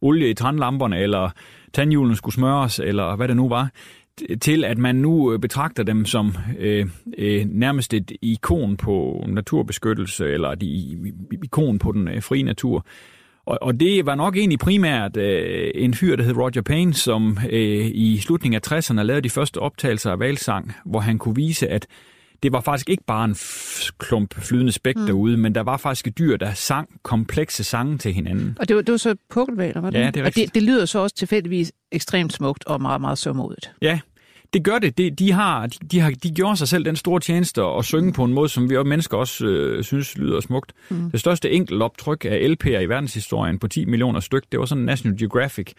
olie 0.00 0.30
i 0.30 0.34
tandlamperne, 0.34 0.98
eller 0.98 1.30
tandhjulene 1.72 2.16
skulle 2.16 2.34
smøres, 2.34 2.78
eller 2.78 3.16
hvad 3.16 3.28
det 3.28 3.36
nu 3.36 3.48
var 3.48 3.70
til 4.40 4.64
at 4.64 4.78
man 4.78 4.96
nu 4.96 5.32
øh, 5.32 5.38
betragter 5.38 5.82
dem 5.82 6.04
som 6.04 6.34
øh, 6.58 6.86
øh, 7.18 7.46
nærmest 7.50 7.94
et 7.94 8.12
ikon 8.22 8.76
på 8.76 9.24
naturbeskyttelse, 9.28 10.28
eller 10.28 10.48
et 10.48 10.62
ikon 11.44 11.78
på 11.78 11.92
den 11.92 12.08
øh, 12.08 12.22
frie 12.22 12.42
natur. 12.42 12.86
Og, 13.46 13.58
og 13.62 13.80
det 13.80 14.06
var 14.06 14.14
nok 14.14 14.36
egentlig 14.36 14.58
primært 14.58 15.16
øh, 15.16 15.70
en 15.74 15.94
fyr, 15.94 16.16
der 16.16 16.24
hed 16.24 16.36
Roger 16.36 16.62
Payne, 16.62 16.94
som 16.94 17.38
øh, 17.50 17.90
i 17.94 18.18
slutningen 18.20 18.60
af 18.64 18.72
60'erne 18.72 19.02
lavede 19.02 19.22
de 19.22 19.30
første 19.30 19.58
optagelser 19.58 20.10
af 20.10 20.18
valsang, 20.18 20.72
hvor 20.84 21.00
han 21.00 21.18
kunne 21.18 21.36
vise, 21.36 21.68
at 21.68 21.86
det 22.42 22.52
var 22.52 22.60
faktisk 22.60 22.90
ikke 22.90 23.04
bare 23.06 23.24
en 23.24 23.36
klump 23.98 24.34
flydende 24.34 24.72
spæk 24.72 24.96
mm. 24.96 25.06
derude, 25.06 25.36
men 25.36 25.54
der 25.54 25.60
var 25.60 25.76
faktisk 25.76 26.06
et 26.06 26.18
dyr, 26.18 26.36
der 26.36 26.54
sang 26.54 26.88
komplekse 27.02 27.64
sange 27.64 27.98
til 27.98 28.12
hinanden. 28.12 28.56
Og 28.60 28.68
det 28.68 28.76
var, 28.76 28.82
det 28.82 28.92
var 28.92 28.98
så 28.98 29.14
pukkelvaler, 29.30 29.80
var 29.80 29.90
det? 29.90 29.98
Ja, 29.98 30.06
det 30.06 30.16
er 30.16 30.24
rigtigt. 30.24 30.50
Og 30.50 30.54
det, 30.54 30.54
det 30.54 30.62
lyder 30.62 30.84
så 30.84 30.98
også 30.98 31.16
tilfældigvis 31.16 31.72
ekstremt 31.92 32.32
smukt 32.32 32.64
og 32.66 32.82
meget, 32.82 33.00
meget 33.00 33.18
sørmodigt. 33.18 33.72
Ja, 33.82 34.00
det 34.52 34.64
gør 34.64 34.78
det. 34.78 34.98
De, 34.98 35.10
de, 35.10 35.32
har, 35.32 35.66
de, 35.66 35.78
de, 35.92 36.00
har, 36.00 36.10
de 36.22 36.30
gjorde 36.30 36.56
sig 36.56 36.68
selv 36.68 36.84
den 36.84 36.96
store 36.96 37.20
tjeneste 37.20 37.62
at 37.62 37.84
synge 37.84 38.12
på 38.12 38.24
en 38.24 38.32
måde, 38.32 38.48
som 38.48 38.70
vi 38.70 38.76
også 38.76 38.88
mennesker 38.88 39.16
også 39.16 39.46
øh, 39.46 39.84
synes 39.84 40.18
lyder 40.18 40.40
smukt. 40.40 40.72
Mm. 40.90 41.10
Det 41.10 41.20
største 41.20 41.66
optryk 41.80 42.24
af 42.24 42.48
LP'er 42.48 42.78
i 42.78 42.86
verdenshistorien 42.86 43.58
på 43.58 43.68
10 43.68 43.84
millioner 43.84 44.20
styk, 44.20 44.42
det 44.52 44.60
var 44.60 44.66
sådan 44.66 44.82
en 44.82 44.86
National 44.86 45.18
Geographic 45.18 45.72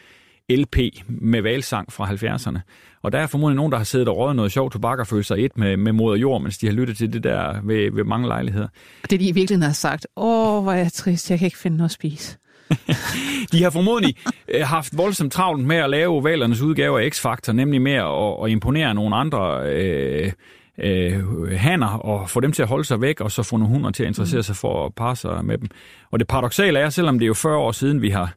LP 0.50 0.78
med 1.08 1.42
valsang 1.42 1.94
fra 1.94 2.10
70'erne. 2.10 2.60
Og 3.02 3.12
der 3.12 3.20
er 3.20 3.28
formodentlig 3.28 3.56
nogen, 3.56 3.72
der 3.72 3.78
har 3.78 3.86
siddet 3.86 4.08
og 4.08 4.18
røget 4.18 4.36
noget 4.36 4.52
sjovt 4.52 4.74
tobak 4.74 5.00
og 5.00 5.08
følt 5.08 5.26
sig 5.26 5.46
et 5.46 5.58
med, 5.58 5.78
med 5.78 5.92
moder 5.92 6.18
jord, 6.18 6.42
mens 6.42 6.58
de 6.58 6.66
har 6.66 6.74
lyttet 6.74 6.98
til 6.98 7.14
det 7.14 7.24
der 7.24 7.62
ved, 7.64 7.92
ved 7.92 8.04
mange 8.04 8.28
lejligheder. 8.28 8.68
Det 9.10 9.20
de 9.20 9.28
i 9.28 9.32
virkeligheden 9.32 9.62
har 9.62 9.74
sagt, 9.74 10.08
åh, 10.16 10.64
hvor 10.64 10.72
er 10.72 10.78
jeg 10.78 10.92
trist, 10.92 11.30
jeg 11.32 11.40
kan 11.40 11.46
ikke 11.46 11.58
finde 11.58 11.78
noget 11.78 11.90
at 11.90 11.94
spise. 11.94 12.38
de 13.52 13.64
har 13.64 13.70
formodentlig 13.70 14.16
øh, 14.48 14.62
haft 14.62 14.98
voldsomt 14.98 15.34
travlt 15.34 15.66
med 15.66 15.76
at 15.76 15.90
lave 15.90 16.24
valernes 16.24 16.62
udgave 16.62 17.02
af 17.02 17.10
X-Factor, 17.10 17.52
nemlig 17.52 17.82
med 17.82 17.94
at, 17.94 18.44
at 18.44 18.50
imponere 18.50 18.94
nogle 18.94 19.16
andre 19.16 19.70
øh, 19.70 20.32
øh, 20.78 21.52
hanner 21.52 21.88
og 21.88 22.30
få 22.30 22.40
dem 22.40 22.52
til 22.52 22.62
at 22.62 22.68
holde 22.68 22.86
sig 22.86 23.02
væk, 23.02 23.22
og 23.22 23.32
så 23.32 23.44
få 23.44 23.58
nogle 23.58 23.74
hunder 23.74 23.92
til 23.92 24.04
at 24.04 24.08
interessere 24.08 24.40
mm. 24.40 24.44
sig 24.44 24.56
for 24.56 24.86
at 24.86 24.96
parre 24.96 25.16
sig 25.16 25.46
med 25.46 25.58
dem. 25.58 25.70
Og 26.12 26.20
det 26.20 26.28
paradoxale 26.28 26.80
er, 26.80 26.90
selvom 26.90 27.20
det 27.20 27.26
er 27.26 27.28
jo 27.28 27.34
40 27.34 27.58
år 27.58 27.72
siden, 27.72 28.02
vi 28.02 28.10
har 28.10 28.34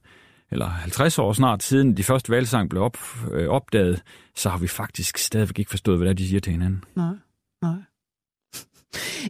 eller 0.51 0.66
50 0.66 1.18
år 1.18 1.32
snart 1.32 1.62
siden 1.62 1.97
de 1.97 2.05
første 2.05 2.32
valgsang 2.32 2.70
blev 2.70 2.82
op, 2.82 2.99
øh, 3.32 3.49
opdaget, 3.49 4.03
så 4.34 4.49
har 4.49 4.59
vi 4.59 4.68
faktisk 4.68 5.18
stadigvæk 5.18 5.59
ikke 5.59 5.70
forstået, 5.70 5.99
hvad 5.99 6.07
det 6.07 6.12
er, 6.12 6.16
de 6.16 6.28
siger 6.28 6.41
til 6.41 6.53
hinanden. 6.53 6.84
Nej, 6.97 7.14
nej. 7.62 7.74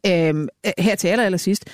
Øhm, 0.06 0.48
her 0.78 0.94
til 0.94 1.08
aller, 1.08 1.24
aller 1.24 1.38
sidst, 1.38 1.64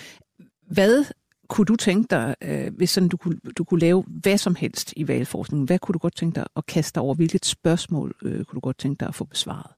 hvad 0.71 1.05
kunne 1.53 1.65
du 1.65 1.77
tænke 1.77 2.07
dig, 2.11 2.35
øh, 2.43 2.73
hvis 2.77 2.91
sådan 2.91 3.09
du 3.09 3.17
kunne, 3.17 3.37
du 3.59 3.65
kunne 3.65 3.81
lave 3.81 4.05
hvad 4.07 4.39
som 4.39 4.55
helst 4.55 4.93
i 4.97 5.09
valgforskningen, 5.09 5.67
hvad 5.67 5.79
kunne 5.79 5.93
du 5.93 5.99
godt 5.99 6.17
tænke 6.17 6.35
dig 6.35 6.47
at 6.57 6.67
kaste 6.67 6.99
over? 6.99 7.15
Hvilket 7.15 7.45
spørgsmål 7.45 8.15
øh, 8.23 8.45
kunne 8.45 8.55
du 8.55 8.61
godt 8.61 8.79
tænke 8.79 9.01
dig 9.01 9.09
at 9.09 9.15
få 9.15 9.25
besvaret? 9.25 9.73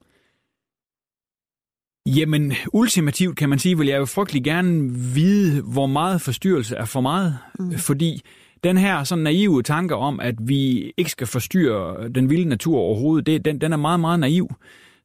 Jamen, 2.07 2.53
ultimativt 2.73 3.37
kan 3.37 3.49
man 3.49 3.59
sige, 3.59 3.79
vil 3.79 3.87
jeg 3.87 3.99
jo 3.99 4.05
frygtelig 4.05 4.45
gerne 4.45 4.91
vide, 4.91 5.63
hvor 5.63 5.87
meget 5.87 6.21
forstyrrelse 6.21 6.77
er 6.77 6.85
for 6.85 7.01
meget. 7.01 7.39
Mm. 7.59 7.79
Fordi 7.79 8.23
den 8.65 8.77
her 8.77 9.05
sådan 9.05 9.25
naive 9.25 9.63
tanke 9.63 9.95
om, 9.95 10.21
at 10.21 10.35
vi 10.41 10.93
ikke 10.97 11.11
skal 11.11 11.27
forstyrre 11.27 12.09
den 12.09 12.31
vilde 12.31 12.49
natur 12.49 12.79
overhovedet, 12.79 13.27
det, 13.27 13.45
den, 13.45 13.61
den 13.61 13.73
er 13.73 13.77
meget, 13.77 14.01
meget 14.01 14.21
naiv. 14.21 14.49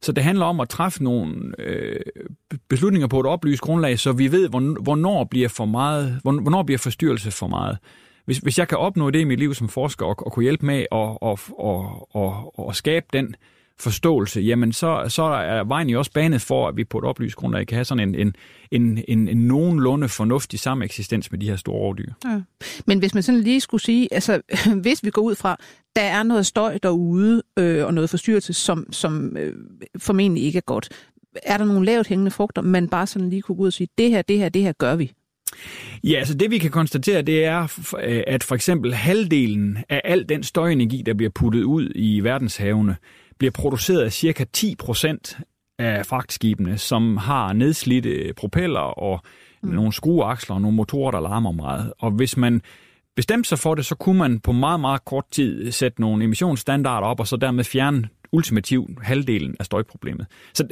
Så 0.02 0.12
det 0.12 0.24
handler 0.24 0.46
om 0.46 0.60
at 0.60 0.68
træffe 0.68 1.04
nogle 1.04 1.54
øh, 1.58 2.00
beslutninger 2.68 3.08
på 3.08 3.20
et 3.20 3.26
oplyst 3.26 3.62
grundlag, 3.62 3.98
så 3.98 4.12
vi 4.12 4.32
ved, 4.32 4.48
hvornår 4.82 5.24
bliver 5.24 5.48
for 5.48 5.64
meget, 5.64 6.20
hvornår 6.22 6.62
bliver 6.62 6.78
forstyrrelse 6.78 7.30
for 7.30 7.46
meget. 7.46 7.78
Hvis, 8.24 8.38
hvis 8.38 8.58
jeg 8.58 8.68
kan 8.68 8.78
opnå 8.78 9.10
det 9.10 9.20
i 9.20 9.24
mit 9.24 9.38
liv 9.38 9.54
som 9.54 9.68
forsker 9.68 10.06
og, 10.06 10.26
og 10.26 10.32
kunne 10.32 10.42
hjælpe 10.42 10.66
med 10.66 10.86
at, 10.92 11.18
at, 11.22 11.40
at, 11.64 11.84
at, 12.14 12.32
og 12.54 12.76
skabe 12.76 13.06
den 13.12 13.26
øh, 13.26 13.34
forståelse, 13.80 14.40
jamen 14.40 14.72
så, 14.72 15.04
så 15.08 15.22
er 15.22 15.64
vejen 15.64 15.88
jo 15.88 15.98
også 15.98 16.12
banet 16.12 16.42
for, 16.42 16.68
at 16.68 16.76
vi 16.76 16.84
på 16.84 16.98
et 16.98 17.04
oplyst 17.04 17.36
grundlag 17.36 17.66
kan 17.66 17.76
have 17.76 17.84
sådan 17.84 18.08
en, 18.08 18.14
en, 18.14 18.34
en, 18.70 19.04
en, 19.08 19.28
en 19.28 19.36
nogenlunde 19.36 20.08
fornuftig 20.08 20.60
sameksistens 20.60 21.30
med 21.30 21.38
de 21.40 21.48
her 21.48 21.56
store 21.56 21.76
rovdyr. 21.76 22.12
Ja. 22.24 22.40
Men 22.86 22.98
hvis 22.98 23.14
man 23.14 23.22
sådan 23.22 23.40
lige 23.40 23.60
skulle 23.60 23.82
sige, 23.82 24.08
altså 24.14 24.40
hvis 24.82 25.04
vi 25.04 25.10
går 25.10 25.22
ud 25.22 25.34
fra, 25.34 25.56
der 25.96 26.02
er 26.02 26.22
noget 26.22 26.46
støj 26.46 26.78
derude 26.82 27.42
øh, 27.58 27.86
og 27.86 27.94
noget 27.94 28.10
forstyrrelse, 28.10 28.52
som, 28.52 28.92
som 28.92 29.36
øh, 29.36 29.54
formentlig 29.98 30.44
ikke 30.44 30.56
er 30.56 30.66
godt, 30.66 30.88
er 31.42 31.56
der 31.56 31.64
nogle 31.64 31.86
lavt 31.86 32.06
hængende 32.06 32.30
frugter, 32.30 32.62
man 32.62 32.88
bare 32.88 33.06
sådan 33.06 33.30
lige 33.30 33.42
kunne 33.42 33.56
gå 33.56 33.62
ud 33.62 33.66
og 33.66 33.72
sige, 33.72 33.88
det 33.98 34.10
her, 34.10 34.22
det 34.22 34.38
her, 34.38 34.48
det 34.48 34.62
her 34.62 34.72
gør 34.72 34.96
vi? 34.96 35.12
Ja, 36.04 36.18
altså 36.18 36.34
det 36.34 36.50
vi 36.50 36.58
kan 36.58 36.70
konstatere, 36.70 37.22
det 37.22 37.44
er, 37.44 37.68
at 38.26 38.44
for 38.44 38.54
eksempel 38.54 38.94
halvdelen 38.94 39.78
af 39.88 40.00
al 40.04 40.28
den 40.28 40.42
støjenergi, 40.42 41.02
der 41.06 41.14
bliver 41.14 41.30
puttet 41.30 41.62
ud 41.62 41.92
i 41.94 42.20
verdenshavene, 42.20 42.96
bliver 43.40 43.52
produceret 43.52 44.02
af 44.02 44.12
cirka 44.12 44.44
10 44.52 44.74
procent 44.74 45.38
af 45.78 46.06
fragtskibene, 46.06 46.78
som 46.78 47.16
har 47.16 47.52
nedslidte 47.52 48.32
propeller 48.36 48.80
og 48.80 49.20
mm. 49.62 49.70
nogle 49.70 49.92
skrueaksler 49.92 50.54
og 50.54 50.60
nogle 50.60 50.76
motorer, 50.76 51.10
der 51.10 51.20
larmer 51.20 51.52
meget. 51.52 51.92
Og 51.98 52.10
hvis 52.10 52.36
man 52.36 52.62
bestemte 53.16 53.48
sig 53.48 53.58
for 53.58 53.74
det, 53.74 53.86
så 53.86 53.94
kunne 53.94 54.18
man 54.18 54.40
på 54.40 54.52
meget, 54.52 54.80
meget 54.80 55.04
kort 55.04 55.24
tid 55.30 55.72
sætte 55.72 56.00
nogle 56.00 56.24
emissionsstandarder 56.24 57.06
op, 57.06 57.20
og 57.20 57.26
så 57.26 57.36
dermed 57.36 57.64
fjerne 57.64 58.08
ultimativt 58.32 58.90
halvdelen 59.02 59.56
af 59.58 59.64
støjproblemet. 59.64 60.26
Så 60.54 60.68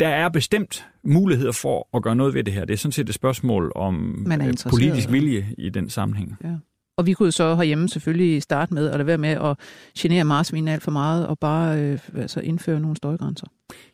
der 0.00 0.08
er 0.08 0.28
bestemt 0.28 0.86
muligheder 1.04 1.52
for 1.52 1.88
at 1.94 2.02
gøre 2.02 2.16
noget 2.16 2.34
ved 2.34 2.44
det 2.44 2.54
her. 2.54 2.64
Det 2.64 2.72
er 2.72 2.78
sådan 2.78 2.92
set 2.92 3.08
et 3.08 3.14
spørgsmål 3.14 3.72
om 3.74 4.26
politisk 4.70 5.12
vilje 5.12 5.46
i 5.58 5.68
den 5.68 5.90
sammenhæng. 5.90 6.36
Ja. 6.44 6.56
Og 6.96 7.06
vi 7.06 7.12
kunne 7.12 7.32
så 7.32 7.54
herhjemme 7.54 7.88
selvfølgelig 7.88 8.42
starte 8.42 8.74
med 8.74 8.88
at 8.90 8.96
lade 8.96 9.06
være 9.06 9.18
med 9.18 9.28
at 9.28 9.58
genere 9.98 10.24
marsvin 10.24 10.68
alt 10.68 10.82
for 10.82 10.90
meget 10.90 11.26
og 11.26 11.38
bare 11.38 11.80
øh, 11.80 11.98
altså 12.14 12.40
indføre 12.40 12.80
nogle 12.80 12.96
støjgrænser. 12.96 13.46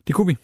Det 0.07 0.15
kunne 0.15 0.27
vi. 0.27 0.37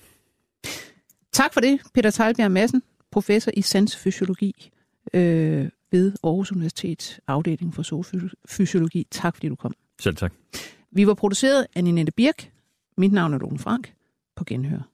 Tak 1.32 1.54
for 1.54 1.62
det, 1.62 1.80
Peter 1.94 2.12
Teilbjerg 2.12 2.52
Madsen, 2.52 2.84
professor 3.12 3.52
i 3.54 3.62
sansfysiologi 3.62 4.72
øh, 5.14 5.70
ved 5.92 6.14
Aarhus 6.24 6.52
Universitet, 6.52 7.20
afdeling 7.28 7.76
for 7.76 7.84
zoofysiologi. 7.84 9.08
Tak 9.12 9.36
fordi 9.36 9.50
du 9.50 9.56
kom. 9.56 9.74
Selv 10.02 10.16
tak. 10.16 10.34
Vi 10.92 11.08
var 11.08 11.14
produceret 11.14 11.68
af 11.76 11.84
Ninette 11.84 12.12
Birk. 12.12 12.52
Mit 12.98 13.12
navn 13.12 13.34
er 13.34 13.38
Lone 13.38 13.60
Frank. 13.60 13.94
På 14.36 14.44
genhør. 14.44 14.90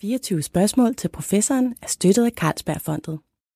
24 0.00 0.42
spørgsmål 0.42 0.94
til 0.94 1.08
professoren 1.08 1.74
er 1.82 1.86
støttet 1.86 2.24
af 2.24 2.30
Carlsbergfondet. 2.30 3.18